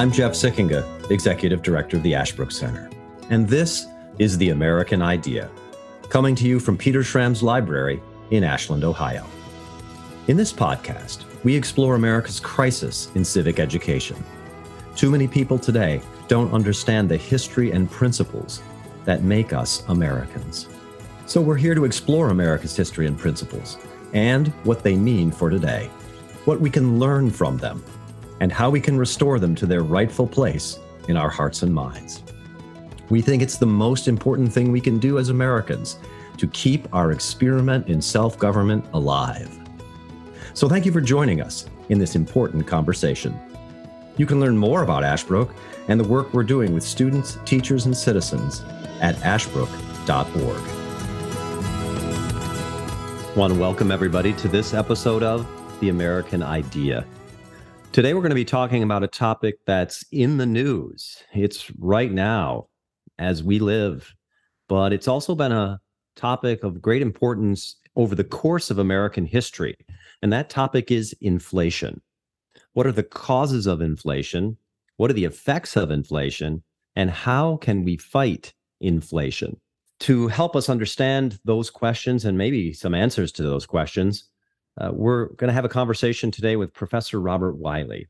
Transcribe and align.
I'm 0.00 0.10
Jeff 0.10 0.32
Sikkenga, 0.32 1.10
Executive 1.10 1.60
Director 1.60 1.98
of 1.98 2.02
the 2.02 2.14
Ashbrook 2.14 2.52
Center, 2.52 2.88
and 3.28 3.46
this 3.46 3.86
is 4.18 4.38
The 4.38 4.48
American 4.48 5.02
Idea, 5.02 5.50
coming 6.08 6.34
to 6.36 6.48
you 6.48 6.58
from 6.58 6.78
Peter 6.78 7.04
Schramm's 7.04 7.42
Library 7.42 8.02
in 8.30 8.42
Ashland, 8.42 8.82
Ohio. 8.82 9.26
In 10.26 10.38
this 10.38 10.54
podcast, 10.54 11.24
we 11.44 11.54
explore 11.54 11.96
America's 11.96 12.40
crisis 12.40 13.10
in 13.14 13.26
civic 13.26 13.60
education. 13.60 14.16
Too 14.96 15.10
many 15.10 15.28
people 15.28 15.58
today 15.58 16.00
don't 16.28 16.54
understand 16.54 17.10
the 17.10 17.18
history 17.18 17.72
and 17.72 17.90
principles 17.90 18.62
that 19.04 19.22
make 19.22 19.52
us 19.52 19.84
Americans. 19.88 20.66
So 21.26 21.42
we're 21.42 21.56
here 21.56 21.74
to 21.74 21.84
explore 21.84 22.30
America's 22.30 22.74
history 22.74 23.06
and 23.06 23.18
principles 23.18 23.76
and 24.14 24.48
what 24.64 24.82
they 24.82 24.96
mean 24.96 25.30
for 25.30 25.50
today, 25.50 25.90
what 26.46 26.58
we 26.58 26.70
can 26.70 26.98
learn 26.98 27.28
from 27.28 27.58
them, 27.58 27.84
and 28.40 28.50
how 28.50 28.70
we 28.70 28.80
can 28.80 28.96
restore 28.96 29.38
them 29.38 29.54
to 29.54 29.66
their 29.66 29.82
rightful 29.82 30.26
place 30.26 30.78
in 31.08 31.16
our 31.16 31.30
hearts 31.30 31.62
and 31.62 31.72
minds. 31.72 32.22
We 33.10 33.20
think 33.20 33.42
it's 33.42 33.58
the 33.58 33.66
most 33.66 34.08
important 34.08 34.52
thing 34.52 34.72
we 34.72 34.80
can 34.80 34.98
do 34.98 35.18
as 35.18 35.28
Americans 35.28 35.98
to 36.38 36.46
keep 36.48 36.92
our 36.94 37.12
experiment 37.12 37.88
in 37.88 38.00
self 38.00 38.38
government 38.38 38.84
alive. 38.94 39.50
So, 40.54 40.68
thank 40.68 40.86
you 40.86 40.92
for 40.92 41.00
joining 41.00 41.40
us 41.40 41.66
in 41.90 41.98
this 41.98 42.14
important 42.14 42.66
conversation. 42.66 43.38
You 44.16 44.26
can 44.26 44.40
learn 44.40 44.56
more 44.56 44.82
about 44.82 45.04
Ashbrook 45.04 45.54
and 45.88 45.98
the 45.98 46.04
work 46.04 46.32
we're 46.32 46.44
doing 46.44 46.72
with 46.72 46.82
students, 46.82 47.38
teachers, 47.44 47.86
and 47.86 47.96
citizens 47.96 48.62
at 49.00 49.20
ashbrook.org. 49.22 50.62
Want 53.36 53.52
to 53.52 53.58
welcome 53.58 53.90
everybody 53.90 54.32
to 54.34 54.48
this 54.48 54.74
episode 54.74 55.22
of 55.22 55.46
The 55.80 55.88
American 55.88 56.42
Idea. 56.42 57.06
Today, 57.92 58.14
we're 58.14 58.20
going 58.20 58.30
to 58.30 58.36
be 58.36 58.44
talking 58.44 58.84
about 58.84 59.02
a 59.02 59.08
topic 59.08 59.56
that's 59.66 60.04
in 60.12 60.36
the 60.36 60.46
news. 60.46 61.24
It's 61.34 61.72
right 61.76 62.12
now 62.12 62.68
as 63.18 63.42
we 63.42 63.58
live, 63.58 64.14
but 64.68 64.92
it's 64.92 65.08
also 65.08 65.34
been 65.34 65.50
a 65.50 65.80
topic 66.14 66.62
of 66.62 66.80
great 66.80 67.02
importance 67.02 67.74
over 67.96 68.14
the 68.14 68.22
course 68.22 68.70
of 68.70 68.78
American 68.78 69.26
history. 69.26 69.76
And 70.22 70.32
that 70.32 70.48
topic 70.48 70.92
is 70.92 71.16
inflation. 71.20 72.00
What 72.74 72.86
are 72.86 72.92
the 72.92 73.02
causes 73.02 73.66
of 73.66 73.80
inflation? 73.80 74.56
What 74.96 75.10
are 75.10 75.14
the 75.14 75.24
effects 75.24 75.76
of 75.76 75.90
inflation? 75.90 76.62
And 76.94 77.10
how 77.10 77.56
can 77.56 77.82
we 77.82 77.96
fight 77.96 78.54
inflation? 78.80 79.60
To 80.00 80.28
help 80.28 80.54
us 80.54 80.68
understand 80.68 81.40
those 81.44 81.70
questions 81.70 82.24
and 82.24 82.38
maybe 82.38 82.72
some 82.72 82.94
answers 82.94 83.32
to 83.32 83.42
those 83.42 83.66
questions, 83.66 84.30
uh, 84.78 84.90
we're 84.92 85.26
going 85.34 85.48
to 85.48 85.54
have 85.54 85.64
a 85.64 85.68
conversation 85.68 86.30
today 86.30 86.56
with 86.56 86.72
Professor 86.72 87.20
Robert 87.20 87.56
Wyllie. 87.56 88.08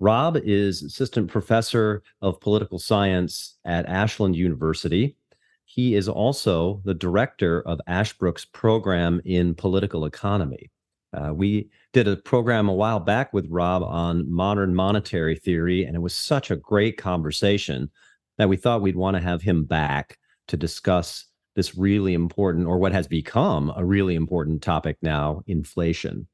Rob 0.00 0.36
is 0.36 0.82
assistant 0.82 1.30
professor 1.30 2.02
of 2.22 2.40
political 2.40 2.78
science 2.78 3.58
at 3.64 3.86
Ashland 3.86 4.36
University. 4.36 5.16
He 5.64 5.94
is 5.94 6.08
also 6.08 6.80
the 6.84 6.94
director 6.94 7.60
of 7.62 7.80
Ashbrook's 7.86 8.44
program 8.44 9.20
in 9.24 9.54
political 9.54 10.04
economy. 10.04 10.70
Uh, 11.12 11.32
we 11.34 11.70
did 11.92 12.06
a 12.06 12.16
program 12.16 12.68
a 12.68 12.74
while 12.74 13.00
back 13.00 13.32
with 13.32 13.46
Rob 13.48 13.82
on 13.82 14.30
modern 14.30 14.74
monetary 14.74 15.36
theory, 15.36 15.84
and 15.84 15.96
it 15.96 16.00
was 16.00 16.14
such 16.14 16.50
a 16.50 16.56
great 16.56 16.96
conversation 16.96 17.90
that 18.36 18.48
we 18.48 18.56
thought 18.56 18.82
we'd 18.82 18.96
want 18.96 19.16
to 19.16 19.22
have 19.22 19.42
him 19.42 19.64
back 19.64 20.18
to 20.48 20.56
discuss 20.56 21.26
this 21.58 21.76
really 21.76 22.14
important, 22.14 22.68
or 22.68 22.78
what 22.78 22.92
has 22.92 23.08
become 23.08 23.72
a 23.76 23.84
really 23.84 24.14
important 24.14 24.62
topic 24.62 24.96
now 25.02 25.42
inflation. 25.48 26.28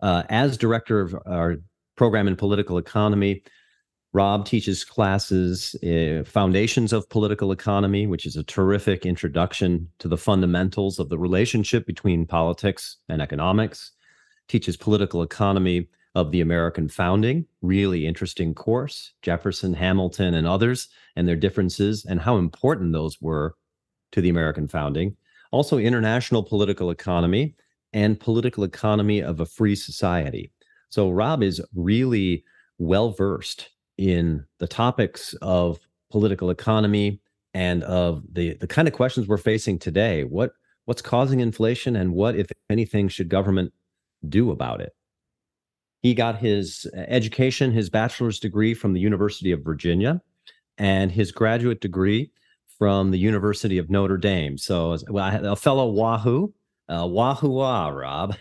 Uh, 0.00 0.24
as 0.28 0.58
director 0.58 1.00
of 1.00 1.14
our 1.24 1.58
program 1.96 2.26
in 2.26 2.34
political 2.34 2.76
economy, 2.76 3.44
Rob 4.12 4.44
teaches 4.44 4.84
classes, 4.84 5.76
uh, 5.84 6.24
Foundations 6.24 6.92
of 6.92 7.08
Political 7.10 7.52
Economy, 7.52 8.08
which 8.08 8.26
is 8.26 8.34
a 8.34 8.42
terrific 8.42 9.06
introduction 9.06 9.88
to 10.00 10.08
the 10.08 10.16
fundamentals 10.16 10.98
of 10.98 11.10
the 11.10 11.18
relationship 11.18 11.86
between 11.86 12.26
politics 12.26 12.96
and 13.08 13.22
economics 13.22 13.92
teaches 14.48 14.76
political 14.76 15.22
economy 15.22 15.86
of 16.16 16.32
the 16.32 16.40
American 16.40 16.88
founding, 16.88 17.46
really 17.62 18.04
interesting 18.04 18.52
course, 18.52 19.12
Jefferson, 19.22 19.74
Hamilton, 19.74 20.34
and 20.34 20.48
others, 20.48 20.88
and 21.14 21.28
their 21.28 21.36
differences 21.36 22.04
and 22.04 22.20
how 22.20 22.36
important 22.36 22.92
those 22.92 23.20
were 23.20 23.54
to 24.16 24.22
the 24.22 24.30
American 24.30 24.66
founding. 24.66 25.14
Also, 25.52 25.76
international 25.76 26.42
political 26.42 26.90
economy 26.90 27.54
and 27.92 28.18
political 28.18 28.64
economy 28.64 29.20
of 29.20 29.40
a 29.40 29.46
free 29.46 29.76
society. 29.76 30.50
So, 30.88 31.10
Rob 31.10 31.42
is 31.42 31.62
really 31.74 32.42
well 32.78 33.10
versed 33.10 33.68
in 33.98 34.44
the 34.58 34.66
topics 34.66 35.34
of 35.42 35.78
political 36.10 36.48
economy 36.48 37.20
and 37.52 37.84
of 37.84 38.22
the, 38.32 38.54
the 38.54 38.66
kind 38.66 38.88
of 38.88 38.94
questions 38.94 39.28
we're 39.28 39.36
facing 39.36 39.78
today. 39.78 40.24
What 40.24 40.52
what's 40.86 41.02
causing 41.02 41.40
inflation 41.40 41.94
and 41.94 42.14
what, 42.14 42.36
if 42.36 42.46
anything, 42.70 43.08
should 43.08 43.28
government 43.28 43.72
do 44.28 44.50
about 44.50 44.80
it. 44.80 44.94
He 46.02 46.14
got 46.14 46.38
his 46.38 46.86
uh, 46.96 47.00
education, 47.00 47.70
his 47.70 47.90
bachelor's 47.90 48.40
degree 48.40 48.72
from 48.72 48.94
the 48.94 49.00
University 49.00 49.52
of 49.52 49.62
Virginia, 49.62 50.22
and 50.78 51.12
his 51.12 51.32
graduate 51.32 51.80
degree 51.82 52.30
from 52.78 53.10
the 53.10 53.18
University 53.18 53.78
of 53.78 53.90
Notre 53.90 54.18
Dame. 54.18 54.58
So, 54.58 54.96
well, 55.08 55.52
a 55.52 55.56
fellow 55.56 55.88
Wahoo, 55.88 56.52
uh, 56.88 57.06
Wahoo 57.08 57.50
Wah, 57.50 57.88
Rob. 57.88 58.36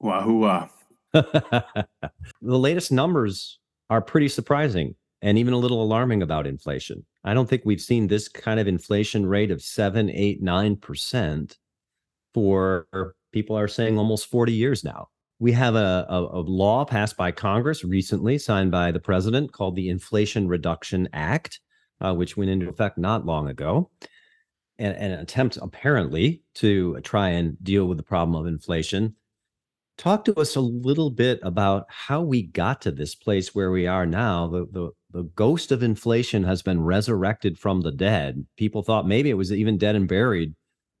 Wahoo 0.00 0.38
Wah. 0.38 0.68
the 1.12 1.86
latest 2.42 2.92
numbers 2.92 3.58
are 3.90 4.02
pretty 4.02 4.28
surprising 4.28 4.94
and 5.22 5.38
even 5.38 5.54
a 5.54 5.58
little 5.58 5.82
alarming 5.82 6.22
about 6.22 6.46
inflation. 6.46 7.04
I 7.24 7.34
don't 7.34 7.48
think 7.48 7.62
we've 7.64 7.80
seen 7.80 8.06
this 8.06 8.28
kind 8.28 8.60
of 8.60 8.68
inflation 8.68 9.26
rate 9.26 9.50
of 9.50 9.62
seven, 9.62 10.10
eight, 10.10 10.42
nine 10.42 10.76
percent 10.76 11.56
for 12.34 12.86
people 13.32 13.58
are 13.58 13.68
saying 13.68 13.98
almost 13.98 14.26
40 14.26 14.52
years 14.52 14.84
now. 14.84 15.08
We 15.40 15.52
have 15.52 15.74
a, 15.76 16.06
a, 16.08 16.20
a, 16.38 16.40
law 16.40 16.84
passed 16.84 17.16
by 17.16 17.30
Congress 17.30 17.84
recently, 17.84 18.38
signed 18.38 18.70
by 18.70 18.90
the 18.90 19.00
president, 19.00 19.52
called 19.52 19.76
the 19.76 19.88
Inflation 19.88 20.48
Reduction 20.48 21.08
Act, 21.12 21.60
uh, 22.00 22.14
which 22.14 22.36
went 22.36 22.50
into 22.50 22.68
effect 22.68 22.98
not 22.98 23.26
long 23.26 23.48
ago. 23.48 23.90
And 24.78 24.96
an 24.96 25.12
attempt, 25.12 25.58
apparently, 25.60 26.42
to 26.56 27.00
try 27.00 27.30
and 27.30 27.56
deal 27.62 27.86
with 27.86 27.98
the 27.98 28.04
problem 28.04 28.36
of 28.36 28.46
inflation. 28.46 29.16
Talk 29.96 30.24
to 30.26 30.34
us 30.38 30.54
a 30.54 30.60
little 30.60 31.10
bit 31.10 31.40
about 31.42 31.86
how 31.88 32.22
we 32.22 32.42
got 32.42 32.80
to 32.82 32.92
this 32.92 33.16
place 33.16 33.52
where 33.54 33.72
we 33.72 33.88
are 33.88 34.06
now. 34.06 34.46
The, 34.46 34.66
the, 34.70 34.90
the 35.10 35.24
ghost 35.34 35.72
of 35.72 35.82
inflation 35.82 36.44
has 36.44 36.62
been 36.62 36.80
resurrected 36.80 37.58
from 37.58 37.80
the 37.80 37.90
dead. 37.90 38.46
People 38.56 38.82
thought 38.82 39.08
maybe 39.08 39.30
it 39.30 39.34
was 39.34 39.52
even 39.52 39.78
dead 39.78 39.96
and 39.96 40.06
buried 40.06 40.54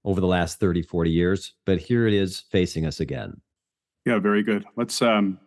over 0.04 0.20
the 0.20 0.26
last 0.26 0.58
30, 0.58 0.82
40 0.82 1.10
years, 1.10 1.54
but 1.64 1.78
here 1.78 2.08
it 2.08 2.14
is 2.14 2.40
facing 2.50 2.86
us 2.86 2.98
again. 2.98 3.40
Yeah, 4.04 4.18
very 4.18 4.42
good. 4.42 4.64
Let's 4.74 5.02
um 5.02 5.38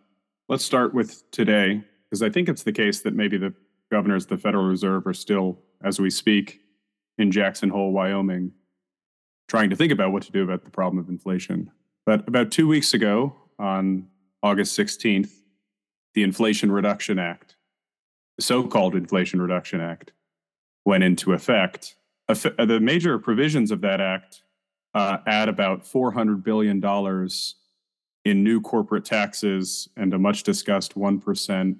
let's 0.48 0.64
start 0.64 0.94
with 0.94 1.28
today 1.32 1.82
because 2.08 2.22
I 2.22 2.30
think 2.30 2.48
it's 2.48 2.62
the 2.62 2.72
case 2.72 3.00
that 3.00 3.14
maybe 3.14 3.38
the 3.38 3.52
governors 3.92 4.24
of 4.24 4.30
the 4.30 4.38
Federal 4.38 4.64
Reserve 4.64 5.06
are 5.06 5.12
still 5.14 5.58
as 5.84 6.00
we 6.00 6.08
speak 6.08 6.60
in 7.18 7.30
Jackson 7.30 7.68
Hole, 7.68 7.92
Wyoming, 7.92 8.52
trying 9.48 9.68
to 9.68 9.76
think 9.76 9.92
about 9.92 10.12
what 10.12 10.22
to 10.22 10.32
do 10.32 10.42
about 10.42 10.64
the 10.64 10.70
problem 10.70 10.98
of 10.98 11.10
inflation. 11.10 11.70
But 12.06 12.26
about 12.26 12.50
2 12.50 12.66
weeks 12.66 12.94
ago 12.94 13.36
on 13.58 14.08
August 14.42 14.76
16th, 14.78 15.30
the 16.14 16.22
Inflation 16.22 16.72
Reduction 16.72 17.18
Act, 17.18 17.56
the 18.38 18.42
so-called 18.42 18.96
Inflation 18.96 19.42
Reduction 19.42 19.80
Act 19.80 20.12
went 20.86 21.04
into 21.04 21.34
effect 21.34 21.94
the 22.28 22.78
major 22.80 23.18
provisions 23.18 23.70
of 23.70 23.82
that 23.82 24.00
act 24.00 24.42
uh, 24.94 25.18
add 25.26 25.50
about 25.50 25.84
$400 25.84 26.42
billion 26.42 26.82
in 28.24 28.42
new 28.42 28.60
corporate 28.62 29.04
taxes 29.04 29.88
and 29.98 30.14
a 30.14 30.18
much 30.18 30.44
discussed 30.44 30.94
1% 30.94 31.76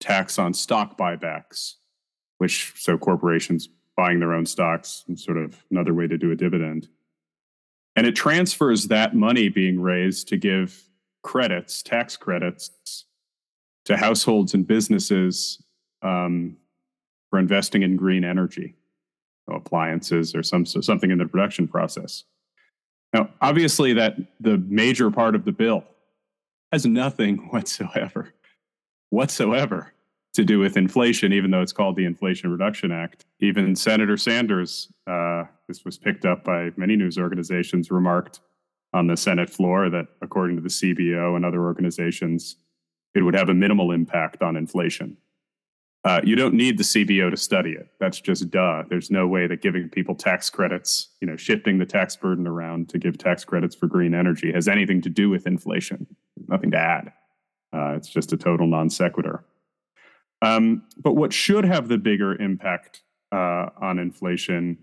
tax 0.00 0.38
on 0.38 0.54
stock 0.54 0.98
buybacks, 0.98 1.74
which 2.38 2.72
so 2.76 2.98
corporations 2.98 3.68
buying 3.96 4.18
their 4.18 4.32
own 4.32 4.46
stocks 4.46 5.04
and 5.08 5.18
sort 5.18 5.36
of 5.36 5.62
another 5.70 5.94
way 5.94 6.06
to 6.06 6.16
do 6.16 6.30
a 6.30 6.36
dividend. 6.36 6.88
And 7.96 8.06
it 8.06 8.16
transfers 8.16 8.88
that 8.88 9.14
money 9.14 9.48
being 9.48 9.80
raised 9.80 10.28
to 10.28 10.36
give 10.36 10.88
credits, 11.22 11.82
tax 11.82 12.16
credits, 12.16 13.04
to 13.84 13.96
households 13.96 14.54
and 14.54 14.66
businesses 14.66 15.62
um, 16.02 16.56
for 17.28 17.38
investing 17.38 17.82
in 17.82 17.96
green 17.96 18.24
energy 18.24 18.74
appliances 19.48 20.34
or 20.34 20.42
some 20.42 20.64
so 20.64 20.80
something 20.80 21.10
in 21.10 21.18
the 21.18 21.26
production 21.26 21.66
process. 21.66 22.24
Now, 23.12 23.30
obviously, 23.40 23.92
that 23.94 24.16
the 24.38 24.58
major 24.58 25.10
part 25.10 25.34
of 25.34 25.44
the 25.44 25.52
bill 25.52 25.84
has 26.72 26.86
nothing 26.86 27.36
whatsoever, 27.50 28.32
whatsoever 29.10 29.92
to 30.32 30.44
do 30.44 30.58
with 30.58 30.76
inflation, 30.76 31.32
even 31.32 31.50
though 31.50 31.60
it's 31.60 31.72
called 31.72 31.96
the 31.96 32.04
Inflation 32.04 32.50
Reduction 32.50 32.92
Act. 32.92 33.26
Even 33.40 33.74
Senator 33.74 34.16
Sanders, 34.16 34.92
uh, 35.06 35.44
this 35.66 35.84
was 35.84 35.98
picked 35.98 36.24
up 36.24 36.44
by 36.44 36.70
many 36.76 36.96
news 36.96 37.18
organizations, 37.18 37.90
remarked 37.90 38.40
on 38.92 39.06
the 39.06 39.16
Senate 39.16 39.50
floor 39.50 39.90
that, 39.90 40.06
according 40.22 40.56
to 40.56 40.62
the 40.62 40.68
CBO 40.68 41.36
and 41.36 41.44
other 41.44 41.62
organizations, 41.62 42.56
it 43.14 43.22
would 43.22 43.34
have 43.34 43.48
a 43.48 43.54
minimal 43.54 43.92
impact 43.92 44.42
on 44.42 44.56
inflation. 44.56 45.16
Uh, 46.04 46.20
you 46.24 46.34
don't 46.34 46.54
need 46.54 46.78
the 46.78 46.84
CBO 46.84 47.30
to 47.30 47.36
study 47.36 47.72
it. 47.72 47.88
That's 47.98 48.20
just 48.20 48.50
duh. 48.50 48.84
There's 48.88 49.10
no 49.10 49.28
way 49.28 49.46
that 49.46 49.60
giving 49.60 49.88
people 49.90 50.14
tax 50.14 50.48
credits, 50.48 51.10
you 51.20 51.26
know, 51.26 51.36
shifting 51.36 51.78
the 51.78 51.84
tax 51.84 52.16
burden 52.16 52.46
around 52.46 52.88
to 52.90 52.98
give 52.98 53.18
tax 53.18 53.44
credits 53.44 53.74
for 53.74 53.86
green 53.86 54.14
energy 54.14 54.50
has 54.52 54.66
anything 54.66 55.02
to 55.02 55.10
do 55.10 55.28
with 55.28 55.46
inflation. 55.46 56.06
Nothing 56.48 56.70
to 56.70 56.78
add. 56.78 57.12
Uh, 57.72 57.94
it's 57.96 58.08
just 58.08 58.32
a 58.32 58.36
total 58.36 58.66
non 58.66 58.90
sequitur. 58.90 59.44
Um, 60.42 60.82
but 60.96 61.14
what 61.14 61.32
should 61.32 61.64
have 61.64 61.88
the 61.88 61.98
bigger 61.98 62.40
impact 62.40 63.02
uh, 63.32 63.66
on 63.80 63.98
inflation 63.98 64.78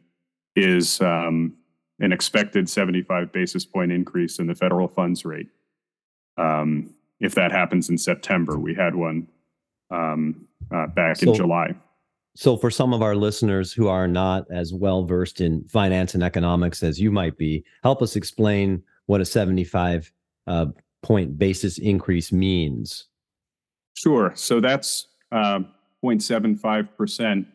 is 0.56 1.01
um, 1.01 1.54
an 2.00 2.12
expected 2.12 2.69
75 2.69 3.31
basis 3.31 3.66
point 3.66 3.92
increase 3.92 4.39
in 4.39 4.48
the 4.48 4.56
federal 4.56 4.88
funds 4.88 5.25
rate. 5.25 5.48
Um, 6.38 6.94
if 7.19 7.34
that 7.36 7.51
happens 7.51 7.89
in 7.89 7.98
September, 7.98 8.57
we 8.57 8.75
had 8.75 8.95
one 8.95 9.28
um, 9.89 10.48
uh, 10.72 10.88
back 10.88 11.18
so, 11.18 11.30
in 11.30 11.36
July. 11.36 11.75
So, 12.36 12.56
for 12.56 12.69
some 12.69 12.94
of 12.94 13.01
our 13.01 13.16
listeners 13.16 13.74
who 13.74 13.88
are 13.88 14.07
not 14.07 14.45
as 14.51 14.72
well 14.74 15.04
versed 15.04 15.42
in 15.42 15.63
finance 15.68 16.13
and 16.13 16.24
economics 16.24 16.84
as 16.84 17.00
you 17.00 17.12
might 17.12 17.38
be, 17.38 17.66
help 17.81 18.04
us 18.04 18.16
explain 18.16 18.84
what 19.07 19.22
a 19.22 19.25
75 19.25 20.12
uh, 20.45 20.68
point 21.07 21.39
basis 21.39 21.77
increase 21.77 22.33
means. 22.33 23.06
Sure. 23.94 24.33
So 24.36 24.59
that's 24.59 25.07
uh, 25.31 25.62
0.75 26.04 26.89
percent 26.98 27.48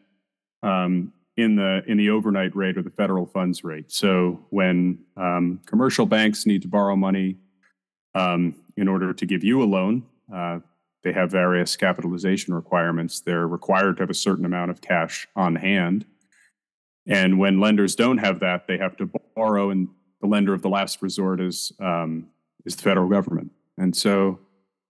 um, 0.63 1.13
in 1.37 1.57
the 1.57 1.83
in 1.87 1.99
the 1.99 2.11
overnight 2.11 2.57
rate 2.57 2.79
or 2.79 2.83
the 2.83 2.91
federal 2.91 3.27
funds 3.27 3.63
rate. 3.63 3.93
So 3.93 4.45
when 4.51 4.99
um, 5.17 5.61
commercial 5.67 6.07
banks 6.07 6.47
need 6.47 6.63
to 6.63 6.69
borrow 6.69 6.97
money 6.97 7.37
um, 8.15 8.55
in 8.77 8.89
order 8.89 9.13
to 9.13 9.27
give 9.27 9.45
you 9.45 9.63
a 9.63 9.65
loan, 9.65 10.05
uh, 10.35 10.61
they 11.05 11.13
have 11.13 11.31
various 11.31 11.77
capitalization 11.77 12.55
requirements. 12.55 13.21
They're 13.21 13.47
required 13.47 13.99
to 13.99 14.03
have 14.05 14.11
a 14.11 14.15
certain 14.15 14.45
amount 14.45 14.71
of 14.71 14.81
cash 14.81 15.29
on 15.37 15.57
hand. 15.57 16.07
And 17.07 17.39
when 17.39 17.61
lenders 17.61 17.97
don't 17.97 18.19
have 18.19 18.41
that, 18.41 18.67
they 18.67 18.79
have 18.79 18.97
to 18.99 19.11
borrow, 19.35 19.71
and 19.71 19.89
the 20.21 20.29
lender 20.29 20.55
of 20.55 20.63
the 20.63 20.69
last 20.69 21.03
resort 21.03 21.41
is 21.41 21.73
um, 21.81 22.29
is 22.65 22.77
the 22.77 22.83
federal 22.83 23.09
government, 23.09 23.51
and 23.77 23.97
so 23.97 24.39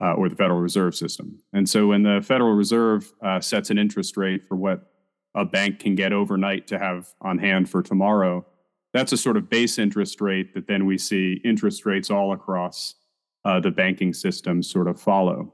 uh, 0.03 0.15
or 0.15 0.29
the 0.29 0.37
Federal 0.37 0.61
Reserve 0.61 0.95
System. 0.95 1.39
And 1.53 1.69
so 1.69 1.87
when 1.87 2.03
the 2.03 2.21
Federal 2.23 2.53
Reserve 2.53 3.13
uh, 3.23 3.41
sets 3.41 3.71
an 3.71 3.79
interest 3.79 4.17
rate 4.17 4.45
for 4.45 4.57
what 4.57 4.91
a 5.35 5.45
bank 5.45 5.79
can 5.79 5.95
get 5.95 6.13
overnight 6.13 6.67
to 6.67 6.79
have 6.79 7.09
on 7.21 7.39
hand 7.39 7.71
for 7.71 7.83
tomorrow, 7.83 8.45
that's 8.93 9.13
a 9.13 9.17
sort 9.17 9.37
of 9.37 9.49
base 9.49 9.79
interest 9.79 10.21
rate 10.21 10.55
that 10.55 10.67
then 10.67 10.87
we 10.87 10.99
see 10.99 11.41
interest 11.45 11.87
rates 11.87 12.11
all 12.11 12.33
across 12.33 12.95
uh, 13.45 13.61
the 13.61 13.71
banking 13.71 14.13
system 14.13 14.63
sort 14.63 14.89
of 14.89 15.01
follow. 15.01 15.53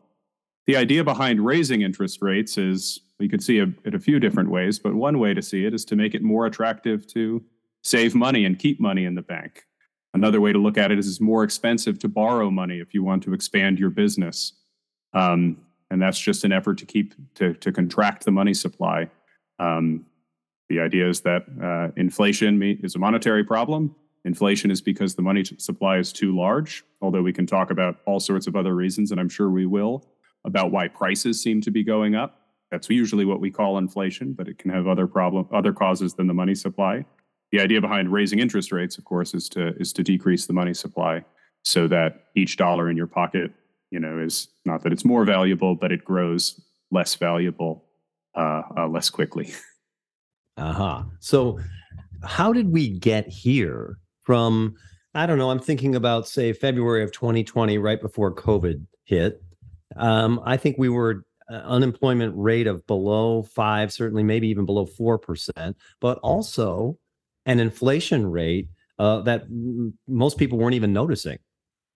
The 0.66 0.76
idea 0.76 1.04
behind 1.04 1.44
raising 1.44 1.82
interest 1.82 2.20
rates 2.20 2.58
is 2.58 3.00
you 3.18 3.28
could 3.28 3.42
see 3.42 3.58
it 3.58 3.94
a 3.94 3.98
few 3.98 4.18
different 4.18 4.50
ways, 4.50 4.78
but 4.78 4.94
one 4.94 5.18
way 5.18 5.34
to 5.34 5.42
see 5.42 5.64
it 5.64 5.74
is 5.74 5.84
to 5.86 5.96
make 5.96 6.14
it 6.14 6.22
more 6.22 6.46
attractive 6.46 7.06
to 7.08 7.42
save 7.82 8.14
money 8.14 8.44
and 8.44 8.58
keep 8.58 8.80
money 8.80 9.04
in 9.04 9.14
the 9.14 9.22
bank. 9.22 9.64
Another 10.14 10.40
way 10.40 10.52
to 10.52 10.58
look 10.58 10.78
at 10.78 10.90
it 10.90 10.98
is 10.98 11.08
it's 11.08 11.20
more 11.20 11.44
expensive 11.44 11.98
to 12.00 12.08
borrow 12.08 12.50
money 12.50 12.80
if 12.80 12.94
you 12.94 13.02
want 13.02 13.22
to 13.24 13.34
expand 13.34 13.78
your 13.78 13.90
business. 13.90 14.54
Um, 15.12 15.58
and 15.90 16.00
that's 16.00 16.18
just 16.18 16.44
an 16.44 16.52
effort 16.52 16.78
to 16.78 16.86
keep 16.86 17.14
to, 17.34 17.54
to 17.54 17.72
contract 17.72 18.24
the 18.24 18.30
money 18.30 18.54
supply. 18.54 19.10
Um, 19.58 20.06
the 20.68 20.80
idea 20.80 21.08
is 21.08 21.22
that 21.22 21.44
uh, 21.62 21.92
inflation 21.96 22.62
is 22.62 22.94
a 22.94 22.98
monetary 22.98 23.44
problem. 23.44 23.94
Inflation 24.24 24.70
is 24.70 24.82
because 24.82 25.14
the 25.14 25.22
money 25.22 25.44
supply 25.44 25.98
is 25.98 26.12
too 26.12 26.36
large, 26.36 26.84
although 27.00 27.22
we 27.22 27.32
can 27.32 27.46
talk 27.46 27.70
about 27.70 28.00
all 28.04 28.20
sorts 28.20 28.46
of 28.46 28.56
other 28.56 28.74
reasons, 28.74 29.10
and 29.10 29.20
I'm 29.20 29.28
sure 29.28 29.48
we 29.48 29.64
will 29.64 30.04
about 30.44 30.70
why 30.70 30.88
prices 30.88 31.42
seem 31.42 31.60
to 31.62 31.70
be 31.70 31.82
going 31.82 32.14
up. 32.14 32.42
That's 32.70 32.90
usually 32.90 33.24
what 33.24 33.40
we 33.40 33.50
call 33.50 33.78
inflation, 33.78 34.34
but 34.34 34.48
it 34.48 34.58
can 34.58 34.70
have 34.70 34.86
other 34.86 35.06
problem 35.06 35.48
other 35.52 35.72
causes 35.72 36.14
than 36.14 36.26
the 36.26 36.34
money 36.34 36.54
supply. 36.54 37.06
The 37.52 37.60
idea 37.60 37.80
behind 37.80 38.12
raising 38.12 38.38
interest 38.38 38.72
rates, 38.72 38.98
of 38.98 39.04
course, 39.04 39.34
is 39.34 39.48
to 39.50 39.68
is 39.76 39.92
to 39.94 40.02
decrease 40.02 40.46
the 40.46 40.52
money 40.52 40.74
supply 40.74 41.24
so 41.64 41.88
that 41.88 42.24
each 42.36 42.56
dollar 42.56 42.90
in 42.90 42.96
your 42.96 43.06
pocket, 43.06 43.52
you 43.90 44.00
know, 44.00 44.18
is 44.18 44.48
not 44.64 44.82
that 44.82 44.92
it's 44.92 45.04
more 45.04 45.24
valuable, 45.24 45.74
but 45.74 45.92
it 45.92 46.04
grows 46.04 46.60
less 46.90 47.14
valuable 47.14 47.84
uh, 48.34 48.62
uh, 48.76 48.88
less 48.88 49.10
quickly. 49.10 49.52
uh 50.56 50.72
huh. 50.72 51.02
So, 51.20 51.58
how 52.22 52.52
did 52.52 52.70
we 52.70 52.88
get 52.88 53.28
here 53.28 53.98
from? 54.22 54.74
I 55.14 55.26
don't 55.26 55.38
know. 55.38 55.50
I'm 55.50 55.58
thinking 55.58 55.96
about 55.96 56.28
say 56.28 56.52
February 56.52 57.02
of 57.02 57.12
2020, 57.12 57.78
right 57.78 58.00
before 58.00 58.34
COVID 58.34 58.86
hit 59.04 59.42
um, 59.96 60.40
I 60.44 60.56
think 60.56 60.76
we 60.78 60.88
were 60.88 61.24
uh, 61.50 61.54
unemployment 61.54 62.34
rate 62.36 62.66
of 62.66 62.86
below 62.86 63.42
five, 63.42 63.92
certainly 63.92 64.22
maybe 64.22 64.48
even 64.48 64.66
below 64.66 64.86
four 64.86 65.18
percent, 65.18 65.76
but 66.00 66.18
also 66.18 66.98
an 67.48 67.58
inflation 67.58 68.30
rate 68.30 68.68
uh, 68.98 69.22
that 69.22 69.42
m- 69.42 69.94
most 70.06 70.38
people 70.38 70.58
weren't 70.58 70.74
even 70.74 70.92
noticing. 70.92 71.38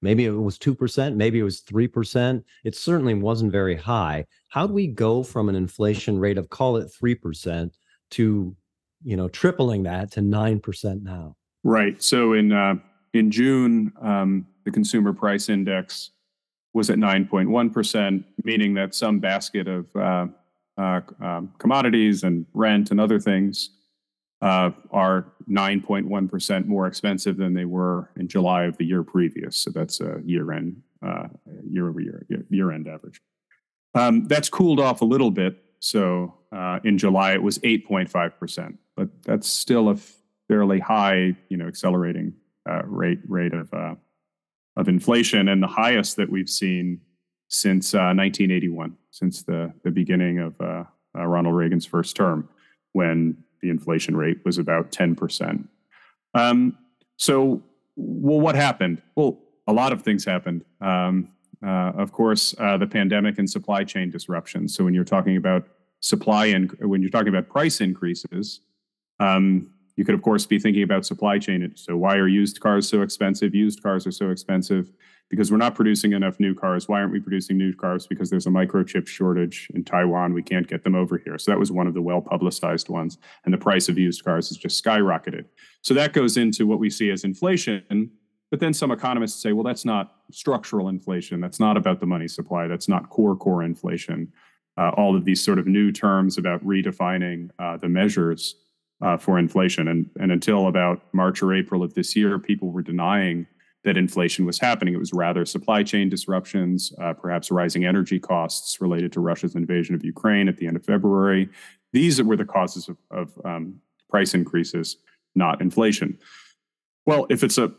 Maybe 0.00 0.24
it 0.24 0.30
was 0.30 0.58
two 0.58 0.74
percent, 0.74 1.16
maybe 1.16 1.38
it 1.38 1.44
was 1.44 1.60
three 1.60 1.86
percent. 1.86 2.44
It 2.64 2.74
certainly 2.74 3.14
wasn't 3.14 3.52
very 3.52 3.76
high. 3.76 4.26
How 4.48 4.66
do 4.66 4.72
we 4.72 4.88
go 4.88 5.22
from 5.22 5.48
an 5.48 5.54
inflation 5.54 6.18
rate 6.18 6.38
of 6.38 6.50
call 6.50 6.76
it 6.78 6.90
three 6.92 7.14
percent 7.14 7.76
to, 8.12 8.56
you 9.04 9.16
know, 9.16 9.28
tripling 9.28 9.84
that 9.84 10.10
to 10.12 10.20
nine 10.20 10.58
percent 10.58 11.04
now? 11.04 11.36
Right. 11.62 12.02
So 12.02 12.32
in 12.32 12.50
uh, 12.50 12.74
in 13.14 13.30
June, 13.30 13.92
um, 14.00 14.46
the 14.64 14.72
consumer 14.72 15.12
price 15.12 15.48
index 15.48 16.10
was 16.72 16.88
at 16.88 16.96
9.1%, 16.96 18.24
meaning 18.44 18.72
that 18.72 18.94
some 18.94 19.18
basket 19.18 19.68
of 19.68 19.86
uh, 19.94 20.26
uh, 20.78 21.00
um, 21.20 21.52
commodities 21.58 22.22
and 22.22 22.46
rent 22.54 22.90
and 22.90 22.98
other 22.98 23.20
things 23.20 23.70
uh, 24.42 24.70
are 24.90 25.32
9.1% 25.48 26.66
more 26.66 26.86
expensive 26.86 27.36
than 27.36 27.54
they 27.54 27.64
were 27.64 28.10
in 28.16 28.28
July 28.28 28.64
of 28.64 28.76
the 28.76 28.84
year 28.84 29.02
previous. 29.02 29.56
So 29.56 29.70
that's 29.70 30.00
a 30.00 30.20
year 30.24 30.52
end, 30.52 30.82
uh, 31.04 31.28
year 31.68 31.88
over 31.88 32.00
year, 32.00 32.26
year 32.50 32.72
end 32.72 32.88
average. 32.88 33.22
Um, 33.94 34.26
that's 34.26 34.48
cooled 34.48 34.80
off 34.80 35.00
a 35.00 35.04
little 35.04 35.30
bit. 35.30 35.56
So 35.78 36.34
uh, 36.50 36.80
in 36.84 36.98
July, 36.98 37.32
it 37.32 37.42
was 37.42 37.58
8.5%, 37.60 38.76
but 38.96 39.08
that's 39.22 39.48
still 39.48 39.88
a 39.88 39.96
fairly 40.48 40.80
high, 40.80 41.36
you 41.48 41.56
know, 41.56 41.66
accelerating 41.66 42.34
uh, 42.68 42.82
rate 42.84 43.18
rate 43.26 43.54
of 43.54 43.72
of 44.76 44.88
inflation 44.88 45.48
and 45.48 45.62
the 45.62 45.66
highest 45.66 46.16
that 46.16 46.30
we've 46.30 46.48
seen 46.48 47.00
since 47.48 47.94
uh, 47.94 48.16
1981, 48.16 48.96
since 49.10 49.42
the, 49.42 49.72
the 49.84 49.90
beginning 49.90 50.38
of 50.38 50.58
uh, 50.60 50.84
uh, 51.14 51.26
Ronald 51.26 51.54
Reagan's 51.54 51.84
first 51.84 52.16
term, 52.16 52.48
when 52.92 53.36
the 53.62 53.70
inflation 53.70 54.16
rate 54.16 54.38
was 54.44 54.58
about 54.58 54.90
10%. 54.90 55.66
Um, 56.34 56.76
so, 57.16 57.62
well, 57.96 58.40
what 58.40 58.54
happened? 58.54 59.00
Well, 59.14 59.38
a 59.66 59.72
lot 59.72 59.92
of 59.92 60.02
things 60.02 60.24
happened. 60.24 60.64
Um, 60.80 61.28
uh, 61.64 61.92
of 61.96 62.12
course, 62.12 62.54
uh, 62.58 62.76
the 62.76 62.86
pandemic 62.86 63.38
and 63.38 63.48
supply 63.48 63.84
chain 63.84 64.10
disruptions. 64.10 64.74
So, 64.74 64.84
when 64.84 64.94
you're 64.94 65.04
talking 65.04 65.36
about 65.36 65.68
supply 66.00 66.46
and 66.46 66.72
when 66.80 67.00
you're 67.00 67.10
talking 67.10 67.28
about 67.28 67.48
price 67.48 67.80
increases, 67.80 68.60
um, 69.20 69.70
you 69.96 70.04
could, 70.04 70.14
of 70.14 70.22
course, 70.22 70.44
be 70.46 70.58
thinking 70.58 70.82
about 70.82 71.06
supply 71.06 71.38
chain. 71.38 71.70
So, 71.76 71.96
why 71.96 72.16
are 72.16 72.26
used 72.26 72.60
cars 72.60 72.88
so 72.88 73.02
expensive? 73.02 73.54
Used 73.54 73.82
cars 73.82 74.06
are 74.06 74.12
so 74.12 74.30
expensive 74.30 74.90
because 75.32 75.50
we're 75.50 75.56
not 75.56 75.74
producing 75.74 76.12
enough 76.12 76.38
new 76.38 76.54
cars. 76.54 76.88
Why 76.88 77.00
aren't 77.00 77.10
we 77.10 77.18
producing 77.18 77.56
new 77.56 77.72
cars? 77.72 78.06
Because 78.06 78.28
there's 78.28 78.46
a 78.46 78.50
microchip 78.50 79.08
shortage 79.08 79.66
in 79.74 79.82
Taiwan. 79.82 80.34
We 80.34 80.42
can't 80.42 80.68
get 80.68 80.84
them 80.84 80.94
over 80.94 81.16
here. 81.16 81.38
So, 81.38 81.50
that 81.50 81.58
was 81.58 81.72
one 81.72 81.86
of 81.86 81.94
the 81.94 82.02
well 82.02 82.20
publicized 82.20 82.90
ones. 82.90 83.16
And 83.46 83.54
the 83.54 83.58
price 83.58 83.88
of 83.88 83.96
used 83.98 84.22
cars 84.24 84.50
has 84.50 84.58
just 84.58 84.84
skyrocketed. 84.84 85.46
So, 85.80 85.94
that 85.94 86.12
goes 86.12 86.36
into 86.36 86.66
what 86.66 86.78
we 86.78 86.90
see 86.90 87.10
as 87.10 87.24
inflation. 87.24 88.10
But 88.50 88.60
then 88.60 88.74
some 88.74 88.90
economists 88.90 89.42
say, 89.42 89.54
well, 89.54 89.64
that's 89.64 89.86
not 89.86 90.16
structural 90.30 90.90
inflation. 90.90 91.40
That's 91.40 91.58
not 91.58 91.78
about 91.78 92.00
the 92.00 92.06
money 92.06 92.28
supply. 92.28 92.66
That's 92.66 92.86
not 92.86 93.08
core 93.08 93.34
core 93.34 93.62
inflation. 93.62 94.30
Uh, 94.76 94.90
all 94.98 95.16
of 95.16 95.24
these 95.24 95.42
sort 95.42 95.58
of 95.58 95.66
new 95.66 95.90
terms 95.90 96.36
about 96.36 96.62
redefining 96.62 97.48
uh, 97.58 97.78
the 97.78 97.88
measures 97.88 98.56
uh, 99.00 99.16
for 99.16 99.38
inflation. 99.38 99.88
And, 99.88 100.10
and 100.20 100.30
until 100.30 100.66
about 100.66 101.02
March 101.14 101.42
or 101.42 101.54
April 101.54 101.82
of 101.82 101.94
this 101.94 102.14
year, 102.14 102.38
people 102.38 102.70
were 102.70 102.82
denying 102.82 103.46
that 103.84 103.96
inflation 103.96 104.46
was 104.46 104.58
happening. 104.58 104.94
It 104.94 104.98
was 104.98 105.12
rather 105.12 105.44
supply 105.44 105.82
chain 105.82 106.08
disruptions, 106.08 106.92
uh, 107.00 107.14
perhaps 107.14 107.50
rising 107.50 107.84
energy 107.84 108.20
costs 108.20 108.80
related 108.80 109.12
to 109.12 109.20
Russia's 109.20 109.54
invasion 109.54 109.94
of 109.94 110.04
Ukraine 110.04 110.48
at 110.48 110.56
the 110.56 110.66
end 110.66 110.76
of 110.76 110.84
February. 110.84 111.48
These 111.92 112.22
were 112.22 112.36
the 112.36 112.44
causes 112.44 112.88
of, 112.88 112.96
of 113.10 113.32
um, 113.44 113.80
price 114.08 114.34
increases, 114.34 114.98
not 115.34 115.60
inflation. 115.60 116.18
Well, 117.06 117.26
if 117.28 117.42
it's 117.42 117.58
a 117.58 117.72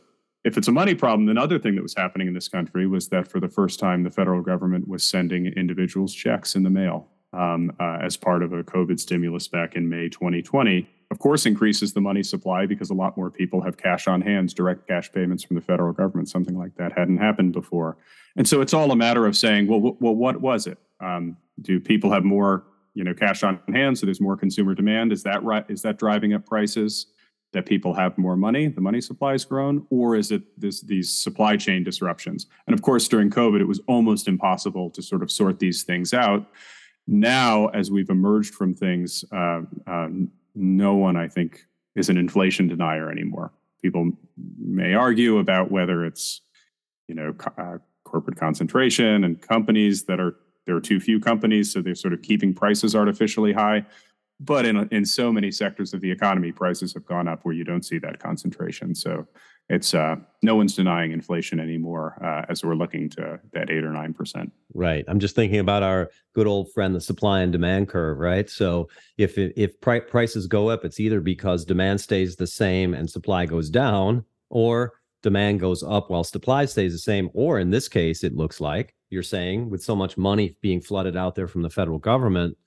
if 0.44 0.58
it's 0.58 0.68
a 0.68 0.74
money 0.74 0.94
problem, 0.94 1.26
then 1.26 1.38
other 1.38 1.58
thing 1.58 1.76
that 1.76 1.82
was 1.82 1.96
happening 1.96 2.28
in 2.28 2.34
this 2.34 2.50
country 2.50 2.86
was 2.86 3.08
that 3.08 3.30
for 3.30 3.40
the 3.40 3.48
first 3.48 3.80
time, 3.80 4.04
the 4.04 4.12
federal 4.12 4.42
government 4.42 4.90
was 4.90 5.02
sending 5.02 5.46
individuals 5.46 6.14
checks 6.14 6.58
in 6.58 6.64
the 6.64 6.70
mail 6.70 7.08
um, 7.32 7.72
uh, 7.80 8.00
as 8.02 8.18
part 8.18 8.44
of 8.44 8.52
a 8.52 8.62
COVID 8.62 9.00
stimulus 9.00 9.48
back 9.48 9.76
in 9.76 9.88
May 9.88 10.10
2020 10.10 10.90
of 11.14 11.20
course, 11.20 11.46
increases 11.46 11.94
the 11.94 12.02
money 12.02 12.24
supply 12.24 12.66
because 12.66 12.90
a 12.90 12.96
lot 12.96 13.16
more 13.16 13.30
people 13.30 13.62
have 13.62 13.78
cash 13.78 14.08
on 14.08 14.20
hands, 14.20 14.52
direct 14.52 14.88
cash 14.88 15.12
payments 15.12 15.44
from 15.44 15.54
the 15.54 15.62
federal 15.62 15.94
government. 15.94 16.28
Something 16.28 16.58
like 16.58 16.76
that 16.78 16.98
hadn't 16.98 17.20
happened 17.20 17.54
before. 17.54 17.98
And 18.36 18.48
so 18.48 18.62
it's 18.62 18.74
all 18.74 18.92
a 18.92 18.96
matter 18.96 19.28
of 19.28 19.38
saying, 19.38 19.68
well, 19.68 19.96
well 20.00 20.16
what 20.16 20.42
was 20.42 20.66
it? 20.66 20.80
Um, 21.00 21.38
do 21.62 21.80
people 21.80 22.12
have 22.12 22.24
more 22.24 22.66
you 22.96 23.04
know 23.04 23.14
cash 23.14 23.44
on 23.44 23.60
hand, 23.72 24.00
so 24.00 24.08
there's 24.08 24.20
more 24.20 24.36
consumer 24.36 24.74
demand. 24.74 25.12
Is 25.12 25.22
that 25.22 25.44
right? 25.44 25.64
Is 25.70 25.84
that 25.84 26.00
driving 26.00 26.34
up 26.34 26.48
prices? 26.48 27.06
That 27.52 27.68
people 27.68 27.94
have 27.94 28.18
more 28.18 28.36
money, 28.36 28.66
the 28.66 28.82
money 28.82 29.00
supply 29.00 29.34
has 29.34 29.46
grown, 29.46 29.86
or 29.92 30.16
is 30.16 30.32
it 30.32 30.42
this, 30.60 30.82
these 30.82 31.14
supply 31.14 31.56
chain 31.56 31.84
disruptions? 31.84 32.48
And 32.66 32.74
of 32.74 32.82
course, 32.82 33.08
during 33.08 33.30
COVID, 33.30 33.62
it 33.62 33.68
was 33.68 33.80
almost 33.88 34.28
impossible 34.28 34.90
to 34.90 35.04
sort 35.04 35.22
of 35.22 35.30
sort 35.30 35.60
these 35.60 35.84
things 35.84 36.16
out. 36.16 36.48
Now, 37.06 37.68
as 37.68 37.92
we've 37.92 38.10
emerged 38.10 38.56
from 38.56 38.74
things, 38.74 39.24
uh, 39.32 39.62
uh, 39.86 40.08
no 40.56 40.96
one, 40.96 41.16
I 41.16 41.28
think, 41.28 41.66
is 41.96 42.10
an 42.10 42.18
inflation 42.18 42.68
denier 42.68 43.10
anymore. 43.10 43.52
People 43.82 44.12
may 44.58 44.94
argue 44.94 45.40
about 45.40 45.72
whether 45.72 46.06
it's, 46.06 46.42
you 47.08 47.16
know, 47.16 47.36
uh, 47.58 47.78
corporate 48.04 48.38
concentration 48.38 49.24
and 49.24 49.42
companies 49.42 50.04
that 50.06 50.20
are 50.20 50.36
there 50.66 50.76
are 50.76 50.82
too 50.82 51.00
few 51.00 51.20
companies, 51.20 51.72
so 51.72 51.82
they're 51.82 51.96
sort 51.96 52.14
of 52.14 52.22
keeping 52.22 52.54
prices 52.54 52.96
artificially 52.96 53.52
high. 53.52 53.86
But 54.40 54.66
in 54.66 54.88
in 54.92 55.06
so 55.06 55.32
many 55.32 55.52
sectors 55.52 55.94
of 55.94 56.02
the 56.02 56.12
economy, 56.12 56.52
prices 56.52 56.94
have 56.94 57.06
gone 57.06 57.28
up 57.28 57.44
where 57.44 57.54
you 57.54 57.64
don't 57.64 57.84
see 57.84 58.00
that 58.00 58.20
concentration. 58.20 58.96
So 58.96 59.28
it's 59.70 59.94
uh, 59.94 60.18
no 60.42 60.56
one's 60.56 60.76
denying 60.76 61.12
inflation 61.12 61.60
anymore 61.60 62.18
uh, 62.24 62.46
as 62.50 62.64
we're 62.64 62.76
looking 62.76 63.10
to 63.10 63.40
that 63.54 63.70
eight 63.70 63.84
or 63.84 63.92
nine 63.92 64.14
percent. 64.14 64.52
Right. 64.74 65.06
I'm 65.08 65.20
just 65.20 65.36
thinking 65.36 65.60
about 65.60 65.84
our 65.84 66.12
good 66.34 66.48
old 66.48 66.72
friend, 66.74 66.94
the 66.94 67.02
supply 67.02 67.42
and 67.42 67.52
demand 67.52 67.88
curve. 67.88 68.18
Right. 68.18 68.50
So 68.50 68.90
if 69.18 69.38
if 69.38 69.80
pri- 69.80 70.02
prices 70.02 70.48
go 70.48 70.70
up, 70.70 70.84
it's 70.84 71.00
either 71.00 71.22
because 71.22 71.66
demand 71.66 72.02
stays 72.02 72.36
the 72.36 72.48
same 72.48 72.94
and 72.94 73.10
supply 73.10 73.46
goes 73.46 73.70
down, 73.70 74.26
or 74.50 74.94
demand 75.22 75.62
goes 75.62 75.82
up 75.82 76.10
while 76.10 76.24
supply 76.24 76.66
stays 76.66 76.92
the 76.92 77.00
same. 77.00 77.30
Or 77.34 77.60
in 77.60 77.70
this 77.70 77.88
case, 77.88 78.24
it 78.24 78.36
looks 78.36 78.60
like 78.60 78.94
you're 79.10 79.24
saying 79.24 79.70
with 79.70 79.82
so 79.82 79.96
much 79.96 80.18
money 80.18 80.58
being 80.62 80.82
flooded 80.82 81.16
out 81.16 81.36
there 81.36 81.48
from 81.48 81.62
the 81.62 81.70
federal 81.70 82.00
government, 82.00 82.58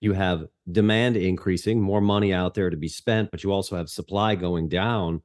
you 0.00 0.12
have 0.12 0.44
demand 0.70 1.16
increasing, 1.16 1.80
more 1.80 2.02
money 2.02 2.34
out 2.34 2.52
there 2.52 2.68
to 2.68 2.76
be 2.76 2.88
spent, 2.88 3.30
but 3.30 3.42
you 3.42 3.50
also 3.50 3.76
have 3.76 3.88
supply 3.88 4.34
going 4.34 4.68
down 4.68 5.22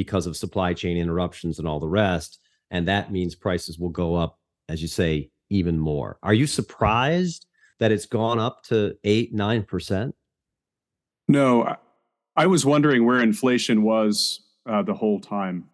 because 0.00 0.26
of 0.26 0.34
supply 0.34 0.72
chain 0.72 0.96
interruptions 0.96 1.58
and 1.58 1.68
all 1.68 1.78
the 1.78 1.86
rest. 1.86 2.38
And 2.70 2.88
that 2.88 3.12
means 3.12 3.34
prices 3.34 3.78
will 3.78 3.90
go 3.90 4.14
up, 4.14 4.38
as 4.66 4.80
you 4.80 4.88
say, 4.88 5.30
even 5.50 5.78
more. 5.78 6.18
Are 6.22 6.32
you 6.32 6.46
surprised 6.46 7.44
that 7.80 7.92
it's 7.92 8.06
gone 8.06 8.38
up 8.38 8.62
to 8.68 8.96
eight, 9.04 9.34
nine 9.34 9.62
percent? 9.62 10.14
No, 11.28 11.76
I 12.34 12.46
was 12.46 12.64
wondering 12.64 13.04
where 13.04 13.20
inflation 13.20 13.82
was 13.82 14.40
uh, 14.64 14.80
the 14.82 14.94
whole 14.94 15.20
time. 15.20 15.68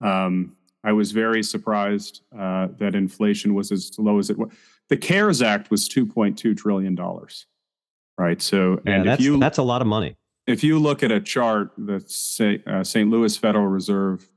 Um, 0.00 0.56
I 0.82 0.92
was 0.92 1.12
very 1.12 1.42
surprised 1.42 2.22
uh, 2.34 2.68
that 2.78 2.94
inflation 2.94 3.52
was 3.52 3.70
as 3.72 3.90
low 3.98 4.18
as 4.18 4.30
it 4.30 4.38
was. 4.38 4.48
The 4.88 4.96
CARES 4.96 5.42
Act 5.42 5.70
was 5.70 5.86
$2.2 5.86 6.56
trillion, 6.56 6.98
right? 8.16 8.40
So, 8.40 8.80
yeah, 8.86 8.94
and 8.94 9.06
that's, 9.06 9.20
you, 9.20 9.38
that's 9.38 9.58
a 9.58 9.62
lot 9.62 9.82
of 9.82 9.86
money 9.86 10.16
if 10.46 10.62
you 10.62 10.78
look 10.78 11.02
at 11.02 11.10
a 11.10 11.20
chart, 11.20 11.72
the 11.76 12.02
St. 12.06 12.66
Uh, 12.66 12.84
St. 12.84 13.10
Louis 13.10 13.36
Federal 13.36 13.66
Reserve 13.66 14.28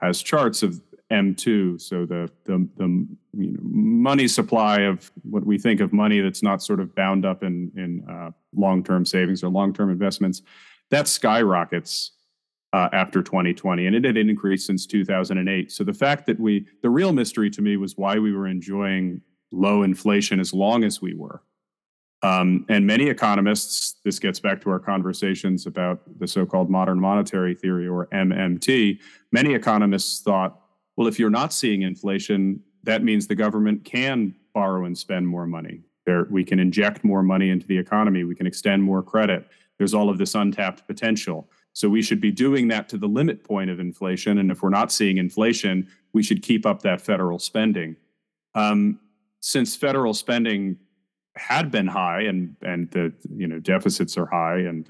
has 0.00 0.22
charts 0.22 0.62
of 0.62 0.80
M2, 1.12 1.80
so 1.80 2.06
the 2.06 2.30
the, 2.44 2.68
the 2.76 3.06
you 3.32 3.52
know, 3.52 3.60
money 3.62 4.26
supply 4.26 4.80
of 4.82 5.10
what 5.22 5.44
we 5.44 5.58
think 5.58 5.80
of 5.80 5.92
money 5.92 6.20
that's 6.20 6.42
not 6.42 6.62
sort 6.62 6.80
of 6.80 6.94
bound 6.94 7.24
up 7.24 7.42
in 7.42 7.70
in 7.76 8.04
uh, 8.08 8.30
long 8.54 8.82
term 8.82 9.04
savings 9.04 9.42
or 9.44 9.48
long 9.48 9.72
term 9.72 9.90
investments, 9.90 10.42
that 10.90 11.06
skyrockets 11.08 12.12
uh, 12.74 12.88
after 12.92 13.22
2020, 13.22 13.86
and 13.86 13.94
it 13.94 14.04
had 14.04 14.16
increased 14.16 14.66
since 14.66 14.84
2008. 14.84 15.70
So 15.70 15.84
the 15.84 15.94
fact 15.94 16.26
that 16.26 16.40
we, 16.40 16.66
the 16.82 16.90
real 16.90 17.12
mystery 17.12 17.48
to 17.50 17.62
me 17.62 17.76
was 17.76 17.96
why 17.96 18.18
we 18.18 18.32
were 18.32 18.48
enjoying 18.48 19.20
low 19.52 19.84
inflation 19.84 20.40
as 20.40 20.52
long 20.52 20.82
as 20.82 21.00
we 21.00 21.14
were. 21.14 21.40
Um, 22.24 22.64
and 22.70 22.86
many 22.86 23.08
economists, 23.08 23.96
this 24.02 24.18
gets 24.18 24.40
back 24.40 24.62
to 24.62 24.70
our 24.70 24.78
conversations 24.78 25.66
about 25.66 26.00
the 26.18 26.26
so 26.26 26.46
called 26.46 26.70
modern 26.70 26.98
monetary 26.98 27.54
theory 27.54 27.86
or 27.86 28.06
MMT. 28.06 28.98
Many 29.30 29.52
economists 29.52 30.22
thought, 30.22 30.58
well, 30.96 31.06
if 31.06 31.18
you're 31.18 31.28
not 31.28 31.52
seeing 31.52 31.82
inflation, 31.82 32.60
that 32.84 33.04
means 33.04 33.26
the 33.26 33.34
government 33.34 33.84
can 33.84 34.34
borrow 34.54 34.86
and 34.86 34.96
spend 34.96 35.28
more 35.28 35.46
money. 35.46 35.82
There, 36.06 36.26
we 36.30 36.44
can 36.44 36.58
inject 36.58 37.04
more 37.04 37.22
money 37.22 37.50
into 37.50 37.66
the 37.66 37.76
economy, 37.76 38.24
we 38.24 38.34
can 38.34 38.46
extend 38.46 38.82
more 38.82 39.02
credit. 39.02 39.46
There's 39.76 39.92
all 39.92 40.08
of 40.08 40.16
this 40.16 40.34
untapped 40.34 40.86
potential. 40.86 41.50
So 41.74 41.90
we 41.90 42.00
should 42.00 42.22
be 42.22 42.30
doing 42.30 42.68
that 42.68 42.88
to 42.90 42.96
the 42.96 43.08
limit 43.08 43.44
point 43.44 43.68
of 43.68 43.80
inflation. 43.80 44.38
And 44.38 44.50
if 44.50 44.62
we're 44.62 44.70
not 44.70 44.90
seeing 44.90 45.18
inflation, 45.18 45.88
we 46.14 46.22
should 46.22 46.42
keep 46.42 46.64
up 46.64 46.80
that 46.82 47.02
federal 47.02 47.38
spending. 47.38 47.96
Um, 48.54 49.00
since 49.40 49.76
federal 49.76 50.14
spending 50.14 50.78
had 51.36 51.70
been 51.70 51.86
high 51.86 52.22
and 52.22 52.56
and 52.62 52.90
the 52.92 53.12
you 53.34 53.46
know 53.46 53.58
deficits 53.58 54.16
are 54.16 54.26
high 54.26 54.58
and 54.58 54.88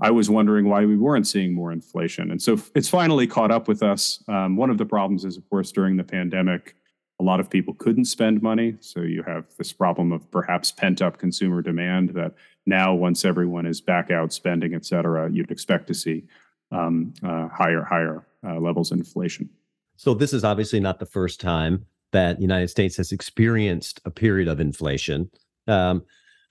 I 0.00 0.10
was 0.10 0.28
wondering 0.28 0.68
why 0.68 0.84
we 0.84 0.96
weren't 0.96 1.26
seeing 1.26 1.54
more 1.54 1.70
inflation. 1.70 2.30
And 2.30 2.42
so 2.42 2.58
it's 2.74 2.88
finally 2.88 3.26
caught 3.26 3.52
up 3.52 3.68
with 3.68 3.82
us. 3.82 4.22
Um, 4.26 4.56
one 4.56 4.70
of 4.70 4.78
the 4.78 4.86
problems 4.86 5.24
is, 5.24 5.36
of 5.36 5.48
course, 5.48 5.70
during 5.70 5.96
the 5.96 6.02
pandemic, 6.02 6.74
a 7.20 7.22
lot 7.22 7.38
of 7.38 7.48
people 7.48 7.74
couldn't 7.74 8.06
spend 8.06 8.42
money. 8.42 8.74
So 8.80 9.00
you 9.00 9.22
have 9.22 9.44
this 9.58 9.72
problem 9.72 10.10
of 10.10 10.28
perhaps 10.30 10.72
pent 10.72 11.02
up 11.02 11.18
consumer 11.18 11.62
demand 11.62 12.10
that 12.14 12.34
now, 12.66 12.94
once 12.94 13.24
everyone 13.24 13.66
is 13.66 13.80
back 13.80 14.10
out 14.10 14.32
spending, 14.32 14.74
et 14.74 14.84
cetera, 14.84 15.30
you'd 15.30 15.50
expect 15.50 15.86
to 15.88 15.94
see 15.94 16.24
um, 16.72 17.12
uh, 17.22 17.48
higher, 17.48 17.82
higher 17.82 18.26
uh, 18.44 18.58
levels 18.58 18.90
of 18.90 18.98
inflation. 18.98 19.48
So 19.96 20.14
this 20.14 20.32
is 20.32 20.42
obviously 20.42 20.80
not 20.80 20.98
the 20.98 21.06
first 21.06 21.40
time 21.40 21.86
that 22.12 22.36
the 22.36 22.42
United 22.42 22.68
States 22.68 22.96
has 22.96 23.12
experienced 23.12 24.00
a 24.04 24.10
period 24.10 24.48
of 24.48 24.58
inflation. 24.58 25.30
Um, 25.68 26.04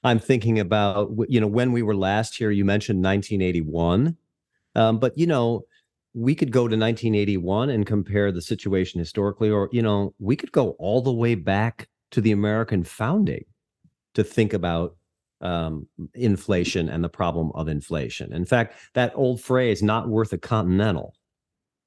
I'm 0.04 0.20
thinking 0.20 0.60
about 0.60 1.12
you 1.30 1.40
know 1.40 1.48
when 1.48 1.72
we 1.72 1.84
were 1.84 1.96
last 1.96 2.38
here. 2.38 2.52
You 2.52 2.66
mentioned 2.66 3.04
1981, 3.04 4.18
um, 4.76 5.00
but 5.00 5.18
you 5.18 5.28
know 5.28 5.66
we 6.14 6.36
could 6.36 6.52
go 6.52 6.62
to 6.62 6.76
1981 6.76 7.70
and 7.70 7.86
compare 7.86 8.32
the 8.32 8.42
situation 8.42 9.00
historically, 9.00 9.50
or 9.50 9.70
you 9.72 9.82
know 9.82 10.14
we 10.20 10.36
could 10.36 10.52
go 10.52 10.72
all 10.72 11.02
the 11.02 11.12
way 11.12 11.36
back 11.36 11.88
to 12.12 12.22
the 12.22 12.32
American 12.32 12.84
founding 12.84 13.46
to 14.16 14.24
think 14.24 14.54
about 14.54 14.96
um, 15.42 15.88
inflation 16.14 16.90
and 16.90 17.04
the 17.04 17.10
problem 17.10 17.52
of 17.56 17.68
inflation. 17.68 18.34
In 18.34 18.46
fact, 18.46 18.76
that 18.94 19.14
old 19.16 19.42
phrase 19.42 19.84
"not 19.84 20.10
worth 20.10 20.34
a 20.34 20.38
continental," 20.38 21.14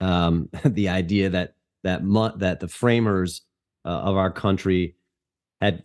um, 0.01 0.49
the 0.65 0.89
idea 0.89 1.31
that 1.31 1.55
that 1.83 2.05
mo- 2.05 2.37
that 2.37 2.61
the 2.61 2.69
framers 2.69 3.43
uh, 3.85 3.89
of 3.89 4.17
our 4.17 4.31
country 4.31 4.95
had 5.65 5.83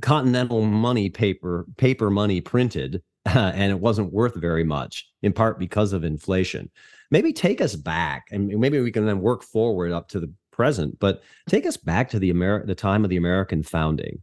continental 0.00 0.62
money 0.62 1.10
paper 1.10 1.66
paper 1.76 2.10
money 2.10 2.40
printed 2.40 3.02
uh, 3.26 3.52
and 3.54 3.70
it 3.70 3.78
wasn't 3.78 4.12
worth 4.12 4.34
very 4.34 4.64
much 4.64 5.08
in 5.22 5.32
part 5.32 5.58
because 5.58 5.92
of 5.92 6.04
inflation. 6.04 6.70
Maybe 7.10 7.32
take 7.32 7.60
us 7.60 7.76
back 7.76 8.24
and 8.30 8.48
maybe 8.48 8.80
we 8.80 8.90
can 8.90 9.06
then 9.06 9.20
work 9.20 9.42
forward 9.42 9.92
up 9.92 10.08
to 10.08 10.20
the 10.20 10.32
present 10.52 10.98
but 10.98 11.22
take 11.48 11.66
us 11.66 11.76
back 11.76 12.10
to 12.10 12.18
the 12.18 12.32
Ameri- 12.32 12.66
the 12.66 12.74
time 12.74 13.04
of 13.04 13.10
the 13.10 13.16
american 13.16 13.62
founding 13.62 14.22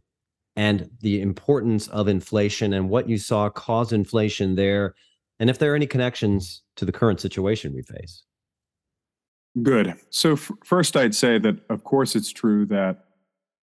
and 0.54 0.88
the 1.00 1.20
importance 1.20 1.88
of 1.88 2.06
inflation 2.06 2.72
and 2.72 2.88
what 2.88 3.08
you 3.08 3.18
saw 3.18 3.50
cause 3.50 3.92
inflation 3.92 4.54
there 4.54 4.94
and 5.40 5.50
if 5.50 5.58
there 5.58 5.72
are 5.72 5.74
any 5.74 5.88
connections 5.88 6.62
to 6.76 6.84
the 6.84 6.92
current 6.92 7.20
situation 7.20 7.74
we 7.74 7.82
face. 7.82 8.22
Good. 9.60 9.94
So 10.10 10.34
f- 10.34 10.52
first 10.64 10.96
i'd 10.96 11.14
say 11.14 11.38
that 11.38 11.56
of 11.68 11.82
course 11.82 12.14
it's 12.14 12.30
true 12.30 12.64
that 12.66 13.06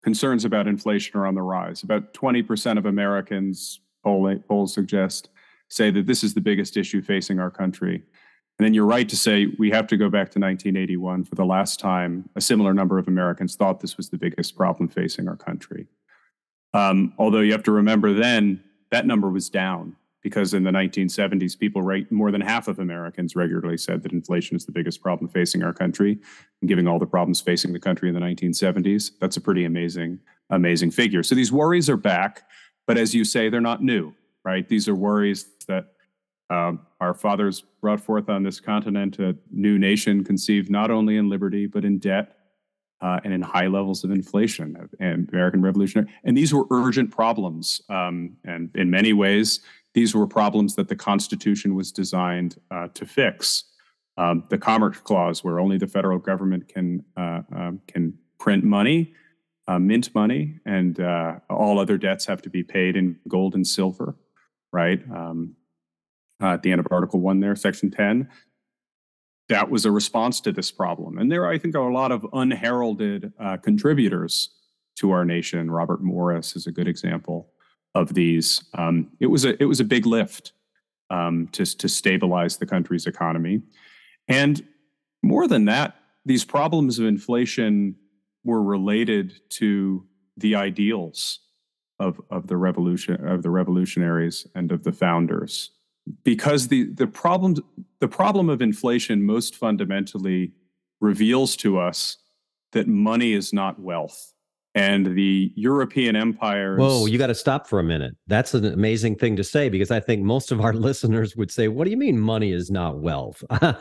concerns 0.07 0.45
about 0.45 0.69
inflation 0.69 1.19
are 1.19 1.27
on 1.27 1.35
the 1.35 1.41
rise. 1.41 1.83
About 1.83 2.13
20% 2.13 2.77
of 2.77 2.85
Americans, 2.85 3.81
poll, 4.05 4.33
polls 4.47 4.73
suggest, 4.73 5.27
say 5.67 5.91
that 5.91 6.07
this 6.07 6.23
is 6.23 6.33
the 6.33 6.39
biggest 6.39 6.77
issue 6.77 7.01
facing 7.01 7.41
our 7.41 7.51
country. 7.51 7.95
And 7.95 8.65
then 8.65 8.73
you're 8.73 8.85
right 8.85 9.09
to 9.09 9.17
say 9.17 9.47
we 9.59 9.69
have 9.71 9.85
to 9.87 9.97
go 9.97 10.05
back 10.05 10.29
to 10.31 10.39
1981 10.39 11.25
for 11.25 11.35
the 11.35 11.43
last 11.43 11.81
time 11.81 12.29
a 12.37 12.39
similar 12.39 12.73
number 12.73 12.97
of 12.97 13.09
Americans 13.09 13.57
thought 13.57 13.81
this 13.81 13.97
was 13.97 14.07
the 14.07 14.17
biggest 14.17 14.55
problem 14.55 14.87
facing 14.87 15.27
our 15.27 15.35
country. 15.35 15.87
Um, 16.73 17.11
although 17.17 17.41
you 17.41 17.51
have 17.51 17.63
to 17.63 17.73
remember 17.73 18.13
then 18.13 18.63
that 18.91 19.05
number 19.05 19.29
was 19.29 19.49
down 19.49 19.97
because 20.23 20.53
in 20.53 20.63
the 20.63 20.71
1970s, 20.71 21.57
people 21.57 21.81
right 21.81 22.11
more 22.11 22.31
than 22.31 22.41
half 22.41 22.67
of 22.67 22.79
Americans 22.79 23.35
regularly 23.35 23.77
said 23.77 24.03
that 24.03 24.11
inflation 24.11 24.57
is 24.57 24.65
the 24.65 24.71
biggest 24.71 25.01
problem 25.01 25.29
facing 25.29 25.63
our 25.63 25.73
country. 25.73 26.19
And 26.61 26.67
giving 26.67 26.87
all 26.87 26.99
the 26.99 27.05
problems 27.05 27.39
facing 27.39 27.73
the 27.73 27.79
country 27.79 28.09
in 28.09 28.15
the 28.15 28.21
1970s, 28.21 29.11
that's 29.19 29.37
a 29.37 29.41
pretty 29.41 29.65
amazing, 29.65 30.19
amazing 30.49 30.91
figure. 30.91 31.23
So 31.23 31.35
these 31.35 31.51
worries 31.51 31.89
are 31.89 31.97
back, 31.97 32.43
but 32.87 32.97
as 32.97 33.13
you 33.13 33.23
say, 33.23 33.49
they're 33.49 33.61
not 33.61 33.83
new, 33.83 34.13
right? 34.43 34.67
These 34.67 34.87
are 34.87 34.95
worries 34.95 35.45
that 35.67 35.93
um, 36.49 36.79
our 36.99 37.13
fathers 37.13 37.63
brought 37.81 37.99
forth 37.99 38.29
on 38.29 38.43
this 38.43 38.59
continent, 38.59 39.19
a 39.19 39.35
new 39.51 39.77
nation 39.77 40.23
conceived 40.23 40.69
not 40.69 40.89
only 40.89 41.17
in 41.17 41.29
liberty 41.29 41.67
but 41.67 41.85
in 41.85 41.99
debt. 41.99 42.33
Uh, 42.99 43.19
and 43.23 43.31
in 43.31 43.43
high 43.43 43.67
levels 43.67 44.03
of 44.03 44.09
inflation 44.09 44.75
and 44.99 45.29
American 45.31 45.61
Revolutionary. 45.61 46.11
And 46.23 46.35
these 46.35 46.51
were 46.51 46.65
urgent 46.71 47.11
problems. 47.11 47.79
Um, 47.89 48.37
and 48.43 48.71
in 48.73 48.89
many 48.89 49.13
ways, 49.13 49.59
these 49.93 50.13
were 50.15 50.27
problems 50.27 50.75
that 50.75 50.89
the 50.89 50.95
Constitution 50.95 51.75
was 51.75 51.91
designed 51.91 52.57
uh, 52.71 52.87
to 52.93 53.05
fix. 53.05 53.65
Um, 54.17 54.43
the 54.49 54.57
Commerce 54.57 54.97
Clause, 54.99 55.43
where 55.43 55.59
only 55.59 55.77
the 55.77 55.87
federal 55.87 56.19
government 56.19 56.67
can 56.67 57.03
uh, 57.15 57.41
um, 57.55 57.81
can 57.87 58.17
print 58.39 58.63
money, 58.63 59.13
uh, 59.67 59.79
mint 59.79 60.13
money, 60.15 60.59
and 60.65 60.99
uh, 60.99 61.35
all 61.49 61.79
other 61.79 61.97
debts 61.97 62.25
have 62.25 62.41
to 62.43 62.49
be 62.49 62.63
paid 62.63 62.95
in 62.95 63.19
gold 63.27 63.55
and 63.55 63.65
silver. 63.65 64.15
right? 64.71 65.01
Um, 65.11 65.55
uh, 66.41 66.53
at 66.53 66.63
the 66.63 66.71
end 66.71 66.79
of 66.79 66.87
Article 66.91 67.19
1 67.19 67.39
there, 67.39 67.55
Section 67.55 67.89
10. 67.91 68.29
That 69.49 69.69
was 69.69 69.85
a 69.85 69.91
response 69.91 70.41
to 70.41 70.51
this 70.51 70.71
problem. 70.71 71.17
And 71.17 71.31
there, 71.31 71.47
I 71.47 71.57
think, 71.57 71.75
are 71.75 71.89
a 71.89 71.93
lot 71.93 72.11
of 72.11 72.27
unheralded 72.33 73.31
uh, 73.39 73.57
contributors 73.57 74.49
to 74.97 75.11
our 75.11 75.25
nation. 75.25 75.71
Robert 75.71 76.03
Morris 76.03 76.55
is 76.55 76.67
a 76.67 76.71
good 76.71 76.87
example 76.87 77.49
of 77.95 78.13
these. 78.13 78.63
Um, 78.73 79.11
it 79.19 79.27
was 79.27 79.45
a 79.45 79.61
it 79.61 79.65
was 79.65 79.79
a 79.79 79.85
big 79.85 80.05
lift 80.05 80.53
um, 81.09 81.47
to 81.53 81.65
to 81.65 81.89
stabilize 81.89 82.57
the 82.57 82.65
country's 82.65 83.07
economy, 83.07 83.61
and 84.27 84.65
more 85.23 85.47
than 85.47 85.65
that, 85.65 85.95
these 86.25 86.45
problems 86.45 86.99
of 86.99 87.05
inflation 87.05 87.95
were 88.43 88.63
related 88.63 89.41
to 89.49 90.05
the 90.37 90.55
ideals 90.55 91.39
of 91.99 92.21
of 92.29 92.47
the 92.47 92.57
revolution 92.57 93.25
of 93.25 93.41
the 93.43 93.49
revolutionaries 93.49 94.47
and 94.55 94.71
of 94.71 94.83
the 94.83 94.91
founders. 94.91 95.71
Because 96.23 96.67
the 96.67 96.85
the 96.93 97.07
problem 97.07 97.55
the 97.99 98.07
problem 98.07 98.49
of 98.49 98.61
inflation 98.61 99.23
most 99.23 99.55
fundamentally 99.55 100.53
reveals 101.01 101.55
to 101.57 101.79
us 101.79 102.17
that 102.71 102.87
money 102.87 103.33
is 103.33 103.53
not 103.53 103.79
wealth 103.79 104.33
and 104.77 105.05
the 105.15 105.51
European 105.55 106.15
empires. 106.15 106.79
Whoa, 106.79 107.07
you 107.07 107.17
got 107.17 107.27
to 107.27 107.35
stop 107.35 107.67
for 107.67 107.79
a 107.79 107.83
minute. 107.83 108.15
That's 108.27 108.53
an 108.53 108.65
amazing 108.65 109.15
thing 109.15 109.35
to 109.37 109.43
say 109.43 109.69
because 109.69 109.91
I 109.91 109.99
think 109.99 110.23
most 110.23 110.51
of 110.51 110.61
our 110.61 110.73
listeners 110.87 111.35
would 111.35 111.51
say, 111.51 111.67
What 111.67 111.85
do 111.85 111.91
you 111.91 111.97
mean 111.97 112.19
money 112.19 112.51
is 112.51 112.69
not 112.69 112.99
wealth? 112.99 113.43
uh, 113.49 113.73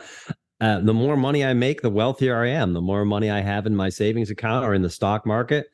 the 0.59 0.93
more 0.93 1.15
money 1.15 1.45
I 1.45 1.53
make, 1.53 1.81
the 1.81 1.89
wealthier 1.89 2.43
I 2.43 2.49
am. 2.49 2.73
The 2.73 2.81
more 2.81 3.05
money 3.05 3.29
I 3.29 3.41
have 3.41 3.65
in 3.65 3.75
my 3.75 3.89
savings 3.89 4.31
account 4.31 4.65
or 4.65 4.73
in 4.73 4.81
the 4.81 4.89
stock 4.89 5.25
market, 5.25 5.67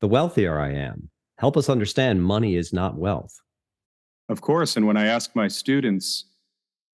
the 0.00 0.08
wealthier 0.08 0.58
I 0.58 0.72
am. 0.72 1.10
Help 1.36 1.56
us 1.56 1.68
understand 1.68 2.22
money 2.22 2.56
is 2.56 2.72
not 2.72 2.96
wealth. 2.96 3.40
Of 4.28 4.40
course. 4.40 4.76
And 4.76 4.86
when 4.86 4.96
I 4.96 5.06
ask 5.06 5.34
my 5.34 5.48
students, 5.48 6.26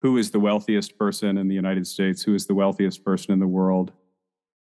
who 0.02 0.18
is 0.18 0.30
the 0.30 0.40
wealthiest 0.40 0.98
person 0.98 1.38
in 1.38 1.48
the 1.48 1.54
United 1.54 1.86
States? 1.86 2.22
Who 2.22 2.34
is 2.34 2.46
the 2.46 2.54
wealthiest 2.54 3.04
person 3.04 3.32
in 3.32 3.38
the 3.38 3.46
world? 3.46 3.92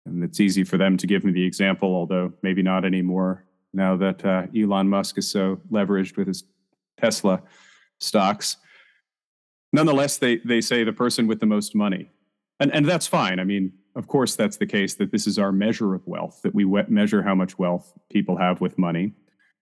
And 0.06 0.24
it's 0.24 0.40
easy 0.40 0.64
for 0.64 0.78
them 0.78 0.98
to 0.98 1.08
give 1.08 1.24
me 1.24 1.32
the 1.32 1.46
example, 1.46 1.94
although 1.94 2.34
maybe 2.42 2.64
not 2.64 2.86
anymore 2.86 3.46
now 3.74 3.96
that 3.98 4.26
uh, 4.26 4.48
Elon 4.58 4.90
Musk 4.90 5.18
is 5.18 5.30
so 5.30 5.60
leveraged 5.72 6.18
with 6.18 6.28
his 6.28 6.44
Tesla 6.98 7.42
stocks. 8.00 8.58
Nonetheless, 9.72 10.18
they, 10.18 10.38
they 10.38 10.62
say 10.62 10.84
the 10.84 10.94
person 10.94 11.28
with 11.28 11.40
the 11.40 11.46
most 11.46 11.76
money. 11.76 12.10
And, 12.60 12.74
and 12.74 12.86
that's 12.86 13.06
fine. 13.06 13.40
I 13.40 13.44
mean, 13.44 13.72
of 13.96 14.08
course, 14.08 14.36
that's 14.36 14.58
the 14.58 14.66
case 14.66 14.96
that 14.96 15.12
this 15.12 15.28
is 15.28 15.38
our 15.38 15.52
measure 15.52 15.94
of 15.94 16.08
wealth, 16.08 16.42
that 16.44 16.56
we 16.56 16.66
measure 16.88 17.22
how 17.22 17.36
much 17.36 17.60
wealth 17.60 17.94
people 18.12 18.38
have 18.38 18.62
with 18.62 18.78
money. 18.78 19.14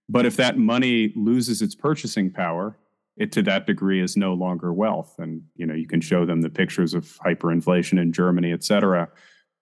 But 0.07 0.25
if 0.25 0.37
that 0.37 0.57
money 0.57 1.11
loses 1.15 1.61
its 1.61 1.75
purchasing 1.75 2.31
power, 2.31 2.77
it 3.17 3.31
to 3.33 3.41
that 3.43 3.67
degree 3.67 3.99
is 4.01 4.15
no 4.15 4.33
longer 4.33 4.71
wealth. 4.71 5.15
And 5.19 5.41
you 5.55 5.65
know, 5.65 5.73
you 5.73 5.87
can 5.87 5.99
show 5.99 6.25
them 6.25 6.41
the 6.41 6.49
pictures 6.49 6.93
of 6.93 7.03
hyperinflation 7.25 7.99
in 7.99 8.13
Germany, 8.13 8.53
et 8.53 8.63
cetera 8.63 9.09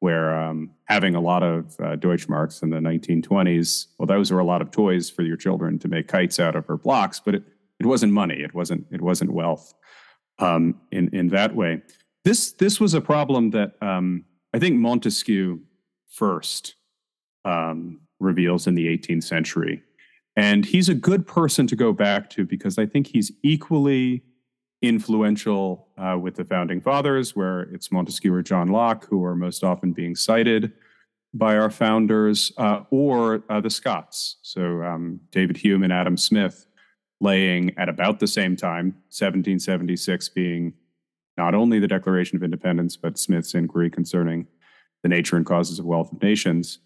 where 0.06 0.40
um, 0.40 0.70
having 0.84 1.16
a 1.16 1.20
lot 1.20 1.42
of 1.42 1.74
uh, 1.80 1.96
Deutschmarks 1.96 2.62
in 2.62 2.70
the 2.70 2.78
1920s, 2.78 3.88
well, 3.98 4.06
those 4.06 4.32
were 4.32 4.38
a 4.38 4.44
lot 4.44 4.62
of 4.62 4.70
toys 4.70 5.10
for 5.10 5.24
your 5.24 5.36
children 5.36 5.80
to 5.80 5.88
make 5.88 6.08
kites 6.08 6.40
out 6.40 6.56
of 6.56 6.70
or 6.70 6.78
blocks, 6.78 7.20
but 7.20 7.34
it, 7.34 7.44
it 7.80 7.88
wasn't 7.88 8.14
money. 8.14 8.36
It 8.36 8.54
wasn't 8.54 8.86
it 8.92 9.02
wasn't 9.02 9.34
wealth 9.34 9.74
um, 10.38 10.80
in 10.92 11.10
in 11.12 11.30
that 11.30 11.56
way. 11.56 11.82
This 12.24 12.52
this 12.52 12.80
was 12.80 12.94
a 12.94 13.02
problem 13.02 13.50
that 13.50 13.82
um, 13.82 14.26
I 14.54 14.60
think 14.60 14.76
Montesquieu 14.76 15.60
first 16.12 16.76
um, 17.44 18.00
reveals 18.20 18.68
in 18.68 18.76
the 18.76 18.86
18th 18.96 19.24
century, 19.24 19.82
and 20.36 20.65
he's 20.65 20.88
a 20.88 20.94
good 20.94 21.26
person 21.26 21.65
to 21.65 21.76
go 21.76 21.91
back 21.91 22.30
to 22.30 22.46
because 22.46 22.78
I 22.78 22.86
think 22.86 23.08
he's 23.08 23.32
equally 23.41 24.22
influential 24.88 25.88
uh, 25.98 26.17
with 26.19 26.36
the 26.36 26.45
founding 26.45 26.82
fathers, 26.82 27.36
where 27.36 27.62
it's 27.62 27.91
Montesquieu 27.91 28.34
or 28.34 28.41
John 28.41 28.69
Locke 28.69 29.06
who 29.10 29.24
are 29.24 29.36
most 29.36 29.63
often 29.63 29.91
being 29.91 30.15
cited 30.15 30.74
by 31.34 31.58
our 31.58 31.69
founders, 31.69 32.54
uh, 32.58 32.82
or 32.91 33.43
uh, 33.50 33.60
the 33.60 33.69
Scots. 33.69 34.38
So 34.41 34.82
um, 34.84 35.19
David 35.32 35.58
Hume 35.58 35.84
and 35.84 35.91
Adam 35.91 36.15
Smith 36.15 36.65
laying 37.19 37.78
at 37.78 37.89
about 37.89 38.19
the 38.19 38.28
same 38.28 38.56
time, 38.56 38.86
1776 39.10 40.30
being 40.30 40.74
not 41.38 41.54
only 41.54 41.80
the 41.80 41.88
Declaration 41.88 42.38
of 42.38 42.43
Independence, 42.43 42.95
but 42.95 43.17
Smith's 43.17 43.54
inquiry 43.54 43.89
concerning 43.89 44.48
the 45.04 45.10
nature 45.10 45.36
and 45.36 45.45
causes 45.45 45.78
of 45.78 45.86
wealth 45.86 46.12
of 46.13 46.21
nations. 46.21 46.80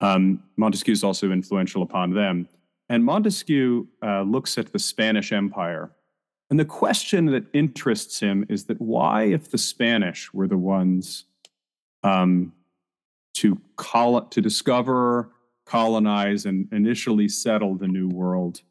Um, 0.00 0.42
Montesquieu 0.56 0.92
is 0.92 1.02
also 1.02 1.32
influential 1.32 1.82
upon 1.82 2.12
them. 2.12 2.48
And 2.88 3.04
Montesquieu 3.04 3.88
uh, 4.02 4.22
looks 4.22 4.58
at 4.58 4.72
the 4.72 4.78
Spanish 4.78 5.32
Empire 5.32 5.90
and 6.50 6.60
the 6.60 6.64
question 6.64 7.26
that 7.26 7.44
interests 7.52 8.20
him 8.20 8.46
is 8.48 8.66
that 8.66 8.80
why, 8.80 9.24
if 9.24 9.50
the 9.50 9.58
Spanish 9.58 10.32
were 10.32 10.46
the 10.46 10.56
ones 10.56 11.24
um, 12.04 12.52
to 13.34 13.60
call 13.76 14.22
to 14.22 14.40
discover, 14.40 15.32
colonize, 15.64 16.46
and 16.46 16.68
initially 16.72 17.28
settle 17.28 17.74
the 17.74 17.88
New 17.88 18.08
World, 18.08 18.62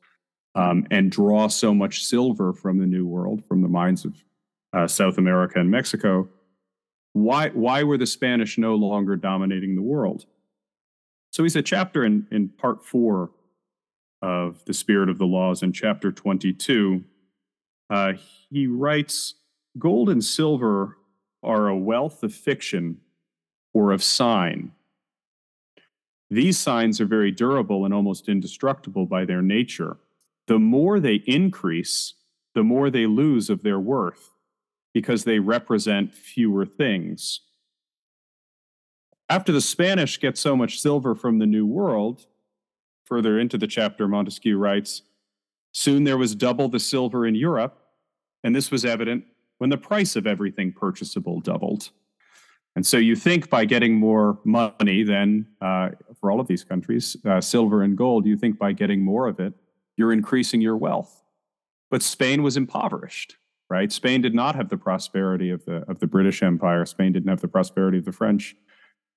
um, 0.55 0.88
and 0.89 1.11
draw 1.11 1.47
so 1.47 1.73
much 1.73 2.05
silver 2.05 2.53
from 2.53 2.79
the 2.79 2.85
New 2.85 3.05
World, 3.05 3.43
from 3.45 3.61
the 3.61 3.67
mines 3.67 4.05
of 4.05 4.23
uh, 4.71 4.88
South 4.88 5.17
America 5.17 5.59
and 5.59 5.69
Mexico, 5.69 6.29
why 7.11 7.49
why 7.49 7.83
were 7.83 7.97
the 7.97 8.05
Spanish 8.05 8.57
no 8.57 8.75
longer 8.75 9.17
dominating 9.17 9.75
the 9.75 9.81
world? 9.81 10.25
So 11.31 11.43
he's 11.43 11.57
a 11.57 11.61
chapter 11.61 12.05
in 12.05 12.25
in 12.31 12.47
part 12.49 12.85
four 12.85 13.31
of 14.21 14.63
the 14.63 14.73
Spirit 14.73 15.09
of 15.09 15.17
the 15.17 15.25
Laws 15.25 15.61
in 15.61 15.73
chapter 15.73 16.09
twenty 16.13 16.53
two 16.53 17.03
uh, 17.89 18.13
he 18.49 18.67
writes 18.67 19.35
Gold 19.77 20.09
and 20.09 20.23
silver 20.23 20.97
are 21.43 21.67
a 21.67 21.77
wealth 21.77 22.23
of 22.23 22.33
fiction 22.33 23.01
or 23.73 23.91
of 23.91 24.03
sign. 24.03 24.71
These 26.29 26.57
signs 26.57 26.99
are 26.99 27.05
very 27.05 27.31
durable 27.31 27.85
and 27.85 27.93
almost 27.93 28.27
indestructible 28.27 29.05
by 29.05 29.25
their 29.25 29.41
nature. 29.41 29.97
The 30.47 30.59
more 30.59 30.99
they 30.99 31.15
increase, 31.25 32.15
the 32.53 32.63
more 32.63 32.89
they 32.89 33.05
lose 33.05 33.49
of 33.49 33.63
their 33.63 33.79
worth 33.79 34.31
because 34.93 35.25
they 35.25 35.39
represent 35.39 36.13
fewer 36.13 36.65
things. 36.65 37.41
After 39.29 39.51
the 39.51 39.61
Spanish 39.61 40.19
get 40.19 40.37
so 40.37 40.55
much 40.55 40.79
silver 40.79 41.15
from 41.15 41.39
the 41.39 41.45
New 41.45 41.65
World, 41.65 42.27
further 43.03 43.37
into 43.37 43.57
the 43.57 43.67
chapter, 43.67 44.07
Montesquieu 44.07 44.57
writes 44.57 45.01
Soon 45.77 46.05
there 46.05 46.17
was 46.17 46.35
double 46.35 46.69
the 46.69 46.79
silver 46.79 47.27
in 47.27 47.35
Europe, 47.35 47.77
and 48.45 48.55
this 48.55 48.71
was 48.71 48.85
evident 48.85 49.25
when 49.57 49.69
the 49.69 49.77
price 49.77 50.15
of 50.15 50.25
everything 50.25 50.71
purchasable 50.71 51.41
doubled. 51.41 51.89
And 52.77 52.88
so 52.88 52.95
you 52.95 53.13
think 53.13 53.49
by 53.49 53.65
getting 53.65 53.93
more 53.93 54.39
money 54.45 55.03
than 55.03 55.45
uh, 55.59 55.89
for 56.17 56.31
all 56.31 56.39
of 56.39 56.47
these 56.47 56.63
countries, 56.63 57.17
uh, 57.25 57.41
silver 57.41 57.81
and 57.81 57.97
gold, 57.97 58.25
you 58.25 58.38
think 58.38 58.57
by 58.57 58.71
getting 58.71 59.03
more 59.03 59.27
of 59.27 59.41
it, 59.41 59.53
you're 59.97 60.13
increasing 60.13 60.61
your 60.61 60.77
wealth. 60.77 61.21
But 61.91 62.01
Spain 62.01 62.41
was 62.41 62.55
impoverished, 62.55 63.35
right? 63.69 63.91
Spain 63.91 64.21
did 64.21 64.33
not 64.33 64.55
have 64.55 64.69
the 64.69 64.77
prosperity 64.77 65.49
of 65.49 65.65
the 65.65 65.83
of 65.89 65.99
the 65.99 66.07
British 66.07 66.41
Empire. 66.41 66.85
Spain 66.85 67.11
didn't 67.11 67.29
have 67.29 67.41
the 67.41 67.49
prosperity 67.49 67.97
of 67.97 68.05
the 68.05 68.13
French 68.13 68.55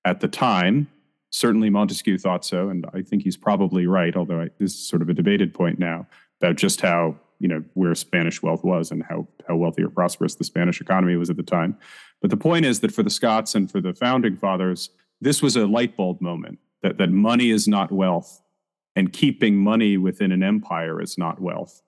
at 0.03 0.19
the 0.19 0.27
time. 0.27 0.89
Certainly, 1.29 1.69
Montesquieu 1.69 2.17
thought 2.17 2.43
so, 2.43 2.67
and 2.67 2.85
I 2.93 3.01
think 3.01 3.23
he's 3.23 3.37
probably 3.37 3.87
right. 3.87 4.13
Although 4.13 4.41
I, 4.41 4.49
this 4.59 4.73
is 4.73 4.89
sort 4.89 5.01
of 5.01 5.07
a 5.07 5.13
debated 5.13 5.53
point 5.53 5.79
now 5.79 6.05
about 6.41 6.55
just 6.55 6.81
how 6.81 7.15
you 7.39 7.47
know 7.47 7.63
where 7.73 7.95
Spanish 7.95 8.41
wealth 8.41 8.63
was 8.63 8.91
and 8.91 9.03
how 9.03 9.27
how 9.47 9.55
wealthy 9.55 9.83
or 9.83 9.89
prosperous 9.89 10.35
the 10.35 10.43
Spanish 10.43 10.81
economy 10.81 11.15
was 11.15 11.29
at 11.29 11.37
the 11.37 11.43
time. 11.43 11.77
But 12.21 12.29
the 12.29 12.37
point 12.37 12.65
is 12.65 12.81
that 12.81 12.91
for 12.91 13.03
the 13.03 13.09
Scots 13.09 13.55
and 13.55 13.71
for 13.71 13.79
the 13.79 13.93
founding 13.93 14.35
fathers, 14.35 14.89
this 15.21 15.41
was 15.41 15.55
a 15.55 15.65
light 15.65 15.95
bulb 15.95 16.21
moment 16.21 16.59
that 16.83 16.97
that 16.97 17.11
money 17.11 17.49
is 17.49 17.67
not 17.67 17.91
wealth, 17.91 18.41
and 18.95 19.11
keeping 19.13 19.55
money 19.55 19.97
within 19.97 20.31
an 20.31 20.43
empire 20.43 21.01
is 21.01 21.17
not 21.17 21.41
wealth. 21.41 21.81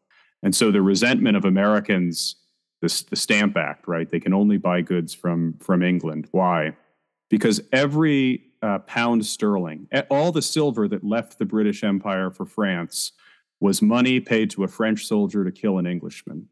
And 0.43 0.55
so 0.55 0.71
the 0.71 0.81
resentment 0.81 1.37
of 1.37 1.45
Americans, 1.45 2.35
this 2.81 3.03
the 3.03 3.15
Stamp 3.15 3.57
Act, 3.57 3.87
right? 3.87 4.09
They 4.09 4.19
can 4.19 4.33
only 4.33 4.57
buy 4.57 4.81
goods 4.81 5.13
from 5.13 5.55
from 5.59 5.83
England. 5.83 6.27
Why? 6.31 6.75
Because 7.29 7.61
every 7.71 8.43
uh, 8.61 8.79
pound 8.79 9.25
sterling, 9.25 9.87
all 10.09 10.31
the 10.31 10.41
silver 10.41 10.87
that 10.87 11.03
left 11.03 11.39
the 11.39 11.45
British 11.45 11.83
Empire 11.83 12.29
for 12.29 12.45
France 12.45 13.13
was 13.61 13.81
money 13.81 14.19
paid 14.19 14.49
to 14.49 14.63
a 14.63 14.67
French 14.67 15.05
soldier 15.05 15.45
to 15.45 15.51
kill 15.51 15.77
an 15.77 15.85
Englishman, 15.85 16.47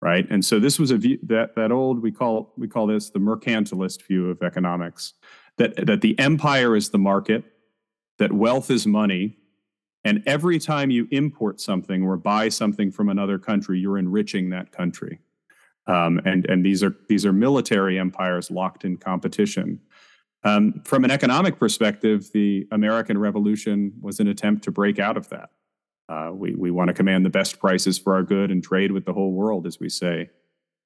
right? 0.00 0.26
And 0.30 0.44
so 0.44 0.58
this 0.58 0.78
was 0.78 0.90
a 0.90 0.96
view 0.96 1.18
that 1.22 1.54
that 1.54 1.70
old 1.70 2.02
we 2.02 2.10
call 2.10 2.52
we 2.56 2.66
call 2.66 2.88
this 2.88 3.10
the 3.10 3.20
mercantilist 3.20 4.02
view 4.02 4.30
of 4.30 4.42
economics 4.42 5.14
that 5.58 5.86
that 5.86 6.00
the 6.00 6.18
empire 6.18 6.74
is 6.74 6.90
the 6.90 6.98
market, 6.98 7.44
that 8.18 8.32
wealth 8.32 8.70
is 8.70 8.86
money, 8.86 9.36
and 10.02 10.22
every 10.26 10.58
time 10.58 10.90
you 10.90 11.06
import 11.10 11.60
something 11.60 12.02
or 12.02 12.16
buy 12.16 12.48
something 12.48 12.90
from 12.90 13.10
another 13.10 13.38
country, 13.38 13.78
you're 13.78 13.98
enriching 13.98 14.50
that 14.50 14.72
country. 14.72 15.20
Um, 15.86 16.20
and 16.24 16.46
and 16.46 16.64
these 16.64 16.82
are 16.82 16.96
these 17.08 17.26
are 17.26 17.32
military 17.34 17.98
empires 17.98 18.50
locked 18.50 18.84
in 18.86 18.96
competition. 18.96 19.80
Um, 20.42 20.80
from 20.84 21.04
an 21.04 21.10
economic 21.10 21.58
perspective, 21.58 22.30
the 22.32 22.66
American 22.70 23.18
Revolution 23.18 23.92
was 24.00 24.20
an 24.20 24.28
attempt 24.28 24.64
to 24.64 24.70
break 24.70 24.98
out 24.98 25.16
of 25.16 25.28
that 25.30 25.50
Uh, 26.08 26.30
we 26.32 26.54
we 26.54 26.70
want 26.70 26.88
to 26.88 26.94
command 26.94 27.24
the 27.24 27.30
best 27.30 27.58
prices 27.58 27.98
for 27.98 28.14
our 28.14 28.22
good 28.22 28.50
and 28.50 28.62
trade 28.62 28.92
with 28.92 29.04
the 29.04 29.12
whole 29.12 29.32
world, 29.32 29.66
as 29.66 29.80
we 29.80 29.88
say, 29.88 30.30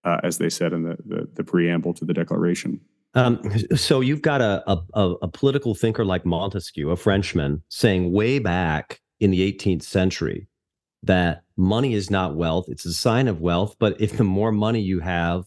uh, 0.04 0.18
as 0.22 0.38
they 0.38 0.48
said 0.48 0.72
in 0.72 0.82
the, 0.82 0.96
the, 1.04 1.28
the 1.34 1.44
preamble 1.44 1.92
to 1.94 2.04
the 2.04 2.14
Declaration. 2.14 2.80
Um, 3.14 3.42
so 3.76 4.00
you've 4.00 4.22
got 4.22 4.40
a, 4.40 4.62
a, 4.66 5.00
a 5.22 5.28
political 5.28 5.74
thinker 5.74 6.04
like 6.04 6.24
Montesquieu, 6.24 6.90
a 6.90 6.96
Frenchman, 6.96 7.62
saying 7.68 8.12
way 8.12 8.38
back 8.38 9.00
in 9.18 9.30
the 9.30 9.52
18th 9.52 9.82
century 9.82 10.46
that 11.02 11.42
money 11.56 11.94
is 11.94 12.10
not 12.10 12.36
wealth; 12.36 12.66
it's 12.68 12.86
a 12.86 12.92
sign 12.92 13.28
of 13.28 13.40
wealth. 13.40 13.76
But 13.78 14.00
if 14.00 14.16
the 14.16 14.24
more 14.24 14.52
money 14.52 14.80
you 14.80 15.00
have, 15.00 15.44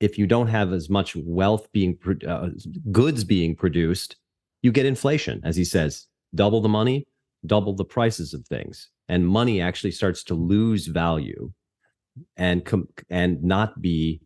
if 0.00 0.18
you 0.18 0.26
don't 0.26 0.48
have 0.48 0.72
as 0.72 0.90
much 0.90 1.16
wealth 1.16 1.70
being 1.72 1.98
uh, 2.26 2.50
goods 2.92 3.24
being 3.24 3.54
produced, 3.54 4.16
you 4.62 4.72
get 4.72 4.86
inflation, 4.86 5.40
as 5.44 5.56
he 5.56 5.64
says. 5.64 6.06
Double 6.34 6.60
the 6.60 6.68
money, 6.68 7.06
double 7.46 7.72
the 7.72 7.84
prices 7.84 8.34
of 8.34 8.46
things, 8.46 8.90
and 9.08 9.26
money 9.26 9.60
actually 9.60 9.92
starts 9.92 10.24
to 10.24 10.34
lose 10.34 10.86
value 10.86 11.52
and 12.36 12.64
com- 12.64 12.88
and 13.10 13.42
not 13.42 13.80
be 13.80 14.20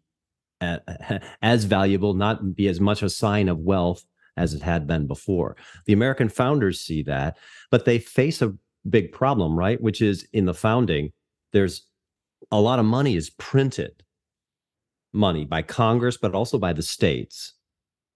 uh, 0.60 0.78
as 1.42 1.64
valuable, 1.64 2.14
not 2.14 2.54
be 2.54 2.68
as 2.68 2.80
much 2.80 3.02
a 3.02 3.10
sign 3.10 3.48
of 3.48 3.58
wealth 3.58 4.04
as 4.36 4.54
it 4.54 4.62
had 4.62 4.86
been 4.86 5.06
before. 5.06 5.56
The 5.86 5.92
American 5.92 6.28
founders 6.28 6.80
see 6.80 7.02
that, 7.04 7.36
but 7.70 7.84
they 7.84 7.98
face 7.98 8.40
a 8.42 8.54
big 8.88 9.12
problem, 9.12 9.58
right? 9.58 9.80
Which 9.80 10.00
is 10.00 10.26
in 10.32 10.46
the 10.46 10.54
founding, 10.54 11.12
there's 11.52 11.86
a 12.50 12.60
lot 12.60 12.78
of 12.78 12.84
money 12.84 13.16
is 13.16 13.30
printed 13.30 14.02
money 15.12 15.44
by 15.44 15.62
Congress, 15.62 16.16
but 16.16 16.34
also 16.34 16.58
by 16.58 16.72
the 16.72 16.82
states. 16.82 17.54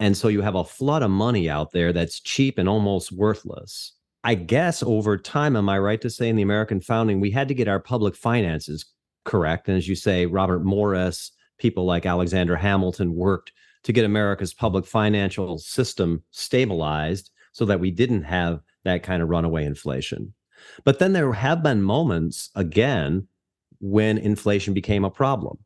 And 0.00 0.16
so 0.16 0.28
you 0.28 0.42
have 0.42 0.54
a 0.54 0.64
flood 0.64 1.02
of 1.02 1.10
money 1.10 1.48
out 1.48 1.72
there 1.72 1.92
that's 1.92 2.20
cheap 2.20 2.58
and 2.58 2.68
almost 2.68 3.12
worthless. 3.12 3.92
I 4.24 4.34
guess 4.34 4.82
over 4.82 5.18
time, 5.18 5.54
am 5.54 5.68
I 5.68 5.78
right 5.78 6.00
to 6.00 6.08
say 6.08 6.30
in 6.30 6.36
the 6.36 6.42
American 6.42 6.80
founding, 6.80 7.20
we 7.20 7.30
had 7.30 7.48
to 7.48 7.54
get 7.54 7.68
our 7.68 7.78
public 7.78 8.16
finances 8.16 8.86
correct? 9.24 9.68
And 9.68 9.76
as 9.76 9.86
you 9.86 9.94
say, 9.94 10.24
Robert 10.24 10.64
Morris, 10.64 11.30
people 11.58 11.84
like 11.84 12.06
Alexander 12.06 12.56
Hamilton 12.56 13.14
worked 13.14 13.52
to 13.84 13.92
get 13.92 14.06
America's 14.06 14.54
public 14.54 14.86
financial 14.86 15.58
system 15.58 16.22
stabilized 16.30 17.30
so 17.52 17.66
that 17.66 17.80
we 17.80 17.90
didn't 17.90 18.22
have 18.22 18.60
that 18.84 19.02
kind 19.02 19.22
of 19.22 19.28
runaway 19.28 19.64
inflation. 19.64 20.32
But 20.84 20.98
then 20.98 21.12
there 21.12 21.32
have 21.32 21.62
been 21.62 21.82
moments 21.82 22.50
again 22.54 23.28
when 23.80 24.16
inflation 24.16 24.72
became 24.72 25.04
a 25.04 25.10
problem. 25.10 25.58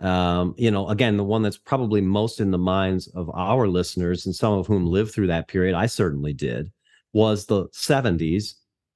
Um, 0.00 0.54
you 0.56 0.70
know, 0.70 0.88
again, 0.88 1.16
the 1.16 1.24
one 1.24 1.42
that's 1.42 1.58
probably 1.58 2.00
most 2.00 2.40
in 2.40 2.50
the 2.50 2.58
minds 2.58 3.08
of 3.08 3.30
our 3.34 3.68
listeners 3.68 4.26
and 4.26 4.34
some 4.34 4.54
of 4.54 4.66
whom 4.66 4.86
lived 4.86 5.12
through 5.12 5.28
that 5.28 5.48
period, 5.48 5.74
I 5.74 5.86
certainly 5.86 6.32
did, 6.32 6.70
was 7.12 7.46
the 7.46 7.68
70s 7.68 8.54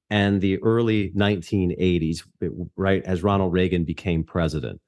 and 0.09 0.39
the 0.41 0.61
early 0.61 1.11
1980s, 1.11 2.23
right 2.75 3.03
as 3.03 3.23
Ronald 3.23 3.53
Reagan 3.53 3.83
became 3.83 4.23
president. 4.23 4.79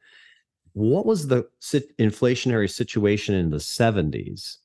What 0.73 1.05
was 1.05 1.27
the 1.27 1.47
inflationary 1.99 2.69
situation 2.69 3.33
in 3.35 3.49
the 3.49 3.57
70s? 3.57 4.57